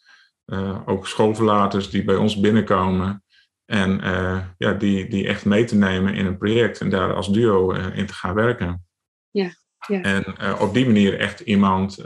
Uh, 0.47 0.79
ook 0.87 1.07
schoolverlaters 1.07 1.91
die 1.91 2.05
bij 2.05 2.17
ons 2.17 2.41
binnenkomen. 2.41 3.23
En 3.65 4.01
uh, 4.05 4.39
ja, 4.59 4.73
die, 4.73 5.09
die 5.09 5.27
echt 5.27 5.45
mee 5.45 5.65
te 5.65 5.77
nemen 5.77 6.15
in 6.15 6.27
een 6.27 6.39
project 6.39 6.81
en 6.81 6.91
daar 6.91 7.15
als 7.15 7.33
duo 7.33 7.75
uh, 7.75 7.97
in 7.97 8.07
te 8.07 8.15
gaan 8.15 8.35
werken. 8.35 8.87
Ja, 9.31 9.51
ja. 9.87 10.03
En 10.03 10.25
op 10.61 10.75
die 10.75 10.87
manier 10.87 11.19
echt 11.19 11.41
iemand 11.41 12.03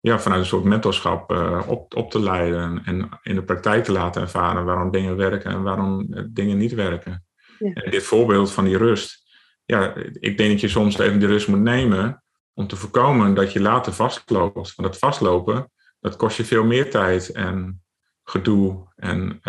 ja, 0.00 0.18
vanuit 0.18 0.40
een 0.40 0.46
soort 0.46 0.64
mentorschap 0.64 1.30
op, 1.66 1.96
op 1.96 2.10
te 2.10 2.20
leiden 2.20 2.82
en 2.84 3.08
in 3.22 3.34
de 3.34 3.44
praktijk 3.44 3.84
te 3.84 3.92
laten 3.92 4.22
ervaren 4.22 4.64
waarom 4.64 4.90
dingen 4.90 5.16
werken 5.16 5.50
en 5.50 5.62
waarom 5.62 6.06
dingen 6.30 6.58
niet 6.58 6.74
werken. 6.74 7.24
Ja. 7.58 7.72
En 7.72 7.90
dit 7.90 8.02
voorbeeld 8.02 8.52
van 8.52 8.64
die 8.64 8.76
rust. 8.76 9.22
Ja, 9.64 9.94
ik 10.12 10.36
denk 10.36 10.50
dat 10.50 10.60
je 10.60 10.68
soms 10.68 10.98
even 10.98 11.18
die 11.18 11.28
rust 11.28 11.48
moet 11.48 11.60
nemen 11.60 12.21
om 12.54 12.66
te 12.66 12.76
voorkomen 12.76 13.34
dat 13.34 13.52
je 13.52 13.60
later 13.60 13.92
vastloopt. 13.92 14.74
Want 14.74 14.88
dat 14.88 14.98
vastlopen, 14.98 15.70
dat 16.00 16.16
kost 16.16 16.36
je 16.36 16.44
veel 16.44 16.64
meer 16.64 16.90
tijd 16.90 17.32
en 17.32 17.82
gedoe 18.22 18.92
en 18.96 19.40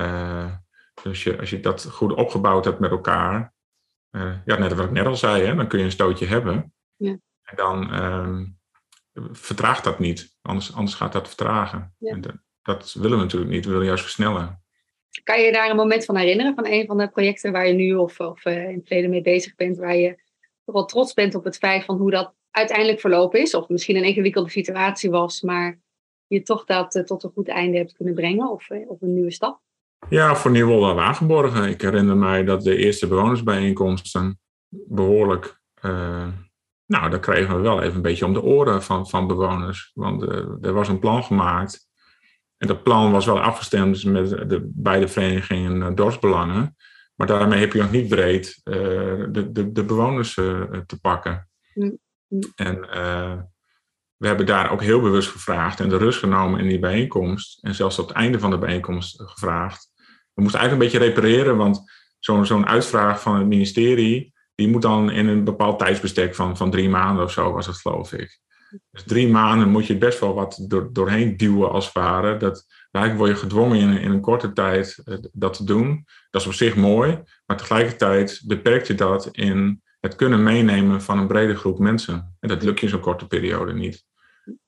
dus 1.04 1.24
je, 1.24 1.40
als 1.40 1.50
je 1.50 1.60
dat 1.60 1.86
goed 1.92 2.14
opgebouwd 2.14 2.66
hebt 2.66 2.80
met 2.80 2.92
elkaar, 2.92 3.54
uh, 4.12 4.36
ja, 4.46 4.58
net 4.58 4.74
wat 4.74 4.86
ik 4.86 4.92
net 4.92 5.06
al 5.06 5.16
zei, 5.16 5.44
hè, 5.44 5.56
dan 5.56 5.68
kun 5.68 5.80
je 5.80 5.86
een 5.86 5.92
stootje 5.92 6.26
hebben. 6.26 6.74
Ja. 6.96 7.18
En 7.44 7.56
dan, 7.56 7.94
um, 8.04 8.60
vertraagt 9.32 9.84
dat 9.84 10.00
niet. 10.00 10.38
Anders, 10.42 10.74
anders 10.74 10.96
gaat 10.96 11.14
dat 11.14 11.28
vertragen. 11.28 11.96
En 12.00 12.22
dat, 12.22 12.36
dat 12.62 12.94
willen 12.94 13.18
we 13.18 13.24
natuurlijk 13.24 13.52
niet. 13.52 13.66
We 13.66 13.72
willen 13.72 13.86
juist 13.86 14.04
versnellen. 14.04 14.62
Kan 15.24 15.42
je 15.42 15.52
daar 15.52 15.70
een 15.70 15.76
moment 15.76 16.06
van 16.06 16.16
herinneren 16.16 16.56
van 16.56 16.66
een 16.66 16.86
van 16.86 16.98
de 16.98 17.10
projecten 17.10 17.52
waar 17.52 17.68
je 17.68 17.74
nu 17.74 17.94
of, 17.94 18.20
of 18.20 18.46
in 18.46 18.76
het 18.76 18.88
verleden 18.88 19.10
mee 19.10 19.22
bezig 19.22 19.56
bent, 19.56 19.78
waar 19.78 19.96
je 19.96 20.22
wel 20.64 20.86
trots 20.86 21.14
bent 21.14 21.36
op 21.36 21.44
het 21.44 21.58
feit 21.58 21.86
van 21.86 21.98
hoe 21.98 22.12
dat 22.12 22.34
uiteindelijk 22.56 23.00
verlopen 23.00 23.42
is? 23.42 23.56
Of 23.56 23.70
misschien 23.70 23.96
een 23.96 24.04
ingewikkelde 24.04 24.50
situatie 24.50 25.10
was, 25.10 25.42
maar 25.42 25.80
je 26.28 26.42
toch 26.42 26.66
dat 26.66 27.04
tot 27.06 27.24
een 27.24 27.32
goed 27.32 27.48
einde 27.48 27.78
hebt 27.78 27.94
kunnen 27.94 28.14
brengen 28.14 28.52
of, 28.52 28.70
of 28.88 29.02
een 29.02 29.14
nieuwe 29.14 29.32
stap? 29.32 29.62
Ja, 30.10 30.36
voor 30.36 30.52
Nieuwolde 30.52 30.94
Wagenborgen. 30.94 31.70
Ik 31.70 31.82
herinner 31.82 32.18
mij 32.18 32.44
dat 32.44 32.64
de 32.64 32.76
eerste 32.76 33.08
bewonersbijeenkomsten 33.08 34.40
behoorlijk. 34.70 35.62
Uh, 35.82 36.28
nou, 36.86 37.10
daar 37.10 37.20
kregen 37.20 37.56
we 37.56 37.62
wel 37.62 37.82
even 37.82 37.96
een 37.96 38.02
beetje 38.02 38.26
om 38.26 38.34
de 38.34 38.44
oren 38.44 38.84
van, 38.84 39.10
van 39.10 39.28
bewoners. 39.28 39.92
Want 39.94 40.22
er 40.62 40.74
was 40.74 40.88
een 40.88 41.00
plan 41.00 41.24
gemaakt. 41.24 41.88
En 42.58 42.68
dat 42.68 42.84
plan 42.84 43.12
was 43.12 43.26
wel 43.26 43.42
afgestemd 43.42 44.06
met 44.06 44.30
de 44.50 44.72
beide 44.74 45.08
verenigingen 45.08 45.96
dorpsbelangen. 45.96 46.76
Maar 47.16 47.28
daarmee 47.28 47.60
heb 47.60 47.74
je 47.74 47.82
nog 47.82 47.92
niet 47.92 48.08
breed 48.08 48.62
de, 48.64 49.50
de, 49.52 49.72
de, 49.72 49.86
bewoners 49.86 50.34
te 50.34 50.98
pakken. 51.02 51.50
Mm. 51.74 52.00
En 52.56 52.80
we 54.18 54.28
hebben 54.28 54.46
daar 54.46 54.72
ook 54.72 54.82
heel 54.82 55.02
bewust 55.02 55.30
gevraagd 55.30 55.80
en 55.80 55.90
de 55.90 55.98
rust 55.98 56.20
genomen 56.20 56.60
in 56.60 56.68
die 56.68 56.80
bijeenkomst. 56.80 57.64
En 57.64 57.76
zelfs 57.76 58.00
op 58.00 58.08
het 58.08 58.18
einde 58.18 58.40
van 58.40 58.50
de 58.50 58.58
bijeenkomst 58.58 59.22
gevraagd 59.22 59.94
we 60.34 60.42
moesten 60.42 60.60
eigenlijk 60.60 60.94
een 60.94 61.00
beetje 61.00 61.12
repareren, 61.12 61.58
want 61.58 61.92
zo'n 62.20 62.46
zo'n 62.46 62.68
uitvraag 62.68 63.22
van 63.22 63.36
het 63.36 63.48
ministerie, 63.48 64.34
die 64.56 64.68
moet 64.68 64.82
dan 64.82 65.12
in 65.12 65.28
een 65.28 65.44
bepaald 65.44 65.80
tijdsbestek 65.80 66.36
van, 66.36 66.58
van 66.58 66.72
drie 66.72 66.90
maanden 66.90 67.24
of 67.24 67.32
zo, 67.32 67.52
was 67.52 67.66
het 67.66 67.78
geloof 67.78 68.14
ik. 68.14 68.42
Dus 68.92 69.04
drie 69.04 69.28
maanden 69.28 69.70
moet 69.70 69.86
je 69.86 69.98
best 69.98 70.20
wel 70.20 70.34
wat 70.34 70.66
door, 70.68 70.90
doorheen 70.94 71.38
duwen 71.38 71.72
als 71.72 71.86
het 71.86 71.94
ware. 71.94 72.38
Dat, 72.38 72.66
eigenlijk 72.92 73.26
word 73.26 73.40
je 73.40 73.46
gedwongen 73.46 73.80
in, 73.80 73.98
in 73.98 74.12
een 74.12 74.22
korte 74.22 74.54
tijd 74.54 75.02
eh, 75.06 75.18
dat 75.32 75.54
te 75.54 75.64
doen. 75.64 76.06
Dat 76.30 76.42
is 76.42 76.48
op 76.48 76.54
zich 76.54 76.76
mooi, 76.76 77.24
maar 77.46 77.58
tegelijkertijd 77.58 78.42
beperkt 78.46 78.88
je 78.88 78.96
dat 78.96 79.28
in 79.32 79.83
het 80.04 80.16
kunnen 80.16 80.44
meenemen 80.44 81.02
van 81.02 81.18
een 81.18 81.28
brede 81.28 81.56
groep 81.56 81.80
mensen. 81.80 82.36
En 82.40 82.50
dat 82.50 82.64
lukt 82.64 82.80
je 82.80 82.86
in 82.86 82.92
zo'n 82.92 83.02
korte 83.02 83.28
periode 83.28 83.74
niet 83.74 84.06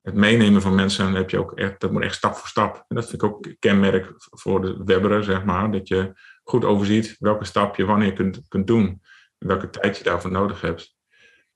het 0.01 0.13
meenemen 0.13 0.61
van 0.61 0.75
mensen 0.75 1.13
heb 1.13 1.29
je 1.29 1.39
ook 1.39 1.51
echt, 1.51 1.79
dat 1.79 1.91
moet 1.91 2.03
echt 2.03 2.15
stap 2.15 2.35
voor 2.35 2.47
stap. 2.47 2.85
En 2.87 2.95
dat 2.95 3.09
vind 3.09 3.21
ik 3.21 3.29
ook 3.29 3.47
kenmerk 3.59 4.13
voor 4.17 4.61
de 4.61 4.83
webberen, 4.85 5.23
zeg 5.23 5.43
maar. 5.43 5.71
Dat 5.71 5.87
je 5.87 6.13
goed 6.43 6.65
overziet 6.65 7.15
welke 7.19 7.45
stap 7.45 7.75
je 7.75 7.85
wanneer 7.85 8.13
kunt, 8.13 8.41
kunt 8.47 8.67
doen. 8.67 9.01
En 9.37 9.47
welke 9.47 9.69
tijd 9.69 9.97
je 9.97 10.03
daarvoor 10.03 10.31
nodig 10.31 10.61
hebt. 10.61 10.95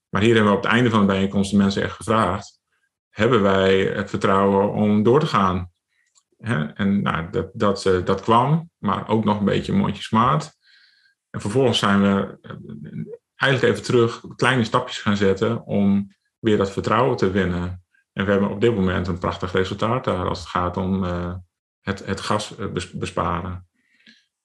Maar 0.10 0.22
hier 0.22 0.34
hebben 0.34 0.52
we 0.52 0.58
op 0.58 0.64
het 0.64 0.74
einde 0.74 0.90
van 0.90 1.00
de 1.00 1.06
bijeenkomst 1.06 1.52
de 1.52 1.58
mensen 1.58 1.84
echt 1.84 1.96
gevraagd. 1.96 2.60
Hebben 3.10 3.42
wij 3.42 3.82
het 3.82 4.10
vertrouwen 4.10 4.72
om 4.72 5.04
door 5.04 5.20
te 5.20 5.26
gaan? 5.26 5.72
En 6.74 7.02
nou, 7.02 7.30
dat, 7.30 7.50
dat, 7.54 7.86
eh, 7.86 8.06
dat 8.06 8.22
kwam, 8.22 8.70
maar 8.78 9.08
ook 9.10 9.24
nog 9.24 9.40
een 9.40 9.46
beetje 9.46 9.74
mondjesmaat. 9.74 10.58
En 11.30 11.42
vervolgens 11.42 11.80
zijn 11.80 12.02
we 12.02 12.38
eigenlijk 13.40 13.74
even 13.74 13.86
terug 13.86 14.22
kleine 14.36 14.64
stapjes 14.64 14.98
gaan 14.98 15.18
zetten 15.18 15.66
om 15.66 16.16
weer 16.40 16.58
dat 16.58 16.72
vertrouwen 16.72 17.18
te 17.18 17.32
winnen. 17.32 17.84
En 18.14 18.26
we 18.26 18.32
hebben 18.32 18.50
op 18.50 18.62
dit 18.62 18.76
moment 18.76 19.08
een 19.08 19.20
prachtig 19.20 19.52
resultaat 19.52 20.04
daar 20.04 20.28
als 20.28 20.40
het 20.40 20.48
gaat 20.48 20.78
om 20.78 21.04
uh, 21.04 21.34
het, 21.82 22.06
het 22.06 22.20
gas 22.20 22.58
eh, 22.58 22.66
besparen. 22.94 23.68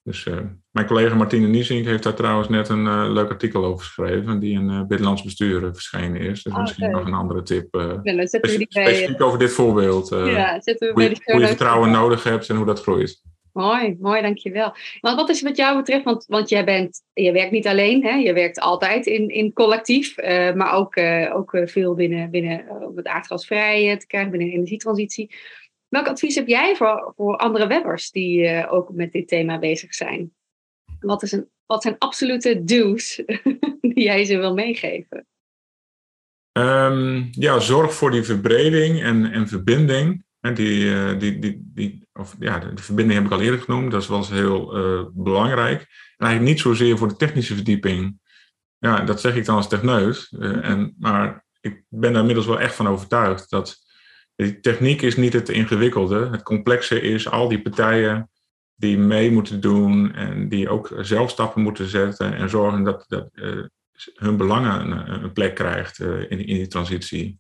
Dus 0.03 0.25
uh, 0.25 0.39
mijn 0.71 0.87
collega 0.87 1.15
Martine 1.15 1.47
Niesink 1.47 1.85
heeft 1.85 2.03
daar 2.03 2.15
trouwens 2.15 2.49
net 2.49 2.69
een 2.69 2.87
uh, 2.87 3.05
leuk 3.09 3.31
artikel 3.31 3.65
over 3.65 3.85
geschreven, 3.85 4.39
die 4.39 4.55
in 4.55 4.71
uh, 4.71 4.83
Binnenlands 4.83 5.23
Bestuur 5.23 5.61
verschenen 5.61 6.21
is. 6.21 6.43
Dus 6.43 6.53
oh, 6.53 6.61
misschien 6.61 6.87
okay. 6.87 6.99
nog 6.99 7.07
een 7.07 7.15
andere 7.15 7.43
tip. 7.43 7.75
Ja, 8.03 8.27
specifiek 8.27 9.23
over 9.23 9.39
dit 9.39 9.53
voorbeeld. 9.53 10.09
ja, 10.09 10.61
je, 10.65 10.91
hoe 11.33 11.41
je 11.41 11.47
vertrouwen 11.47 11.91
nodig 11.91 12.23
hebt 12.23 12.49
en 12.49 12.57
hoe 12.57 12.67
dat 12.67 12.83
groeit. 12.83 13.23
Mooi, 13.55 13.97
mooi, 14.01 14.23
dankjewel. 14.23 14.75
Maar 15.01 15.15
wat 15.15 15.29
is 15.29 15.43
wat 15.43 15.57
jou 15.57 15.77
betreft, 15.77 16.05
want, 16.05 16.25
want 16.29 16.49
jij 16.49 16.65
bent, 16.65 17.03
je 17.13 17.33
werkt 17.33 17.51
niet 17.51 17.67
alleen, 17.67 18.05
hè? 18.05 18.15
je 18.15 18.33
werkt 18.33 18.61
altijd 18.61 19.07
in, 19.07 19.29
in 19.29 19.53
collectief, 19.53 20.19
uh, 20.19 20.53
maar 20.53 20.73
ook, 20.73 20.97
uh, 20.97 21.37
ook 21.37 21.61
veel 21.65 21.95
binnen, 21.95 22.31
binnen 22.31 22.65
uh, 22.65 22.87
het 22.95 23.07
aardgasvrij 23.07 23.97
te 23.97 24.07
krijgen, 24.07 24.31
binnen 24.31 24.49
de 24.49 24.55
energietransitie. 24.55 25.35
Welk 25.89 26.09
advies 26.09 26.35
heb 26.35 26.47
jij 26.47 26.77
voor, 26.77 27.13
voor 27.17 27.37
andere 27.37 27.67
webbers 27.67 28.11
die 28.11 28.69
ook 28.69 28.93
met 28.93 29.13
dit 29.13 29.29
thema 29.29 29.59
bezig 29.59 29.95
zijn? 29.95 30.33
Wat, 31.01 31.23
is 31.23 31.33
een, 31.33 31.49
wat 31.67 31.83
zijn 31.83 31.99
absolute 31.99 32.65
do's 32.65 33.23
die 33.95 34.03
jij 34.03 34.25
ze 34.25 34.37
wil 34.37 34.55
meegeven? 34.55 35.27
Um, 36.59 37.29
ja, 37.31 37.59
zorg 37.59 37.95
voor 37.95 38.11
die 38.11 38.23
verbreding 38.23 39.03
en, 39.03 39.33
en 39.33 39.49
verbinding. 39.49 40.25
Die, 40.53 41.17
die, 41.17 41.39
die, 41.39 41.63
die, 41.75 42.09
of 42.13 42.37
ja, 42.39 42.59
de, 42.59 42.83
verbinding 42.83 43.19
heb 43.19 43.27
ik 43.27 43.33
al 43.33 43.41
eerder 43.45 43.61
genoemd, 43.61 43.91
dat 43.91 44.03
is 44.03 44.09
wel 44.09 44.19
eens 44.19 44.31
heel 44.31 44.79
uh, 44.79 45.07
belangrijk. 45.13 45.81
En 46.17 46.27
eigenlijk 46.27 46.55
niet 46.55 46.61
zozeer 46.61 46.99
voor 46.99 47.09
de 47.09 47.17
technische 47.17 47.55
verdieping. 47.55 48.19
Ja, 48.79 49.01
dat 49.01 49.21
zeg 49.21 49.35
ik 49.35 49.45
dan 49.45 49.57
als 49.57 49.69
techneut. 49.69 50.29
Uh, 50.31 50.69
en, 50.69 50.95
maar 50.99 51.45
ik 51.61 51.85
ben 51.89 52.11
daar 52.11 52.21
inmiddels 52.21 52.47
wel 52.47 52.61
echt 52.61 52.75
van 52.75 52.89
overtuigd 52.89 53.51
dat 53.51 53.77
die 54.37 54.61
techniek 54.61 55.03
is 55.03 55.17
niet 55.17 55.33
het 55.33 55.49
ingewikkelde. 55.49 56.29
Het 56.31 56.43
complexe 56.43 57.01
is 57.01 57.31
al 57.31 57.49
die 57.49 57.63
partijen 57.63 58.31
die 58.75 58.99
mee 58.99 59.31
moeten 59.31 59.61
doen 59.61 60.15
en 60.15 60.49
die 60.49 60.69
ook 60.69 60.93
zelf 61.01 61.31
stappen 61.31 61.63
moeten 61.63 61.87
zetten 61.87 62.35
en 62.35 62.51
zorgen 62.51 62.83
dat, 62.83 63.05
dat 63.09 63.29
uh, 63.35 63.65
hun 64.15 64.37
belangen 64.37 64.91
een, 64.91 65.23
een 65.25 65.33
plek 65.33 65.55
krijgt 65.55 65.99
in, 66.01 66.29
in 66.29 66.57
die 66.57 66.67
transitie. 66.67 67.39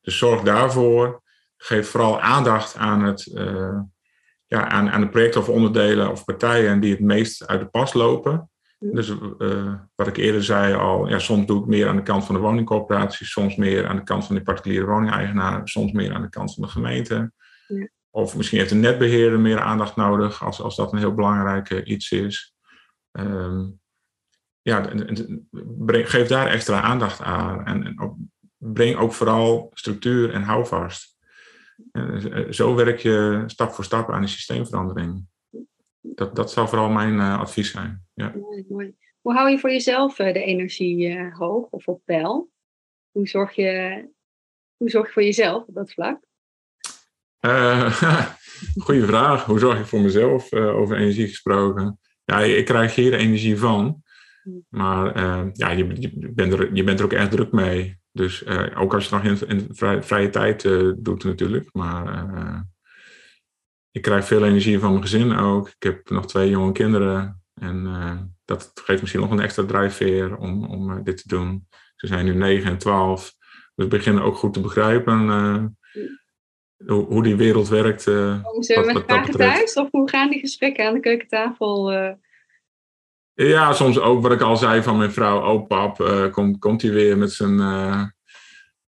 Dus 0.00 0.18
zorg 0.18 0.42
daarvoor. 0.42 1.22
Geef 1.64 1.90
vooral 1.90 2.20
aandacht 2.20 2.76
aan 2.76 3.02
het 3.02 3.30
ja, 4.46 4.68
aan, 4.68 4.90
aan 4.90 5.00
de 5.00 5.08
projecten 5.08 5.40
of 5.40 5.48
onderdelen 5.48 6.10
of 6.10 6.24
partijen 6.24 6.80
die 6.80 6.90
het 6.90 7.00
meest 7.00 7.46
uit 7.46 7.60
de 7.60 7.66
pas 7.66 7.92
lopen. 7.92 8.50
Dus 8.78 9.14
uh, 9.38 9.74
wat 9.94 10.06
ik 10.06 10.16
eerder 10.16 10.44
zei 10.44 10.74
al, 10.74 11.08
ja, 11.08 11.18
soms 11.18 11.46
doe 11.46 11.60
ik 11.60 11.66
meer 11.66 11.88
aan 11.88 11.96
de 11.96 12.02
kant 12.02 12.24
van 12.24 12.34
de 12.34 12.40
woningcorporaties, 12.40 13.30
soms 13.30 13.56
meer 13.56 13.86
aan 13.86 13.96
de 13.96 14.02
kant 14.02 14.26
van 14.26 14.34
de 14.34 14.42
particuliere 14.42 14.86
woningeigenaar, 14.86 15.68
soms 15.68 15.92
meer 15.92 16.14
aan 16.14 16.22
de 16.22 16.28
kant 16.28 16.54
van 16.54 16.62
de 16.62 16.68
gemeente. 16.68 17.32
Ja. 17.68 17.88
Of 18.10 18.36
misschien 18.36 18.58
heeft 18.58 18.70
de 18.70 18.76
netbeheerder 18.76 19.40
meer 19.40 19.60
aandacht 19.60 19.96
nodig, 19.96 20.44
als, 20.44 20.60
als 20.60 20.76
dat 20.76 20.92
een 20.92 20.98
heel 20.98 21.14
belangrijk 21.14 21.70
uh, 21.70 21.80
iets 21.84 22.10
is. 22.10 22.54
Um, 23.12 23.80
ja, 24.62 24.90
breng, 25.78 26.10
geef 26.10 26.28
daar 26.28 26.46
extra 26.46 26.80
aandacht 26.80 27.20
aan 27.20 27.64
en, 27.66 27.84
en 27.84 28.32
breng 28.56 28.96
ook 28.96 29.12
vooral 29.12 29.70
structuur 29.74 30.32
en 30.32 30.42
houvast. 30.42 31.13
Eh, 31.92 32.50
zo 32.50 32.74
werk 32.74 32.98
je 32.98 33.42
stap 33.46 33.72
voor 33.72 33.84
stap 33.84 34.10
aan 34.10 34.22
een 34.22 34.28
systeemverandering. 34.28 35.26
Dat, 36.00 36.36
dat 36.36 36.52
zou 36.52 36.68
vooral 36.68 36.88
mijn 36.88 37.14
uh, 37.14 37.40
advies 37.40 37.70
zijn. 37.70 38.06
Ja. 38.14 38.32
Mooi, 38.36 38.64
mooi. 38.68 38.94
Hoe 39.20 39.34
hou 39.34 39.50
je 39.50 39.58
voor 39.58 39.70
jezelf 39.70 40.18
uh, 40.18 40.32
de 40.32 40.42
energie 40.42 41.08
uh, 41.08 41.36
hoog 41.38 41.68
of 41.70 41.88
op 41.88 42.00
peil? 42.04 42.50
Hoe 43.10 43.28
zorg 43.28 43.54
je, 43.54 44.04
hoe 44.76 44.90
zorg 44.90 45.06
je 45.06 45.12
voor 45.12 45.22
jezelf 45.22 45.64
op 45.66 45.74
dat 45.74 45.92
vlak? 45.92 46.20
goeie 48.84 49.04
vraag. 49.04 49.44
Hoe 49.44 49.58
zorg 49.58 49.78
ik 49.78 49.86
voor 49.86 50.00
mezelf 50.00 50.52
over 50.52 50.96
energie 50.96 51.28
gesproken? 51.28 51.98
Ja, 52.24 52.40
ik 52.40 52.64
krijg 52.64 52.94
hier 52.94 53.14
energie 53.14 53.58
van. 53.58 54.02
Maar 54.68 55.18
ja, 55.52 55.70
je, 55.70 55.86
je, 56.00 56.32
bent 56.34 56.52
er, 56.52 56.74
je 56.74 56.84
bent 56.84 56.98
er 56.98 57.04
ook 57.04 57.12
echt 57.12 57.30
druk 57.30 57.52
mee. 57.52 58.02
Dus 58.12 58.42
uh, 58.42 58.80
ook 58.80 58.94
als 58.94 59.08
je 59.08 59.14
het 59.14 59.24
nog 59.24 59.40
in, 59.40 59.48
in 59.48 59.68
vrije, 59.70 60.02
vrije 60.02 60.30
tijd 60.30 60.64
uh, 60.64 60.92
doet 60.96 61.24
natuurlijk. 61.24 61.68
Maar 61.72 62.66
ik 63.90 64.02
krijg 64.02 64.26
veel 64.26 64.44
energie 64.44 64.78
van 64.78 64.90
mijn 64.90 65.02
gezin 65.02 65.32
ook. 65.32 65.68
Ik 65.68 65.82
heb 65.82 66.10
nog 66.10 66.26
twee 66.26 66.50
jonge 66.50 66.72
kinderen. 66.72 67.42
En 67.54 68.34
dat 68.44 68.72
geeft 68.74 69.00
misschien 69.00 69.22
nog 69.22 69.30
een 69.30 69.40
extra 69.40 69.64
drijfveer 69.64 70.36
om, 70.36 70.64
om 70.64 71.04
dit 71.04 71.16
te 71.16 71.28
doen. 71.28 71.66
Ze 71.96 72.06
zijn 72.06 72.24
nu 72.24 72.34
9 72.34 72.70
en 72.70 72.78
12. 72.78 73.34
Dus 73.74 73.88
beginnen 73.88 74.22
ook 74.22 74.36
goed 74.36 74.52
te 74.52 74.60
begrijpen 74.60 75.18
hoe, 76.86 77.04
hoe, 77.04 77.22
die 77.22 77.36
wereld 77.36 77.68
werkt. 77.68 78.04
Komen 78.04 78.62
ze 78.62 78.74
wat, 78.74 78.94
met 78.94 79.04
vragen 79.06 79.34
thuis? 79.34 79.74
Of 79.74 79.90
hoe 79.90 80.08
gaan 80.08 80.30
die 80.30 80.40
gesprekken 80.40 80.86
aan 80.86 80.94
de 80.94 81.00
keukentafel? 81.00 81.92
Ja, 83.34 83.72
soms 83.72 83.98
ook 83.98 84.22
wat 84.22 84.32
ik 84.32 84.40
al 84.40 84.56
zei 84.56 84.82
van 84.82 84.96
mijn 84.96 85.12
vrouw. 85.12 85.40
Oh 85.40 85.66
pap, 85.66 86.00
uh, 86.00 86.30
komt, 86.30 86.58
komt 86.58 86.82
hij 86.82 86.92
weer 86.92 87.18
met 87.18 87.32
zijn... 87.32 87.58
Uh, 87.58 88.02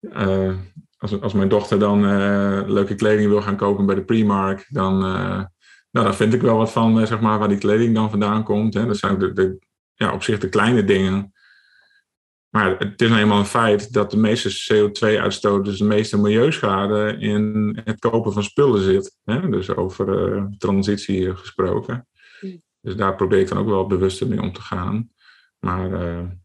uh, 0.01 0.55
als, 0.97 1.21
als 1.21 1.33
mijn 1.33 1.49
dochter 1.49 1.79
dan 1.79 2.01
leuke 2.71 2.95
kleding 2.95 3.29
wil 3.29 3.41
gaan 3.41 3.55
kopen 3.55 3.85
bij 3.85 3.95
de 3.95 4.03
Primark, 4.03 4.65
dan, 4.69 4.99
nou, 4.99 5.47
daar 5.91 6.15
vind 6.15 6.33
ik 6.33 6.41
wel 6.41 6.57
wat 6.57 6.71
van, 6.71 7.07
zeg 7.07 7.19
maar, 7.19 7.39
waar 7.39 7.47
die 7.47 7.57
kleding 7.57 7.95
dan 7.95 8.09
vandaan 8.09 8.43
komt. 8.43 8.73
Hè. 8.73 8.85
Dat 8.85 8.97
zijn 8.97 9.19
de, 9.19 9.33
de, 9.33 9.57
ja, 9.93 10.13
op 10.13 10.23
zich 10.23 10.39
de 10.39 10.49
kleine 10.49 10.83
dingen. 10.83 11.33
Maar 12.49 12.77
het 12.77 13.01
is 13.01 13.09
nou 13.09 13.21
eenmaal 13.21 13.39
een 13.39 13.45
feit 13.45 13.93
dat 13.93 14.11
de 14.11 14.17
meeste 14.17 14.73
CO2-uitstoot, 14.73 15.65
dus 15.65 15.77
de 15.77 15.85
meeste 15.85 16.17
milieuschade, 16.19 17.15
in 17.19 17.77
het 17.83 17.99
kopen 17.99 18.33
van 18.33 18.43
spullen 18.43 18.81
zit. 18.81 19.17
Hè? 19.23 19.49
Dus 19.49 19.75
over 19.75 20.47
transitie 20.57 21.35
gesproken. 21.35 22.07
Dus 22.85 22.95
daar 22.95 23.15
probeer 23.15 23.39
ik 23.39 23.47
dan 23.47 23.57
ook 23.57 23.67
wel 23.67 23.87
bewuster 23.87 24.27
mee 24.27 24.41
om 24.41 24.53
te 24.53 24.61
gaan. 24.61 25.09
Maar 25.59 25.91
uh, 25.91 26.17
aan 26.17 26.37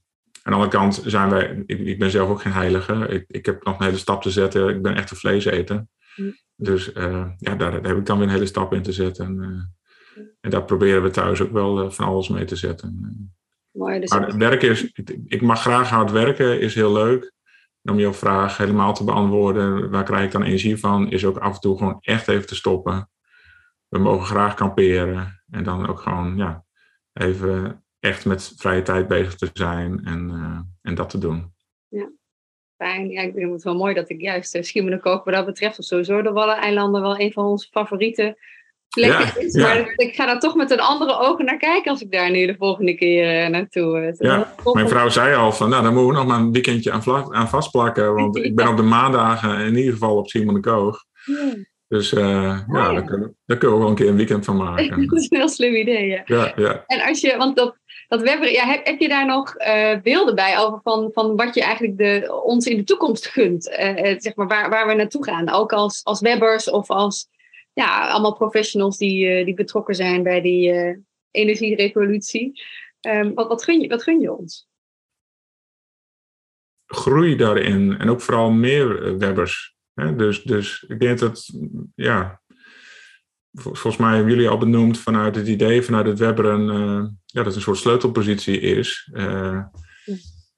de 0.43 0.51
andere 0.51 0.71
kant 0.71 1.03
zijn 1.05 1.31
wij, 1.31 1.63
ik, 1.67 1.79
ik 1.79 1.99
ben 1.99 2.11
zelf 2.11 2.29
ook 2.29 2.41
geen 2.41 2.53
heilige. 2.53 2.95
Ik, 3.09 3.25
ik 3.27 3.47
heb 3.47 3.65
nog 3.65 3.79
een 3.79 3.85
hele 3.85 3.99
stap 3.99 4.23
te 4.23 4.31
zetten. 4.31 4.69
Ik 4.69 4.83
ben 4.83 4.95
echt 4.95 5.11
een 5.11 5.17
vleeseter. 5.17 5.87
Mm. 6.17 6.37
Dus 6.57 6.93
uh, 6.95 7.29
ja, 7.37 7.55
daar, 7.55 7.71
daar, 7.71 7.83
heb 7.83 7.97
ik 7.97 8.07
dan 8.07 8.19
weer 8.19 8.27
een 8.27 8.33
hele 8.33 8.47
stap 8.47 8.73
in 8.73 8.83
te 8.83 8.93
zetten. 8.93 9.27
En, 9.27 9.37
uh, 10.17 10.25
en 10.41 10.51
daar 10.51 10.65
proberen 10.65 11.03
we 11.03 11.11
thuis 11.11 11.41
ook 11.41 11.53
wel 11.53 11.91
van 11.91 12.07
alles 12.07 12.29
mee 12.29 12.45
te 12.45 12.57
zetten. 12.57 13.33
Mooi, 13.71 14.01
dus 14.01 14.11
maar 14.11 14.27
het 14.27 14.37
werken 14.37 14.69
is, 14.69 14.93
ik 15.25 15.43
mag 15.43 15.61
graag 15.61 15.89
hard 15.89 16.11
werken, 16.11 16.61
is 16.61 16.75
heel 16.75 16.93
leuk. 16.93 17.33
om 17.83 17.99
jouw 17.99 18.13
vraag 18.13 18.57
helemaal 18.57 18.95
te 18.95 19.05
beantwoorden, 19.05 19.91
waar 19.91 20.05
krijg 20.05 20.25
ik 20.25 20.33
dan 20.33 20.43
energie 20.43 20.77
van, 20.77 21.11
is 21.11 21.25
ook 21.25 21.39
af 21.39 21.55
en 21.55 21.61
toe 21.61 21.79
gewoon 21.79 21.99
echt 22.01 22.29
even 22.29 22.47
te 22.47 22.55
stoppen. 22.55 23.11
We 23.89 23.99
mogen 23.99 24.27
graag 24.27 24.55
kamperen 24.55 25.40
en 25.51 25.65
dan 25.65 25.89
ook 25.89 26.01
gewoon, 26.01 26.37
ja, 26.37 26.65
even 27.13 27.85
echt 27.99 28.25
met 28.25 28.53
vrije 28.57 28.83
tijd 28.83 29.09
bezig 29.09 29.35
te 29.35 29.51
zijn 29.53 30.05
en, 30.05 30.31
uh, 30.33 30.59
en 30.83 30.95
dat 30.95 31.11
te 31.11 31.19
doen. 31.19 31.53
Ja, 31.89 32.11
fijn. 32.77 33.11
Ja, 33.11 33.23
ik 33.23 33.33
vind 33.35 33.53
het 33.53 33.63
wel 33.63 33.77
mooi 33.77 33.95
dat 33.95 34.11
ik 34.11 34.21
juist 34.21 34.55
uh, 34.55 34.63
Schiermonnikoog 34.63 35.25
wat 35.25 35.35
dat 35.35 35.47
betreft, 35.47 35.79
of 35.79 35.85
sowieso 35.85 36.23
de 36.23 36.33
Waddeneilanden, 36.33 37.03
wel 37.03 37.21
een 37.21 37.33
van 37.33 37.45
onze 37.45 37.69
favoriete 37.71 38.39
plekken 38.89 39.27
ja, 39.27 39.47
is. 39.47 39.55
Maar 39.55 39.79
ja. 39.79 39.93
ik 39.97 40.15
ga 40.15 40.27
daar 40.27 40.39
toch 40.39 40.55
met 40.55 40.71
een 40.71 40.81
andere 40.81 41.19
ogen 41.19 41.45
naar 41.45 41.57
kijken 41.57 41.91
als 41.91 42.03
ik 42.03 42.13
daar 42.13 42.31
nu 42.31 42.47
de 42.47 42.57
volgende 42.57 42.95
keer 42.95 43.45
uh, 43.45 43.49
naartoe... 43.49 44.15
ja, 44.19 44.55
mijn 44.73 44.89
vrouw 44.89 45.09
zei 45.09 45.35
al 45.35 45.53
van, 45.53 45.71
nou 45.71 45.83
dan 45.83 45.95
moeten 45.95 46.13
we 46.13 46.19
nog 46.19 46.27
maar 46.27 46.39
een 46.39 46.53
weekendje 46.53 46.93
aan, 46.93 47.35
aan 47.35 47.49
vastplakken, 47.49 48.15
want 48.15 48.37
ik 48.37 48.55
ben 48.55 48.69
op 48.69 48.77
de 48.77 48.83
maandagen 48.83 49.59
in 49.59 49.77
ieder 49.77 49.93
geval 49.93 50.17
op 50.17 50.29
Schiermonnikoog. 50.29 51.05
Ja. 51.25 51.55
Dus 51.91 52.13
uh, 52.13 52.21
ja, 52.23 52.65
ja. 52.69 52.93
Daar, 52.93 53.05
kunnen, 53.05 53.37
daar, 53.47 53.59
kunnen, 53.59 53.77
we 53.77 53.83
wel 53.83 53.91
een 53.91 53.99
keer 53.99 54.09
een 54.09 54.17
weekend 54.17 54.45
van 54.45 54.57
maken. 54.57 54.89
dat 55.07 55.19
is 55.19 55.31
een 55.31 55.39
heel 55.39 55.49
slim 55.49 55.75
idee, 55.75 56.07
ja. 56.07 56.23
ja, 56.25 56.53
ja. 56.57 56.85
En 56.87 57.09
als 57.09 57.21
je, 57.21 57.37
want 57.37 57.57
dat, 57.57 57.77
dat 58.09 58.23
Webber, 58.23 58.51
ja, 58.51 58.65
heb, 58.65 58.87
heb 58.87 59.01
je 59.01 59.09
daar 59.09 59.27
nog 59.27 59.61
uh, 59.61 60.01
beelden 60.03 60.35
bij 60.35 60.59
over 60.59 60.81
van, 60.83 61.11
van 61.13 61.37
wat 61.37 61.55
je 61.55 61.63
eigenlijk 61.63 61.99
de, 61.99 62.41
ons 62.45 62.67
in 62.67 62.77
de 62.77 62.85
toekomst 62.85 63.27
gunt? 63.27 63.69
Uh, 63.69 64.15
zeg 64.19 64.35
maar 64.35 64.47
waar, 64.47 64.71
waar 64.71 64.87
we 64.87 64.95
naartoe 64.95 65.25
gaan, 65.25 65.51
ook 65.51 65.73
als, 65.73 66.05
als 66.05 66.21
webbers 66.21 66.71
of 66.71 66.91
als 66.91 67.29
ja, 67.73 68.09
allemaal 68.09 68.37
professionals 68.37 68.99
die, 68.99 69.45
die 69.45 69.55
betrokken 69.55 69.95
zijn 69.95 70.23
bij 70.23 70.41
die 70.41 70.99
energierevolutie. 71.31 72.63
Um, 73.01 73.35
wat, 73.35 73.49
wat, 73.49 73.65
gun 73.65 73.81
je, 73.81 73.89
wat 73.89 74.03
gun 74.03 74.21
je 74.21 74.37
ons? 74.37 74.69
Groei 76.87 77.37
daarin 77.37 77.99
en 77.99 78.11
ook 78.11 78.21
vooral 78.21 78.51
meer 78.51 79.19
webbers. 79.19 79.79
Dus, 80.09 80.43
dus 80.43 80.85
ik 80.89 81.01
denk 81.01 81.19
dat, 81.19 81.51
ja, 81.95 82.41
volgens 83.53 83.97
mij 83.97 84.15
hebben 84.15 84.33
jullie 84.33 84.49
al 84.49 84.59
benoemd 84.59 84.99
vanuit 84.99 85.37
het 85.37 85.47
idee, 85.47 85.83
vanuit 85.83 86.07
het 86.07 86.19
Webber, 86.19 86.45
een, 86.45 86.69
uh, 86.69 87.09
ja, 87.25 87.43
dat 87.43 87.55
een 87.55 87.61
soort 87.61 87.79
sleutelpositie 87.79 88.61
is. 88.61 89.11
Uh, 89.13 89.63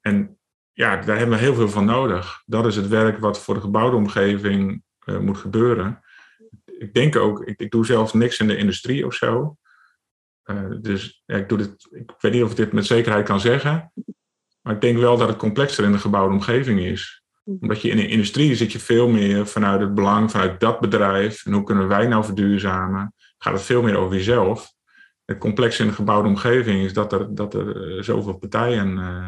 en 0.01 0.37
ja, 0.71 0.97
daar 1.01 1.17
hebben 1.17 1.37
we 1.37 1.43
heel 1.43 1.55
veel 1.55 1.69
van 1.69 1.85
nodig. 1.85 2.41
Dat 2.45 2.65
is 2.65 2.75
het 2.75 2.87
werk 2.87 3.19
wat 3.19 3.39
voor 3.39 3.53
de 3.53 3.61
gebouwde 3.61 3.95
omgeving 3.95 4.83
uh, 5.05 5.19
moet 5.19 5.37
gebeuren. 5.37 5.99
Ik 6.65 6.93
denk 6.93 7.15
ook, 7.15 7.43
ik, 7.43 7.59
ik, 7.59 7.71
doe 7.71 7.85
zelf 7.85 8.13
niks 8.13 8.39
in 8.39 8.47
de 8.47 8.57
industrie 8.57 9.05
of 9.05 9.13
zo. 9.13 9.57
dus 10.81 11.23
ja, 11.25 11.35
ik, 11.35 11.49
doe 11.49 11.57
dit, 11.57 11.87
ik 11.91 12.11
weet 12.19 12.33
niet 12.33 12.43
of 12.43 12.49
ik 12.49 12.57
dit 12.57 12.73
met 12.73 12.85
zekerheid 12.85 13.25
kan 13.25 13.39
zeggen. 13.39 13.91
Maar 14.61 14.73
ik 14.73 14.81
denk 14.81 14.97
wel 14.97 15.17
dat 15.17 15.27
het 15.27 15.37
complexer 15.37 15.83
in 15.83 15.91
de 15.91 15.99
gebouwde 15.99 16.33
omgeving 16.33 16.79
is 16.79 17.22
omdat 17.43 17.81
je 17.81 17.89
in 17.89 17.97
de 17.97 18.07
industrie 18.07 18.55
zit 18.55 18.71
je 18.71 18.79
veel 18.79 19.07
meer 19.07 19.47
vanuit 19.47 19.81
het 19.81 19.93
belang 19.93 20.31
vanuit 20.31 20.59
dat 20.59 20.79
bedrijf. 20.79 21.45
En 21.45 21.53
hoe 21.53 21.63
kunnen 21.63 21.87
wij 21.87 22.07
nou 22.07 22.23
verduurzamen? 22.23 23.13
Gaat 23.37 23.53
het 23.53 23.61
veel 23.61 23.81
meer 23.81 23.95
over 23.95 24.15
jezelf. 24.15 24.73
Het 25.25 25.37
complex 25.37 25.79
in 25.79 25.87
de 25.87 25.93
gebouwde 25.93 26.27
omgeving 26.27 26.83
is 26.83 26.93
dat 26.93 27.13
er, 27.13 27.35
dat 27.35 27.53
er 27.53 27.95
eh, 27.97 28.03
zoveel 28.03 28.37
partijen 28.37 28.97
uh, 28.97 29.27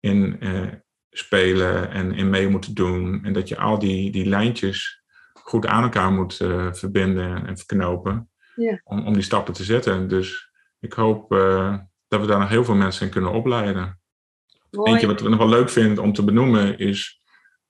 in 0.00 0.36
uh, 0.40 0.72
spelen 1.10 1.90
en 1.90 2.12
in 2.12 2.30
mee 2.30 2.48
moeten 2.48 2.74
doen. 2.74 3.24
En 3.24 3.32
dat 3.32 3.48
je 3.48 3.58
al 3.58 3.78
die, 3.78 4.10
die 4.12 4.26
lijntjes 4.26 5.02
goed 5.32 5.66
aan 5.66 5.82
elkaar 5.82 6.12
moet 6.12 6.40
uh, 6.40 6.72
verbinden 6.72 7.46
en 7.46 7.56
verknopen. 7.56 8.30
Ja. 8.54 8.80
Om, 8.84 9.06
om 9.06 9.12
die 9.12 9.22
stappen 9.22 9.54
te 9.54 9.64
zetten. 9.64 10.08
Dus 10.08 10.50
ik 10.80 10.92
hoop 10.92 11.30
dat 12.08 12.20
we 12.20 12.26
daar 12.26 12.38
nog 12.38 12.48
heel 12.48 12.64
veel 12.64 12.74
mensen 12.74 13.06
in 13.06 13.12
kunnen 13.12 13.32
opleiden. 13.32 14.00
Mooi. 14.70 14.90
Eentje 14.90 15.06
wat 15.06 15.20
ik 15.20 15.28
nog 15.28 15.38
wel 15.38 15.48
leuk 15.48 15.70
vind 15.70 15.98
om 15.98 16.12
te 16.12 16.24
benoemen 16.24 16.78
is 16.78 17.20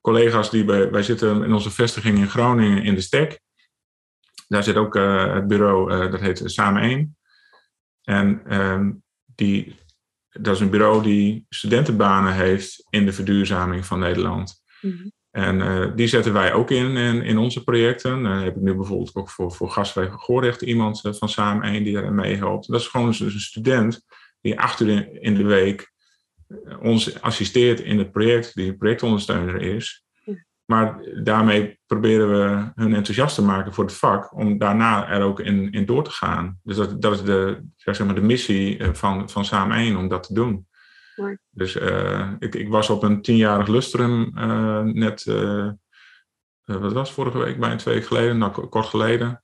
collega's 0.01 0.51
die 0.51 0.65
bij, 0.65 0.91
wij 0.91 1.03
zitten 1.03 1.45
in 1.45 1.53
onze 1.53 1.71
vestiging 1.71 2.19
in 2.19 2.29
Groningen 2.29 2.83
in 2.83 2.95
de 2.95 3.01
Stek. 3.01 3.41
Daar 4.49 4.63
zit 4.63 4.77
ook 4.77 4.97
uh, 4.97 5.35
het 5.35 5.47
bureau, 5.47 5.93
uh, 5.93 6.11
dat 6.11 6.21
heet 6.21 6.43
Samen 6.45 6.83
1. 6.83 7.17
En 8.03 8.57
um, 8.61 9.03
die, 9.35 9.77
dat 10.29 10.55
is 10.55 10.61
een 10.61 10.71
bureau 10.71 11.03
die 11.03 11.47
studentenbanen 11.49 12.33
heeft 12.35 12.87
in 12.91 13.07
de 13.07 13.13
verduurzaming 13.13 13.87
van 13.87 13.99
Nederland. 13.99 14.63
Mm 14.81 14.91
-hmm. 14.91 15.13
En 15.37 15.57
uh, 15.57 15.97
die 15.97 16.07
zetten 16.07 16.33
wij 16.33 16.53
ook 16.53 16.71
in 16.71 16.97
in, 16.97 17.23
in 17.23 17.39
onze 17.39 17.65
projecten. 17.65 18.25
Uh, 18.25 18.43
heb 18.43 18.57
ik 18.57 18.63
nu 18.63 18.75
bijvoorbeeld 18.75 19.15
ook 19.15 19.31
voor, 19.31 19.53
voor 19.53 19.71
Gastweg 19.71 20.13
Goorrecht 20.13 20.63
iemand 20.63 21.05
uh, 21.05 21.13
van 21.13 21.29
Samen 21.29 21.63
1 21.63 21.85
die 21.85 21.95
daar 21.95 22.13
mee 22.13 22.37
helpt. 22.37 22.71
Dat 22.71 22.81
is 22.81 22.87
gewoon 22.87 23.07
een, 23.07 23.25
een 23.25 23.41
student 23.41 24.05
die 24.41 24.61
acht 24.61 24.81
uur 24.81 24.89
in, 24.89 25.23
in 25.23 25.35
de 25.35 25.45
week 25.45 25.93
ons 26.81 27.23
assisteert 27.23 27.81
in 27.81 27.99
het 27.99 28.13
project, 28.13 28.55
die 28.55 28.77
projectondersteuner 28.77 29.61
is. 29.61 30.07
Maar 30.67 31.01
daarmee 31.23 31.79
proberen 31.87 32.29
we 32.29 32.73
hun 32.75 32.95
enthousiast 32.95 33.35
te 33.35 33.43
maken 33.43 33.75
voor 33.75 33.85
het 33.85 33.95
vak, 33.95 34.35
om 34.35 34.59
daarna 34.59 35.09
er 35.09 35.23
ook 35.23 35.41
in, 35.41 35.73
in 35.73 35.87
door 35.87 36.05
te 36.05 36.11
gaan. 36.11 36.59
Dus 36.63 36.77
dat, 36.77 37.03
dat 37.03 37.13
is 37.13 37.23
de, 37.23 37.63
zeg 37.77 38.05
maar 38.05 38.15
de 38.15 38.21
missie 38.21 38.79
eh, 38.79 38.93
van, 38.93 39.31
van 39.31 39.45
Samen 39.45 39.77
1 39.77 39.97
om 39.97 40.09
dat 40.09 40.23
te 40.23 40.35
doen. 40.35 40.67
Mooi. 41.17 41.37
Dus 41.51 41.77
uh, 41.77 42.33
ik, 42.39 42.55
ik 42.55 42.69
was 42.69 42.91
op 42.91 43.03
een 43.03 43.23
tienjarig 43.23 43.67
lustrum 43.67 44.33
uh, 44.39 44.81
net, 44.81 45.25
uh, 45.25 45.71
wat 46.65 46.93
was 46.93 47.13
vorige 47.13 47.39
week, 47.39 47.61
bijna 47.61 47.77
twee 47.77 47.95
weken 47.95 48.09
geleden, 48.09 48.39
nou 48.39 48.67
kort 48.67 48.87
geleden. 48.87 49.43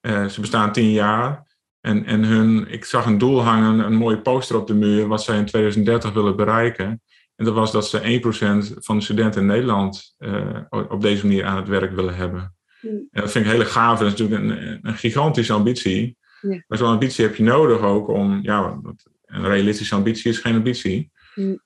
ze 0.00 0.36
bestaan 0.40 0.72
tien 0.72 0.90
jaar. 0.90 1.49
En, 1.80 2.04
en 2.04 2.24
hun, 2.24 2.68
ik 2.68 2.84
zag 2.84 3.06
een 3.06 3.18
doel 3.18 3.42
hangen, 3.42 3.78
een 3.78 3.94
mooie 3.94 4.20
poster 4.20 4.56
op 4.56 4.66
de 4.66 4.74
muur, 4.74 5.06
wat 5.06 5.22
zij 5.22 5.38
in 5.38 5.46
2030 5.46 6.12
willen 6.12 6.36
bereiken. 6.36 7.02
En 7.36 7.44
dat 7.44 7.54
was 7.54 7.72
dat 7.72 7.88
ze 7.88 8.20
1% 8.74 8.78
van 8.78 8.96
de 8.96 9.02
studenten 9.02 9.40
in 9.40 9.46
Nederland 9.46 10.14
uh, 10.18 10.60
op 10.70 11.00
deze 11.00 11.26
manier 11.26 11.44
aan 11.44 11.56
het 11.56 11.68
werk 11.68 11.92
willen 11.92 12.14
hebben. 12.14 12.54
Mm. 12.80 12.90
En 12.90 13.20
dat 13.20 13.30
vind 13.30 13.46
ik 13.46 13.52
heel 13.52 13.64
gaaf. 13.64 13.98
Dat 13.98 14.12
is 14.12 14.18
natuurlijk 14.18 14.42
een, 14.42 14.78
een 14.82 14.94
gigantische 14.94 15.52
ambitie. 15.52 16.16
Ja. 16.40 16.64
Maar 16.66 16.78
zo'n 16.78 16.88
ambitie 16.88 17.24
heb 17.24 17.34
je 17.34 17.42
nodig 17.42 17.80
ook 17.80 18.08
om, 18.08 18.38
ja, 18.42 18.80
een 19.24 19.46
realistische 19.46 19.94
ambitie 19.94 20.30
is 20.30 20.38
geen 20.38 20.54
ambitie. 20.54 21.10
Mm. 21.34 21.60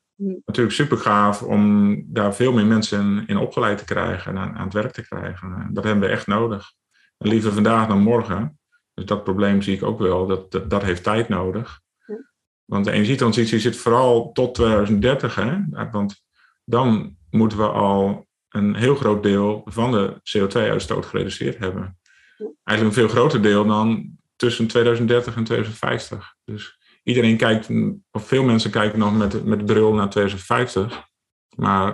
Natuurlijk 0.44 0.74
super 0.74 0.96
gaaf 0.96 1.42
om 1.42 2.02
daar 2.06 2.34
veel 2.34 2.52
meer 2.52 2.66
mensen 2.66 3.24
in 3.26 3.36
opgeleid 3.36 3.78
te 3.78 3.84
krijgen 3.84 4.30
en 4.30 4.38
aan, 4.38 4.54
aan 4.54 4.64
het 4.64 4.72
werk 4.72 4.92
te 4.92 5.06
krijgen. 5.06 5.68
Dat 5.72 5.84
hebben 5.84 6.08
we 6.08 6.14
echt 6.14 6.26
nodig. 6.26 6.72
En 7.18 7.28
liever 7.28 7.52
vandaag 7.52 7.88
dan 7.88 8.00
morgen. 8.00 8.58
Dus 8.94 9.04
dat 9.04 9.24
probleem 9.24 9.62
zie 9.62 9.76
ik 9.76 9.82
ook 9.82 9.98
wel, 9.98 10.26
dat, 10.26 10.50
dat, 10.50 10.70
dat 10.70 10.82
heeft 10.82 11.02
tijd 11.02 11.28
nodig. 11.28 11.80
Ja. 12.06 12.30
Want 12.64 12.84
de 12.84 12.90
energietransitie 12.90 13.58
zit 13.58 13.76
vooral 13.76 14.32
tot 14.32 14.54
2030, 14.54 15.34
hè? 15.34 15.58
want 15.90 16.22
dan 16.64 17.16
moeten 17.30 17.58
we 17.58 17.68
al 17.68 18.26
een 18.48 18.74
heel 18.74 18.94
groot 18.94 19.22
deel 19.22 19.62
van 19.64 19.92
de 19.92 20.14
CO2-uitstoot 20.14 21.06
gereduceerd 21.06 21.58
hebben. 21.58 21.98
Ja. 22.36 22.46
Eigenlijk 22.64 22.96
een 22.96 23.02
veel 23.02 23.16
groter 23.16 23.42
deel 23.42 23.66
dan 23.66 24.18
tussen 24.36 24.66
2030 24.66 25.36
en 25.36 25.44
2050. 25.44 26.34
Dus 26.44 26.78
iedereen 27.02 27.36
kijkt, 27.36 27.68
of 28.10 28.26
veel 28.26 28.44
mensen 28.44 28.70
kijken 28.70 28.98
nog 28.98 29.16
met, 29.16 29.44
met 29.44 29.58
de 29.58 29.64
bril 29.64 29.92
naar 29.94 30.10
2050. 30.10 31.08
Maar 31.56 31.92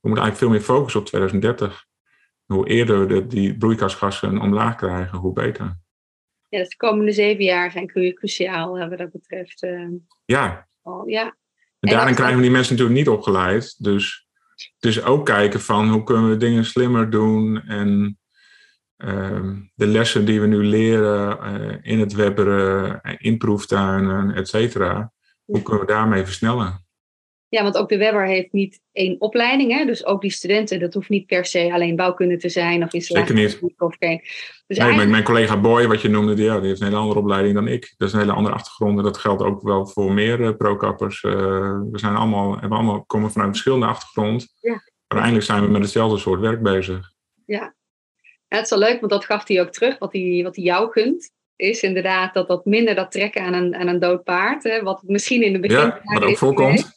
we 0.00 0.08
moeten 0.08 0.24
eigenlijk 0.24 0.36
veel 0.36 0.48
meer 0.48 0.76
focussen 0.76 1.00
op 1.00 1.06
2030. 1.06 1.84
Hoe 2.44 2.68
eerder 2.68 3.06
we 3.06 3.26
die 3.26 3.56
broeikasgassen 3.56 4.40
omlaag 4.40 4.76
krijgen, 4.76 5.18
hoe 5.18 5.32
beter 5.32 5.80
ja, 6.52 6.58
dus 6.58 6.68
de 6.68 6.76
komende 6.76 7.12
zeven 7.12 7.44
jaar 7.44 7.70
zijn 7.70 7.86
cruciaal 7.86 8.78
wat 8.88 8.98
dat 8.98 9.12
betreft. 9.12 9.62
Uh, 9.62 9.88
ja. 10.24 10.68
Oh, 10.82 11.08
ja. 11.08 11.36
En 11.80 11.90
daarin 11.90 12.14
krijgen 12.14 12.36
we 12.36 12.42
die 12.42 12.50
mensen 12.50 12.76
natuurlijk 12.76 12.98
niet 12.98 13.14
opgeleid. 13.14 13.84
Dus, 13.84 14.28
dus 14.78 15.04
ook 15.04 15.26
kijken 15.26 15.60
van 15.60 15.88
hoe 15.88 16.04
kunnen 16.04 16.30
we 16.30 16.36
dingen 16.36 16.64
slimmer 16.64 17.10
doen. 17.10 17.62
En 17.62 18.18
uh, 18.96 19.50
de 19.74 19.86
lessen 19.86 20.24
die 20.24 20.40
we 20.40 20.46
nu 20.46 20.64
leren 20.64 21.38
uh, 21.60 21.78
in 21.82 22.00
het 22.00 22.12
webberen, 22.12 23.00
in 23.18 23.38
proeftuinen, 23.38 24.34
et 24.34 24.48
cetera. 24.48 25.12
Hoe 25.44 25.62
kunnen 25.62 25.86
we 25.86 25.92
daarmee 25.92 26.24
versnellen? 26.24 26.86
Ja, 27.52 27.62
want 27.62 27.76
ook 27.76 27.88
de 27.88 27.96
Webber 27.96 28.26
heeft 28.26 28.52
niet 28.52 28.80
één 28.92 29.20
opleiding. 29.20 29.72
Hè? 29.72 29.84
Dus 29.84 30.04
ook 30.06 30.20
die 30.20 30.30
studenten, 30.30 30.80
dat 30.80 30.94
hoeft 30.94 31.08
niet 31.08 31.26
per 31.26 31.44
se 31.44 31.72
alleen 31.72 31.96
bouwkunde 31.96 32.36
te 32.36 32.48
zijn 32.48 32.84
of 32.84 32.92
installatie. 32.92 33.36
Zeker 33.36 33.60
niet. 33.62 33.72
Of 33.78 33.96
geen. 33.98 34.18
Dus 34.18 34.30
nee, 34.66 34.78
eigenlijk... 34.78 35.10
mijn 35.10 35.24
collega 35.24 35.60
Boy, 35.60 35.86
wat 35.86 36.00
je 36.00 36.08
noemde, 36.08 36.34
die, 36.34 36.44
ja, 36.44 36.58
die 36.58 36.68
heeft 36.68 36.80
een 36.80 36.86
hele 36.86 36.98
andere 36.98 37.20
opleiding 37.20 37.54
dan 37.54 37.68
ik. 37.68 37.94
Dat 37.96 38.08
is 38.08 38.14
een 38.14 38.20
hele 38.20 38.32
andere 38.32 38.54
achtergrond. 38.54 38.98
En 38.98 39.04
dat 39.04 39.18
geldt 39.18 39.42
ook 39.42 39.62
wel 39.62 39.86
voor 39.86 40.12
meer 40.12 40.40
uh, 40.40 40.56
pro-kappers. 40.56 41.22
Uh, 41.22 41.32
we 41.90 41.98
zijn 41.98 42.14
allemaal, 42.14 42.52
hebben 42.52 42.78
allemaal, 42.78 43.04
komen 43.04 43.30
vanuit 43.30 43.48
een 43.48 43.54
verschillende 43.54 43.86
achtergrond. 43.86 44.54
Ja. 44.60 44.82
Maar 45.08 45.18
eigenlijk 45.18 45.44
zijn 45.44 45.62
we 45.62 45.70
met 45.70 45.82
hetzelfde 45.82 46.18
soort 46.18 46.40
werk 46.40 46.62
bezig. 46.62 47.10
Ja. 47.46 47.74
ja, 48.48 48.56
het 48.56 48.64
is 48.64 48.70
wel 48.70 48.78
leuk, 48.78 49.00
want 49.00 49.12
dat 49.12 49.24
gaf 49.24 49.48
hij 49.48 49.60
ook 49.60 49.70
terug, 49.70 49.98
wat 49.98 50.12
hij, 50.12 50.40
wat 50.42 50.56
hij 50.56 50.64
jou 50.64 50.90
gunt. 50.90 51.32
Is 51.56 51.82
inderdaad 51.82 52.34
dat 52.34 52.48
dat 52.48 52.64
minder 52.64 52.94
dat 52.94 53.10
trekken 53.10 53.42
aan 53.42 53.54
een, 53.54 53.74
aan 53.74 53.86
een 53.86 53.98
dood 53.98 54.24
paard. 54.24 54.62
Hè, 54.62 54.82
wat 54.82 55.02
misschien 55.06 55.42
in 55.42 55.52
de 55.52 55.60
begin. 55.60 55.78
Ja, 55.78 56.00
wat 56.02 56.22
ook 56.22 56.38
voorkomt. 56.38 56.90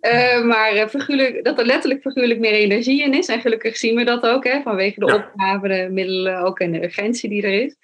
Uh, 0.00 0.44
maar 0.52 0.74
uh, 0.74 0.86
figuurlijk, 0.86 1.44
dat 1.44 1.58
er 1.58 1.66
letterlijk 1.66 2.00
figuurlijk 2.00 2.40
meer 2.40 2.52
energie 2.52 3.02
in 3.02 3.14
is. 3.14 3.26
En 3.26 3.40
gelukkig 3.40 3.76
zien 3.76 3.96
we 3.96 4.04
dat 4.04 4.22
ook, 4.22 4.44
hè, 4.44 4.62
vanwege 4.62 5.00
de 5.00 5.06
ja. 5.06 5.14
opgave, 5.14 5.68
de 5.68 5.88
middelen 5.90 6.38
ook 6.38 6.60
en 6.60 6.72
de 6.72 6.82
urgentie 6.82 7.28
die 7.28 7.42
er 7.42 7.62
is. 7.64 7.76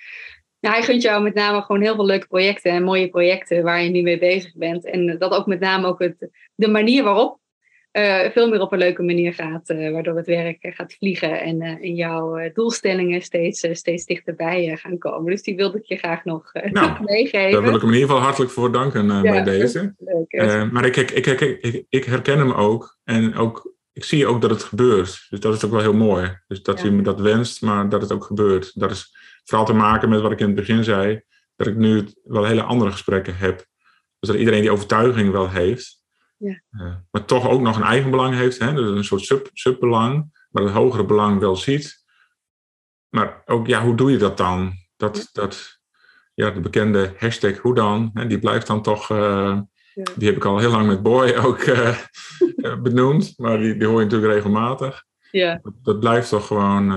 Nou, 0.60 0.74
hij 0.74 0.84
gunt 0.84 1.02
jou 1.02 1.22
met 1.22 1.34
name 1.34 1.62
gewoon 1.62 1.82
heel 1.82 1.94
veel 1.94 2.06
leuke 2.06 2.26
projecten 2.26 2.72
en 2.72 2.82
mooie 2.82 3.08
projecten 3.08 3.62
waar 3.62 3.82
je 3.82 3.90
nu 3.90 4.02
mee 4.02 4.18
bezig 4.18 4.54
bent. 4.54 4.84
En 4.84 5.18
dat 5.18 5.32
ook 5.32 5.46
met 5.46 5.60
name 5.60 5.86
ook 5.86 5.98
het, 5.98 6.30
de 6.54 6.68
manier 6.68 7.04
waarop 7.04 7.38
uh, 7.98 8.30
veel 8.30 8.48
meer 8.48 8.60
op 8.60 8.72
een 8.72 8.78
leuke 8.78 9.02
manier 9.02 9.34
gaat, 9.34 9.70
uh, 9.70 9.92
waardoor 9.92 10.16
het 10.16 10.26
werk 10.26 10.58
gaat 10.60 10.94
vliegen 10.98 11.40
en, 11.40 11.60
en 11.60 11.94
jouw 11.94 12.50
doelstellingen 12.52 13.22
steeds, 13.22 13.68
steeds 13.72 14.04
dichterbij 14.04 14.76
gaan 14.76 14.98
komen. 14.98 15.30
Dus 15.30 15.42
die 15.42 15.56
wilde 15.56 15.78
ik 15.78 15.84
je 15.84 15.96
graag 15.96 16.24
nog 16.24 16.52
nou, 16.52 17.02
meegeven. 17.04 17.52
Daar 17.52 17.62
wil 17.62 17.74
ik 17.74 17.80
hem 17.80 17.90
in 17.90 17.94
ieder 17.94 18.08
geval 18.08 18.24
hartelijk 18.24 18.52
voor 18.52 18.72
danken 18.72 19.06
ja, 19.06 19.20
bij 19.20 19.42
deze. 19.42 19.94
Leuk, 19.98 20.70
maar 20.72 20.84
ik, 20.84 20.96
ik, 20.96 21.10
ik, 21.10 21.40
ik, 21.40 21.84
ik 21.88 22.04
herken 22.04 22.38
hem 22.38 22.52
ook 22.52 22.98
en 23.04 23.34
ook 23.34 23.76
ik 23.98 24.04
zie 24.04 24.26
ook 24.26 24.40
dat 24.40 24.50
het 24.50 24.62
gebeurt. 24.62 25.26
Dus 25.30 25.40
dat 25.40 25.54
is 25.54 25.64
ook 25.64 25.70
wel 25.70 25.80
heel 25.80 25.94
mooi. 25.94 26.38
Dus 26.46 26.62
dat 26.62 26.80
ja. 26.80 26.86
u 26.86 26.90
me 26.90 27.02
dat 27.02 27.20
wenst, 27.20 27.62
maar 27.62 27.88
dat 27.88 28.00
het 28.00 28.12
ook 28.12 28.24
gebeurt. 28.24 28.80
Dat 28.80 28.90
is 28.90 29.16
vooral 29.44 29.66
te 29.66 29.72
maken 29.72 30.08
met 30.08 30.20
wat 30.20 30.32
ik 30.32 30.40
in 30.40 30.46
het 30.46 30.54
begin 30.54 30.84
zei, 30.84 31.22
dat 31.56 31.66
ik 31.66 31.76
nu 31.76 32.04
wel 32.24 32.44
hele 32.44 32.62
andere 32.62 32.90
gesprekken 32.90 33.36
heb. 33.36 33.56
Dus 34.18 34.30
dat 34.30 34.38
iedereen 34.38 34.60
die 34.60 34.70
overtuiging 34.70 35.30
wel 35.30 35.50
heeft, 35.50 35.97
ja. 36.38 36.62
Uh, 36.70 36.94
maar 37.10 37.24
toch 37.24 37.48
ook 37.48 37.60
nog 37.60 37.76
een 37.76 37.82
eigen 37.82 38.10
belang 38.10 38.34
heeft. 38.34 38.58
Hè? 38.58 38.72
Dus 38.72 38.96
een 38.96 39.04
soort 39.04 39.22
sub, 39.22 39.50
subbelang, 39.52 40.46
maar 40.50 40.62
het 40.62 40.72
hogere 40.72 41.04
belang 41.04 41.40
wel 41.40 41.56
ziet. 41.56 42.04
Maar 43.08 43.42
ook, 43.44 43.66
ja, 43.66 43.82
hoe 43.82 43.94
doe 43.94 44.10
je 44.10 44.18
dat 44.18 44.36
dan? 44.36 44.72
Dat, 44.96 45.16
ja. 45.16 45.24
dat 45.32 45.80
ja, 46.34 46.50
de 46.50 46.60
bekende 46.60 47.14
hashtag 47.16 47.58
hoe 47.58 47.74
dan, 47.74 48.10
hè, 48.14 48.26
die 48.26 48.38
blijft 48.38 48.66
dan 48.66 48.82
toch, 48.82 49.10
uh, 49.10 49.60
ja. 49.94 50.04
die 50.16 50.28
heb 50.28 50.36
ik 50.36 50.44
al 50.44 50.58
heel 50.58 50.70
lang 50.70 50.86
met 50.86 51.02
Boy 51.02 51.34
ook 51.44 51.60
uh, 51.60 51.98
benoemd, 52.82 53.34
maar 53.36 53.58
die, 53.58 53.76
die 53.76 53.86
hoor 53.86 53.98
je 53.98 54.04
natuurlijk 54.04 54.32
regelmatig. 54.32 55.04
Ja. 55.30 55.58
Dat, 55.62 55.74
dat 55.82 56.00
blijft 56.00 56.28
toch 56.28 56.46
gewoon 56.46 56.88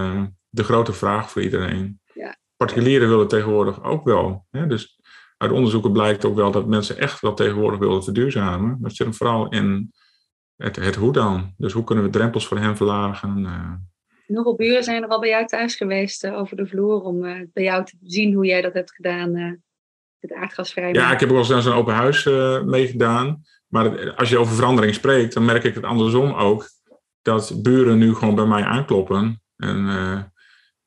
de 0.50 0.64
grote 0.64 0.94
vraag 0.94 1.32
voor 1.32 1.42
iedereen. 1.42 2.00
Particulieren 2.58 3.10
willen 3.10 3.28
tegenwoordig 3.28 3.84
ook 3.84 4.04
wel. 4.04 4.46
Hè? 4.50 4.68
Dus 4.68 5.00
uit 5.42 5.52
onderzoeken 5.52 5.92
blijkt 5.92 6.26
ook 6.26 6.36
wel 6.36 6.52
dat 6.52 6.68
mensen 6.68 6.98
echt 6.98 7.20
wel 7.20 7.34
tegenwoordig 7.34 7.80
willen 7.80 8.04
verduurzamen. 8.04 8.70
Maar 8.70 8.89
het 8.89 8.96
zit 8.96 9.08
hem 9.08 9.16
vooral 9.16 9.50
in 9.50 9.94
het, 10.56 10.76
het 10.76 10.96
hoe 10.96 11.14
dan. 11.14 11.54
Dus 11.58 11.74
hoe 11.74 11.84
kunnen 11.84 12.04
we 12.04 12.10
drempels 12.10 12.48
voor 12.48 12.58
hen 12.58 12.78
verlagen? 12.78 13.38
Uh. 13.39 13.74
Hoeveel 14.36 14.56
buren 14.56 14.84
zijn 14.84 15.04
er 15.04 15.10
al 15.10 15.20
bij 15.20 15.30
jou 15.30 15.46
thuis 15.46 15.76
geweest 15.76 16.24
uh, 16.24 16.38
over 16.38 16.58
de 16.58 16.68
vloer 16.68 17.02
om 17.02 17.24
uh, 17.24 17.42
bij 17.54 17.64
jou 17.64 17.86
te 17.86 17.98
zien 18.04 18.34
hoe 18.34 18.46
jij 18.46 18.62
dat 18.62 18.74
hebt 18.74 18.96
gedaan, 18.96 19.62
het 20.20 20.34
aardgasvrij 20.34 20.94
Ja, 20.94 21.12
ik 21.12 21.20
heb 21.20 21.30
ook 21.30 21.46
wel 21.46 21.56
eens 21.56 21.66
zo'n 21.66 21.74
open 21.74 21.94
huis 21.94 22.26
meegedaan. 22.66 23.42
Maar 23.68 24.14
als 24.16 24.30
je 24.30 24.38
over 24.38 24.56
verandering 24.56 24.94
spreekt, 24.94 25.34
dan 25.34 25.46
merk 25.46 25.64
ik 25.64 25.76
het 25.76 25.84
andersom 25.84 26.34
ook. 26.34 26.70
Dat 27.22 27.60
buren 27.62 27.98
nu 27.98 28.14
gewoon 28.14 28.36
bij 28.36 28.46
mij 28.46 28.64
aankloppen. 28.64 29.42
En 29.56 30.30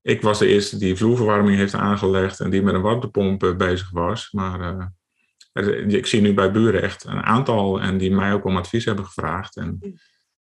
ik 0.05 0.23
was 0.23 0.39
de 0.39 0.47
eerste 0.47 0.79
die 0.79 0.97
vloerverwarming 0.97 1.57
heeft 1.57 1.75
aangelegd 1.75 2.41
en 2.41 2.51
die 2.51 2.63
met 2.63 2.75
een 2.75 2.81
warmtepomp 2.81 3.55
bezig 3.59 3.91
was. 3.91 4.31
Maar 4.33 4.93
uh, 5.53 5.95
ik 5.95 6.07
zie 6.07 6.21
nu 6.21 6.35
bij 6.35 6.51
buren 6.51 6.83
echt 6.83 7.05
een 7.05 7.23
aantal 7.23 7.81
en 7.81 7.99
die 7.99 8.11
mij 8.11 8.33
ook 8.33 8.45
om 8.45 8.57
advies 8.57 8.85
hebben 8.85 9.05
gevraagd. 9.05 9.57
En, 9.57 9.79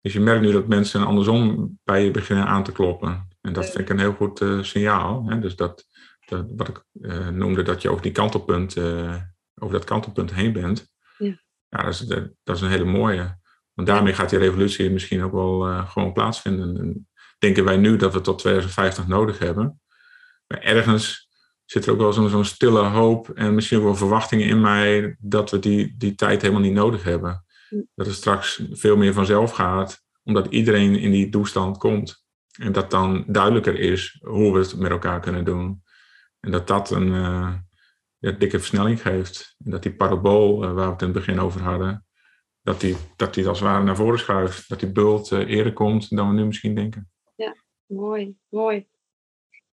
dus 0.02 0.14
je 0.14 0.20
merkt 0.20 0.42
nu 0.42 0.52
dat 0.52 0.68
mensen 0.68 1.06
andersom 1.06 1.78
bij 1.84 2.04
je 2.04 2.12
beginnen 2.12 2.46
aan 2.46 2.64
te 2.64 2.72
kloppen. 2.72 3.28
En 3.42 3.54
dat 3.54 3.66
vind 3.66 3.80
ik 3.80 3.90
een 3.90 4.00
heel 4.00 4.14
goed 4.14 4.42
uh, 4.42 4.64
signaal. 4.64 5.26
Hè? 5.28 5.40
Dus 5.40 5.56
dat, 5.56 5.86
dat, 6.26 6.46
wat 6.56 6.68
ik 6.68 6.84
uh, 7.02 7.28
noemde, 7.28 7.62
dat 7.62 7.82
je 7.82 7.90
over, 7.90 8.04
die 8.04 8.12
kantelpunt, 8.12 8.78
over 9.56 9.72
dat 9.72 9.84
kantelpunt 9.84 10.34
heen 10.34 10.54
bent. 10.54 10.92
Ja, 11.18 11.42
ja 11.70 11.84
dat, 11.84 11.94
is, 11.94 12.08
dat 12.44 12.56
is 12.56 12.62
een 12.62 12.70
hele 12.70 12.86
mooie. 12.86 13.38
Want 13.74 13.88
daarmee 13.88 14.14
gaat 14.14 14.30
die 14.30 14.40
revolutie 14.40 14.92
misschien 14.92 15.24
ook 15.24 15.32
wel 15.32 15.86
gewoon 15.86 16.14
plaatsvinden 16.14 17.08
denken 17.40 17.64
wij 17.64 17.78
nu 17.78 17.96
dat 17.96 18.14
we 18.14 18.22
tot 18.22 18.40
2050 18.40 19.08
nodig 19.08 19.40
hebben. 19.40 19.82
Maar 20.48 20.62
ergens 20.62 21.30
zit 21.66 21.86
er 21.86 21.92
ook 21.92 21.98
wel 21.98 22.14
zo'n 22.14 22.30
zo 22.30 22.44
stille 22.44 22.82
hoop 22.82 23.30
en 23.30 23.56
misschien 23.56 23.84
wel 23.84 23.96
verwachtingen 23.96 24.48
in 24.48 24.62
mij 24.62 25.16
dat 25.20 25.52
we 25.52 25.60
die, 25.60 25.96
die 25.98 26.16
tijd 26.16 26.42
helemaal 26.42 26.62
niet 26.62 26.74
nodig 26.74 27.04
hebben. 27.04 27.46
Dat 27.96 28.06
het 28.06 28.16
straks 28.16 28.62
veel 28.72 28.98
meer 28.98 29.14
vanzelf 29.14 29.52
gaat, 29.52 30.02
omdat 30.24 30.48
iedereen 30.48 30.96
in 30.96 31.12
die 31.12 31.30
toestand 31.30 31.78
komt. 31.78 32.26
En 32.60 32.72
dat 32.72 32.92
dan 32.92 33.24
duidelijker 33.28 33.80
is 33.80 34.20
hoe 34.22 34.54
we 34.54 34.60
het 34.60 34.78
met 34.78 34.92
elkaar 34.92 35.20
kunnen 35.20 35.46
doen. 35.46 35.84
En 36.40 36.52
dat 36.52 36.68
dat 36.68 36.92
een 36.92 37.08
uh, 37.08 37.54
ja, 38.18 38.32
dikke 38.32 38.60
versnelling 38.60 39.02
geeft. 39.02 39.56
En 39.66 39.72
dat 39.72 39.84
die 39.84 39.96
parabool 39.96 40.64
uh, 40.64 40.72
waar 40.74 40.86
we 40.86 40.92
het 40.92 41.02
in 41.02 41.08
het 41.08 41.18
begin 41.18 41.40
over 41.40 41.62
hadden, 41.62 42.06
dat 42.62 42.80
die, 42.80 42.96
dat 43.16 43.34
die 43.34 43.48
als 43.48 43.60
het 43.60 43.68
ware 43.68 43.84
naar 43.84 43.96
voren 43.96 44.20
schuift. 44.20 44.70
Dat 44.70 44.80
die 44.80 44.92
bult 44.92 45.32
uh, 45.32 45.40
eerder 45.40 45.74
komt 45.74 46.16
dan 46.16 46.28
we 46.28 46.34
nu 46.34 46.46
misschien 46.46 46.76
denken. 46.76 47.10
Mooi, 47.90 48.36
mooi. 48.50 48.86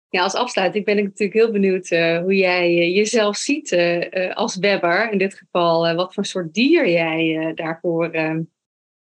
Ja, 0.08 0.22
als 0.22 0.34
afsluiting 0.34 0.84
ben 0.84 0.98
ik 0.98 1.04
natuurlijk 1.04 1.38
heel 1.38 1.52
benieuwd 1.52 1.90
uh, 1.90 2.18
hoe 2.18 2.36
jij 2.36 2.70
uh, 2.70 2.96
jezelf 2.96 3.36
ziet 3.36 3.72
uh, 3.72 4.34
als 4.34 4.56
webber. 4.56 5.10
In 5.12 5.18
dit 5.18 5.34
geval, 5.34 5.94
wat 5.94 6.14
voor 6.14 6.24
soort 6.24 6.54
dier 6.54 6.88
jij 6.88 7.52
daarvoor 7.54 8.10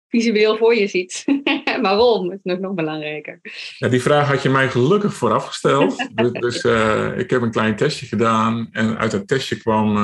visueel 0.08 0.58
voor 0.58 0.76
je 0.76 0.88
ziet. 0.88 1.24
Waarom 1.82 2.32
is 2.32 2.40
nog, 2.44 2.60
nog 2.60 2.74
belangrijker. 2.74 3.40
Ja, 3.78 3.88
die 3.88 4.02
vraag 4.02 4.28
had 4.28 4.42
je 4.42 4.50
mij 4.50 4.70
gelukkig 4.70 5.14
vooraf 5.14 5.46
gesteld. 5.46 6.08
dus, 6.16 6.32
dus 6.32 6.64
ik 7.16 7.30
heb 7.30 7.42
een 7.42 7.52
klein 7.52 7.76
testje 7.76 8.06
gedaan 8.06 8.70
en 8.72 8.98
uit 8.98 9.12
dat 9.12 9.28
testje 9.28 9.58
kwam 9.58 9.98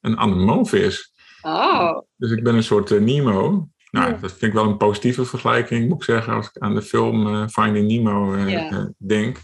een 0.00 0.18
anemoonvis. 0.18 1.12
Oh. 1.42 1.98
Dus 2.16 2.30
ik 2.30 2.42
ben 2.42 2.54
een 2.54 2.62
soort 2.62 3.00
Nemo. 3.00 3.68
Nou, 3.96 4.20
dat 4.20 4.30
vind 4.30 4.42
ik 4.42 4.52
wel 4.52 4.64
een 4.68 4.76
positieve 4.76 5.24
vergelijking, 5.24 5.88
moet 5.88 5.96
ik 5.96 6.04
zeggen, 6.04 6.32
als 6.32 6.46
ik 6.46 6.58
aan 6.58 6.74
de 6.74 6.82
film 6.82 7.26
uh, 7.26 7.46
Finding 7.48 7.86
Nemo 7.86 8.34
uh, 8.34 8.50
ja. 8.50 8.72
uh, 8.72 8.84
denk. 8.98 9.38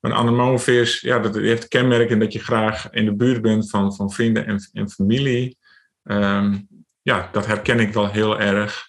Een 0.00 0.12
anemoonvis, 0.12 1.00
ja, 1.00 1.18
dat 1.18 1.34
heeft 1.34 1.68
kenmerken 1.68 2.18
dat 2.18 2.32
je 2.32 2.38
graag 2.38 2.90
in 2.90 3.04
de 3.04 3.14
buurt 3.14 3.42
bent 3.42 3.70
van, 3.70 3.94
van 3.94 4.10
vrienden 4.10 4.46
en, 4.46 4.68
en 4.72 4.90
familie. 4.90 5.58
Um, 6.02 6.68
ja, 7.02 7.28
dat 7.32 7.46
herken 7.46 7.80
ik 7.80 7.92
wel 7.92 8.10
heel 8.10 8.40
erg. 8.40 8.88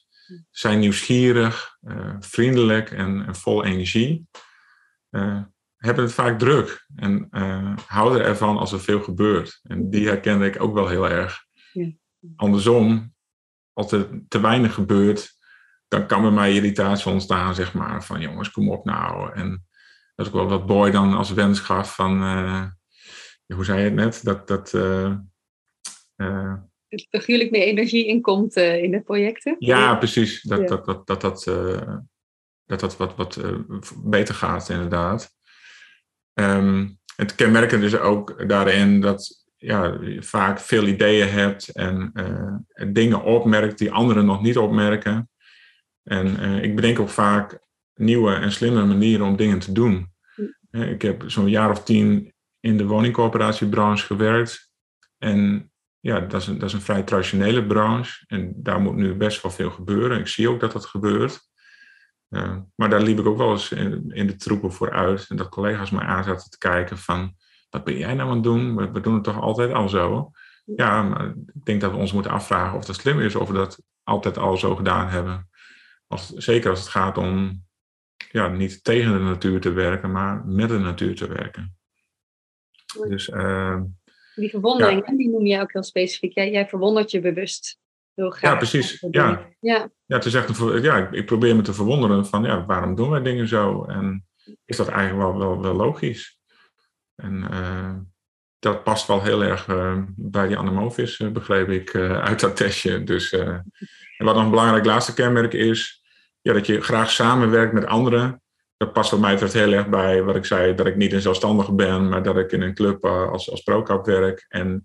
Zijn 0.51 0.79
nieuwsgierig, 0.79 1.77
vriendelijk 2.19 2.91
en, 2.91 3.25
en, 3.25 3.35
vol 3.35 3.65
energie. 3.65 4.27
hebben 5.75 6.03
het 6.03 6.13
vaak 6.13 6.39
druk 6.39 6.85
en 6.95 7.27
houden 7.87 8.23
ervan 8.23 8.57
als 8.57 8.71
er 8.71 8.79
veel 8.79 9.01
gebeurt. 9.01 9.59
En 9.63 9.89
die 9.89 10.07
herkende 10.07 10.45
ik 10.45 10.61
ook 10.61 10.73
wel 10.73 10.87
heel 10.87 11.09
erg. 11.09 11.45
Ja. 11.73 11.91
Andersom 12.35 13.14
als 13.75 13.91
er 13.91 14.09
te 14.27 14.39
weinig 14.39 14.73
gebeurt, 14.73 15.33
dan 15.87 16.07
kan 16.07 16.21
bij 16.21 16.31
mij 16.31 16.53
irritatie 16.53 17.11
ontstaan, 17.11 17.55
zeg 17.55 17.73
maar, 17.73 18.03
van 18.03 18.21
jongens, 18.21 18.51
kom 18.51 18.69
op 18.69 18.85
nou. 18.85 19.33
En 19.33 19.65
dat 20.15 20.25
is 20.25 20.31
ook 20.31 20.37
wel 20.37 20.49
wat 20.49 20.65
Boy 20.65 20.91
dan 20.91 21.13
als 21.13 21.33
wens 21.33 21.59
gaf 21.59 21.95
van, 21.95 22.23
uh, 22.23 22.65
hoe 23.53 23.65
zei 23.65 23.77
je 23.77 23.83
het 23.83 23.93
net, 23.93 24.23
dat... 24.23 24.47
dat 24.47 24.73
uh, 24.73 25.15
uh, 26.15 26.53
figuurlijk 27.09 27.51
meer 27.51 27.61
energie 27.61 28.05
inkomt 28.05 28.55
in 28.55 28.91
de 28.91 29.01
projecten. 29.01 29.55
Ja, 29.59 29.95
precies. 29.95 30.41
Dat 30.41 30.59
ja. 30.59 30.65
dat, 30.65 30.85
dat, 30.85 31.07
dat, 31.07 31.21
dat, 31.21 31.43
dat, 32.65 32.79
dat 32.79 32.97
wat, 32.97 33.15
wat 33.15 33.41
beter 34.03 34.35
gaat, 34.35 34.69
inderdaad. 34.69 35.33
Um, 36.33 36.99
het 37.15 37.35
kenmerken 37.35 37.79
dus 37.79 37.97
ook 37.97 38.49
daarin 38.49 39.01
dat 39.01 39.44
ja, 39.57 39.97
vaak 40.19 40.59
veel 40.59 40.87
ideeën 40.87 41.29
hebt 41.29 41.69
en 41.69 42.11
uh, 42.13 42.55
dingen 42.91 43.23
opmerkt 43.23 43.77
die 43.77 43.91
anderen 43.91 44.25
nog 44.25 44.41
niet 44.41 44.57
opmerken. 44.57 45.29
En 46.03 46.27
uh, 46.27 46.63
ik 46.63 46.75
bedenk 46.75 46.99
ook 46.99 47.09
vaak 47.09 47.59
nieuwe 47.93 48.33
en 48.33 48.51
slimme 48.51 48.85
manieren 48.85 49.25
om 49.25 49.35
dingen 49.35 49.59
te 49.59 49.71
doen. 49.71 50.13
Uh, 50.71 50.91
ik 50.91 51.01
heb 51.01 51.23
zo'n 51.27 51.49
jaar 51.49 51.69
of 51.69 51.83
tien 51.83 52.33
in 52.59 52.77
de 52.77 52.85
woningcoöperatiebranche 52.85 54.05
gewerkt. 54.05 54.71
En 55.17 55.71
ja, 55.99 56.19
dat 56.19 56.41
is, 56.41 56.47
een, 56.47 56.57
dat 56.59 56.69
is 56.69 56.73
een 56.73 56.81
vrij 56.81 57.03
traditionele 57.03 57.65
branche. 57.65 58.23
En 58.27 58.53
daar 58.55 58.81
moet 58.81 58.95
nu 58.95 59.13
best 59.13 59.41
wel 59.41 59.51
veel 59.51 59.69
gebeuren. 59.69 60.19
Ik 60.19 60.27
zie 60.27 60.49
ook 60.49 60.59
dat 60.59 60.71
dat 60.71 60.85
gebeurt. 60.85 61.39
maar 62.75 62.89
daar 62.89 63.01
liep 63.01 63.19
ik 63.19 63.25
ook 63.25 63.37
wel 63.37 63.51
eens 63.51 63.71
in, 63.71 64.11
in 64.13 64.27
de 64.27 64.35
troepen 64.35 64.71
voor 64.71 64.91
uit. 64.91 65.25
En 65.29 65.35
dat 65.35 65.49
collega's 65.49 65.89
mij 65.89 66.05
aan 66.05 66.23
zaten 66.23 66.49
te 66.49 66.57
kijken 66.57 66.97
van 66.97 67.35
wat 67.75 67.83
ben 67.83 67.97
jij 67.97 68.13
nou 68.13 68.29
aan 68.29 68.35
het 68.35 68.43
doen? 68.43 68.75
We, 68.75 68.91
we 68.91 68.99
doen 68.99 69.13
het 69.13 69.23
toch 69.23 69.41
altijd 69.41 69.73
al 69.73 69.89
zo? 69.89 70.31
Ja, 70.65 71.03
maar 71.03 71.27
ik 71.27 71.65
denk 71.65 71.81
dat 71.81 71.91
we 71.91 71.97
ons 71.97 72.13
moeten 72.13 72.31
afvragen 72.31 72.77
of 72.77 72.85
dat 72.85 72.95
slim 72.95 73.19
is 73.19 73.35
of 73.35 73.47
we 73.47 73.53
dat 73.53 73.81
altijd 74.03 74.37
al 74.37 74.57
zo 74.57 74.75
gedaan 74.75 75.07
hebben. 75.07 75.49
Als, 76.07 76.29
zeker 76.29 76.69
als 76.69 76.79
het 76.79 76.87
gaat 76.87 77.17
om 77.17 77.63
ja, 78.31 78.47
niet 78.47 78.83
tegen 78.83 79.13
de 79.13 79.19
natuur 79.19 79.61
te 79.61 79.71
werken, 79.71 80.11
maar 80.11 80.45
met 80.45 80.69
de 80.69 80.77
natuur 80.77 81.15
te 81.15 81.27
werken. 81.27 81.77
Dus, 83.07 83.29
uh, 83.29 83.81
die 84.35 84.49
verwondering, 84.49 85.07
ja. 85.07 85.15
die 85.15 85.29
noem 85.29 85.45
je 85.45 85.61
ook 85.61 85.73
heel 85.73 85.83
specifiek. 85.83 86.33
Jij, 86.33 86.51
jij 86.51 86.67
verwondert 86.67 87.11
je 87.11 87.19
bewust 87.19 87.79
heel 88.13 88.29
graag. 88.29 88.51
Ja, 88.51 88.57
precies. 88.57 89.05
Ja. 89.09 89.49
Ja. 89.59 89.89
Ja, 90.05 90.15
het 90.15 90.25
is 90.25 90.33
echt 90.33 90.59
een, 90.59 90.81
ja, 90.81 91.09
ik, 91.11 91.25
probeer 91.25 91.55
me 91.55 91.61
te 91.61 91.73
verwonderen 91.73 92.25
van 92.25 92.43
ja, 92.43 92.65
waarom 92.65 92.95
doen 92.95 93.09
wij 93.09 93.21
dingen 93.21 93.47
zo? 93.47 93.83
En 93.83 94.25
is 94.65 94.77
dat 94.77 94.87
eigenlijk 94.87 95.27
wel, 95.27 95.37
wel, 95.37 95.61
wel 95.61 95.73
logisch? 95.73 96.34
En 97.15 97.47
uh, 97.51 97.93
dat 98.59 98.83
past 98.83 99.07
wel 99.07 99.23
heel 99.23 99.43
erg 99.43 99.65
bij 100.15 100.47
die 100.47 100.57
Anemovis, 100.57 101.17
begreep 101.17 101.69
ik, 101.69 101.95
uit 101.95 102.39
dat 102.39 102.55
testje. 102.55 103.03
Dus, 103.03 103.31
en 103.31 104.25
wat 104.25 104.35
nog 104.35 104.43
een 104.43 104.49
belangrijk 104.49 104.85
laatste 104.85 105.13
kenmerk 105.13 105.53
is, 105.53 106.03
ja, 106.41 106.53
dat 106.53 106.65
je 106.65 106.81
graag 106.81 107.11
samenwerkt 107.11 107.73
met 107.73 107.85
anderen. 107.85 108.41
Dat 108.77 108.93
past 108.93 109.09
voor 109.09 109.19
mij 109.19 109.31
betreft 109.31 109.53
heel 109.53 109.71
erg 109.71 109.87
bij 109.87 110.23
wat 110.23 110.35
ik 110.35 110.45
zei, 110.45 110.75
dat 110.75 110.85
ik 110.85 110.95
niet 110.95 111.13
een 111.13 111.21
zelfstandige 111.21 111.73
ben, 111.73 112.09
maar 112.09 112.23
dat 112.23 112.37
ik 112.37 112.51
in 112.51 112.61
een 112.61 112.73
club 112.73 113.05
als, 113.05 113.51
als 113.51 113.61
pro-cap 113.61 114.05
werk. 114.05 114.45
En 114.47 114.83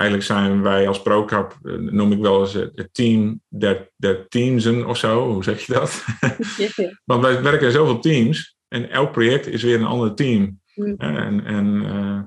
eigenlijk 0.00 0.30
zijn 0.30 0.62
wij 0.62 0.88
als 0.88 1.02
ProCap, 1.02 1.58
eh, 1.62 1.72
noem 1.74 2.12
ik 2.12 2.18
wel 2.18 2.40
eens 2.40 2.52
het 2.52 2.88
team 2.92 3.40
der, 3.48 3.90
der 3.96 4.28
teamsen 4.28 4.86
of 4.86 4.96
zo. 4.96 5.32
Hoe 5.32 5.44
zeg 5.44 5.66
je 5.66 5.72
dat? 5.72 6.04
Want 7.10 7.22
wij 7.22 7.42
werken 7.42 7.66
in 7.66 7.72
zoveel 7.72 8.00
teams 8.00 8.56
en 8.68 8.90
elk 8.90 9.12
project 9.12 9.46
is 9.46 9.62
weer 9.62 9.78
een 9.78 9.84
ander 9.84 10.14
team. 10.14 10.60
Mm. 10.86 10.94
En, 10.96 11.44
en 11.44 11.66
uh, 11.66 12.20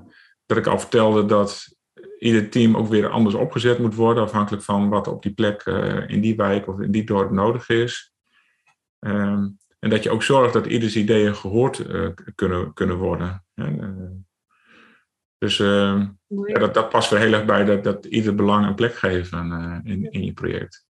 dat 0.46 0.56
ik 0.56 0.66
al 0.66 0.78
vertelde 0.78 1.24
dat 1.24 1.76
ieder 2.18 2.50
team 2.50 2.76
ook 2.76 2.88
weer 2.88 3.08
anders 3.08 3.34
opgezet 3.34 3.78
moet 3.78 3.94
worden, 3.94 4.22
afhankelijk 4.22 4.62
van 4.62 4.88
wat 4.88 5.08
op 5.08 5.22
die 5.22 5.32
plek 5.32 5.66
uh, 5.66 6.08
in 6.08 6.20
die 6.20 6.36
wijk 6.36 6.68
of 6.68 6.80
in 6.80 6.90
die 6.90 7.04
dorp 7.04 7.30
nodig 7.30 7.68
is. 7.68 8.12
Um, 9.00 9.58
en 9.78 9.90
dat 9.90 10.02
je 10.02 10.10
ook 10.10 10.22
zorgt 10.22 10.52
dat 10.52 10.66
ieders 10.66 10.96
ideeën 10.96 11.34
gehoord 11.34 11.78
uh, 11.78 12.08
kunnen, 12.34 12.72
kunnen 12.72 12.96
worden. 12.96 13.44
En, 13.54 14.26
dus 15.38 15.56
ja, 15.56 16.58
dat, 16.58 16.74
dat 16.74 16.88
past 16.88 17.12
er 17.12 17.18
heel 17.18 17.32
erg 17.32 17.44
bij 17.44 17.64
dat, 17.64 17.84
dat 17.84 18.04
ieder 18.04 18.34
belang 18.34 18.66
een 18.66 18.74
plek 18.74 18.94
geven 18.94 19.50
in, 19.84 20.10
in 20.10 20.24
je 20.24 20.32
project. 20.32 20.83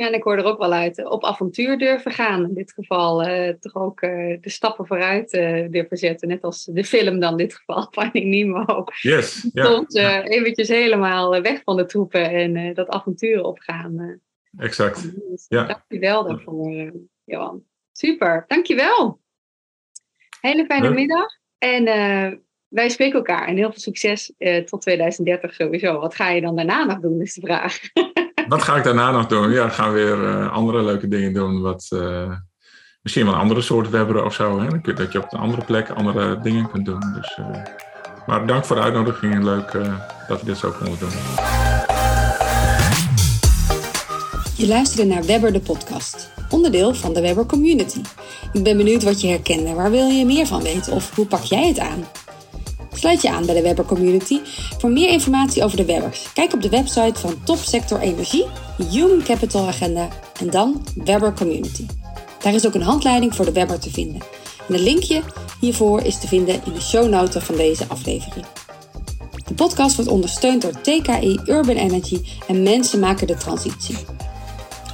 Ja, 0.00 0.06
en 0.06 0.14
ik 0.14 0.22
hoor 0.22 0.36
er 0.36 0.44
ook 0.44 0.58
wel 0.58 0.72
uit 0.72 1.04
op 1.04 1.24
avontuur 1.24 1.78
durven 1.78 2.12
gaan. 2.12 2.44
In 2.44 2.54
dit 2.54 2.72
geval 2.72 3.28
uh, 3.28 3.48
toch 3.48 3.74
ook 3.74 4.00
de 4.00 4.38
stappen 4.40 4.86
vooruit 4.86 5.30
durven 5.70 5.96
zetten. 5.96 6.28
Net 6.28 6.42
als 6.42 6.64
de 6.64 6.84
film 6.84 7.20
dan 7.20 7.30
in 7.30 7.36
dit 7.36 7.54
geval, 7.54 7.88
Finding 7.98 8.26
Nemo. 8.26 8.84
Yes, 9.00 9.48
ja. 9.52 9.64
Soms 9.64 9.94
eventjes 10.24 10.68
helemaal 10.68 11.42
weg 11.42 11.62
van 11.62 11.76
de 11.76 11.84
troepen 11.84 12.30
en 12.30 12.74
dat 12.74 12.88
avontuur 12.88 13.42
opgaan. 13.42 14.20
exact. 14.58 15.02
Dus, 15.02 15.44
ja. 15.48 15.64
Dankjewel 15.64 16.24
daarvoor, 16.24 16.92
Johan. 17.24 17.64
Super, 17.92 18.44
dankjewel. 18.48 19.20
Hele 20.40 20.64
fijne 20.64 20.90
middag. 20.90 21.26
En 21.58 21.84
wij 22.68 22.88
spreken 22.88 23.16
elkaar 23.18 23.48
en 23.48 23.56
heel 23.56 23.70
veel 23.70 23.80
succes 23.80 24.32
tot 24.64 24.80
2030 24.80 25.54
sowieso. 25.54 26.00
Wat 26.00 26.14
ga 26.14 26.30
je 26.30 26.40
dan 26.40 26.56
daarna 26.56 26.84
nog 26.84 27.00
doen, 27.00 27.20
is 27.20 27.34
de 27.34 27.40
vraag. 27.40 27.80
Wat 28.50 28.62
ga 28.62 28.76
ik 28.76 28.84
daarna 28.84 29.10
nog 29.10 29.26
doen? 29.26 29.50
Ja, 29.50 29.68
gaan 29.68 29.92
weer 29.92 30.18
uh, 30.18 30.52
andere 30.52 30.82
leuke 30.82 31.08
dingen 31.08 31.32
doen. 31.32 31.60
Wat, 31.60 31.90
uh, 31.94 32.32
misschien 33.02 33.24
wel 33.24 33.34
een 33.34 33.40
andere 33.40 33.60
soort 33.60 33.90
webberen 33.90 34.24
of 34.24 34.34
zo. 34.34 34.60
Hè? 34.60 34.94
Dat 34.94 35.12
je 35.12 35.22
op 35.22 35.32
een 35.32 35.38
andere 35.38 35.64
plek 35.64 35.88
andere 35.88 36.40
dingen 36.40 36.70
kunt 36.70 36.84
doen. 36.84 37.00
Dus, 37.14 37.38
maar 38.26 38.46
dank 38.46 38.64
voor 38.64 38.76
de 38.76 38.82
uitnodiging. 38.82 39.44
Leuk 39.44 39.72
dat 40.28 40.40
we 40.40 40.46
dit 40.46 40.56
zo 40.56 40.70
konden 40.70 40.98
doen. 40.98 41.10
Je 44.56 44.66
luisterde 44.68 45.14
naar 45.14 45.24
Webber 45.24 45.52
de 45.52 45.60
podcast, 45.60 46.30
onderdeel 46.48 46.94
van 46.94 47.14
de 47.14 47.20
Webber 47.20 47.46
Community. 47.46 48.00
Ik 48.52 48.64
ben 48.64 48.76
benieuwd 48.76 49.02
wat 49.02 49.20
je 49.20 49.28
herkende. 49.28 49.74
Waar 49.74 49.90
wil 49.90 50.06
je 50.06 50.24
meer 50.24 50.46
van 50.46 50.62
weten 50.62 50.92
of 50.92 51.14
hoe 51.14 51.26
pak 51.26 51.42
jij 51.42 51.68
het 51.68 51.78
aan? 51.78 52.04
Sluit 52.92 53.22
je 53.22 53.30
aan 53.30 53.46
bij 53.46 53.54
de 53.54 53.62
Webber 53.62 53.84
Community 53.84 54.40
voor 54.78 54.90
meer 54.90 55.08
informatie 55.08 55.64
over 55.64 55.76
de 55.76 55.84
Webbers. 55.84 56.32
Kijk 56.32 56.52
op 56.52 56.62
de 56.62 56.68
website 56.68 57.20
van 57.20 57.34
Topsector 57.44 58.00
Energie, 58.00 58.46
Human 58.90 59.22
Capital 59.22 59.66
Agenda 59.66 60.08
en 60.40 60.50
dan 60.50 60.84
Webber 61.04 61.32
Community. 61.32 61.86
Daar 62.42 62.54
is 62.54 62.66
ook 62.66 62.74
een 62.74 62.82
handleiding 62.82 63.34
voor 63.34 63.44
de 63.44 63.52
Webber 63.52 63.80
te 63.80 63.90
vinden. 63.90 64.20
En 64.68 64.74
een 64.74 64.82
linkje 64.82 65.22
hiervoor 65.60 66.02
is 66.02 66.18
te 66.18 66.28
vinden 66.28 66.60
in 66.64 66.72
de 66.72 66.80
show 66.80 67.08
notes 67.08 67.42
van 67.42 67.56
deze 67.56 67.84
aflevering. 67.88 68.46
De 69.46 69.54
podcast 69.54 69.96
wordt 69.96 70.10
ondersteund 70.10 70.62
door 70.62 70.80
TKI 70.80 71.40
Urban 71.46 71.76
Energy 71.76 72.20
en 72.48 72.62
Mensen 72.62 72.98
maken 72.98 73.26
de 73.26 73.36
transitie. 73.36 73.96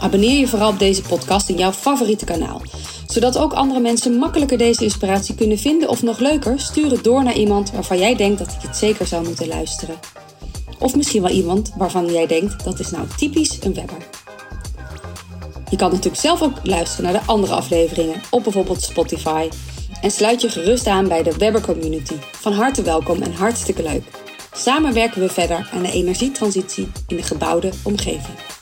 Abonneer 0.01 0.39
je 0.39 0.49
vooral 0.49 0.71
op 0.71 0.79
deze 0.79 1.03
podcast 1.03 1.49
in 1.49 1.57
jouw 1.57 1.73
favoriete 1.73 2.25
kanaal 2.25 2.63
zodat 3.07 3.39
ook 3.39 3.53
andere 3.53 3.81
mensen 3.81 4.19
makkelijker 4.19 4.59
deze 4.59 4.85
inspiratie 4.85 5.35
kunnen 5.35 5.59
vinden. 5.59 5.89
Of 5.89 6.03
nog 6.03 6.19
leuker, 6.19 6.61
stuur 6.61 6.91
het 6.91 7.05
door 7.05 7.23
naar 7.23 7.37
iemand 7.37 7.71
waarvan 7.71 7.99
jij 7.99 8.15
denkt 8.15 8.39
dat 8.39 8.53
ik 8.53 8.61
het 8.61 8.77
zeker 8.77 9.07
zou 9.07 9.25
moeten 9.25 9.49
luisteren. 9.49 9.97
Of 10.79 10.97
misschien 10.97 11.23
wel 11.23 11.31
iemand 11.31 11.73
waarvan 11.77 12.13
jij 12.13 12.27
denkt 12.27 12.65
dat 12.65 12.79
is 12.79 12.91
nou 12.91 13.07
typisch 13.17 13.59
een 13.63 13.75
webber. 13.75 14.07
Je 15.71 15.77
kan 15.77 15.91
natuurlijk 15.91 16.23
zelf 16.23 16.43
ook 16.43 16.59
luisteren 16.63 17.13
naar 17.13 17.21
de 17.21 17.27
andere 17.27 17.55
afleveringen 17.55 18.21
op 18.31 18.43
bijvoorbeeld 18.43 18.83
Spotify. 18.83 19.49
En 20.01 20.11
sluit 20.11 20.41
je 20.41 20.49
gerust 20.49 20.87
aan 20.87 21.09
bij 21.09 21.23
de 21.23 21.37
Webber 21.39 21.61
Community. 21.61 22.15
Van 22.33 22.53
harte 22.53 22.83
welkom 22.83 23.23
en 23.23 23.33
hartstikke 23.33 23.83
leuk. 23.83 24.03
Samen 24.53 24.93
werken 24.93 25.21
we 25.21 25.29
verder 25.29 25.69
aan 25.73 25.83
de 25.83 25.93
energietransitie 25.93 26.89
in 27.07 27.17
de 27.17 27.23
gebouwde 27.23 27.71
omgeving. 27.83 28.56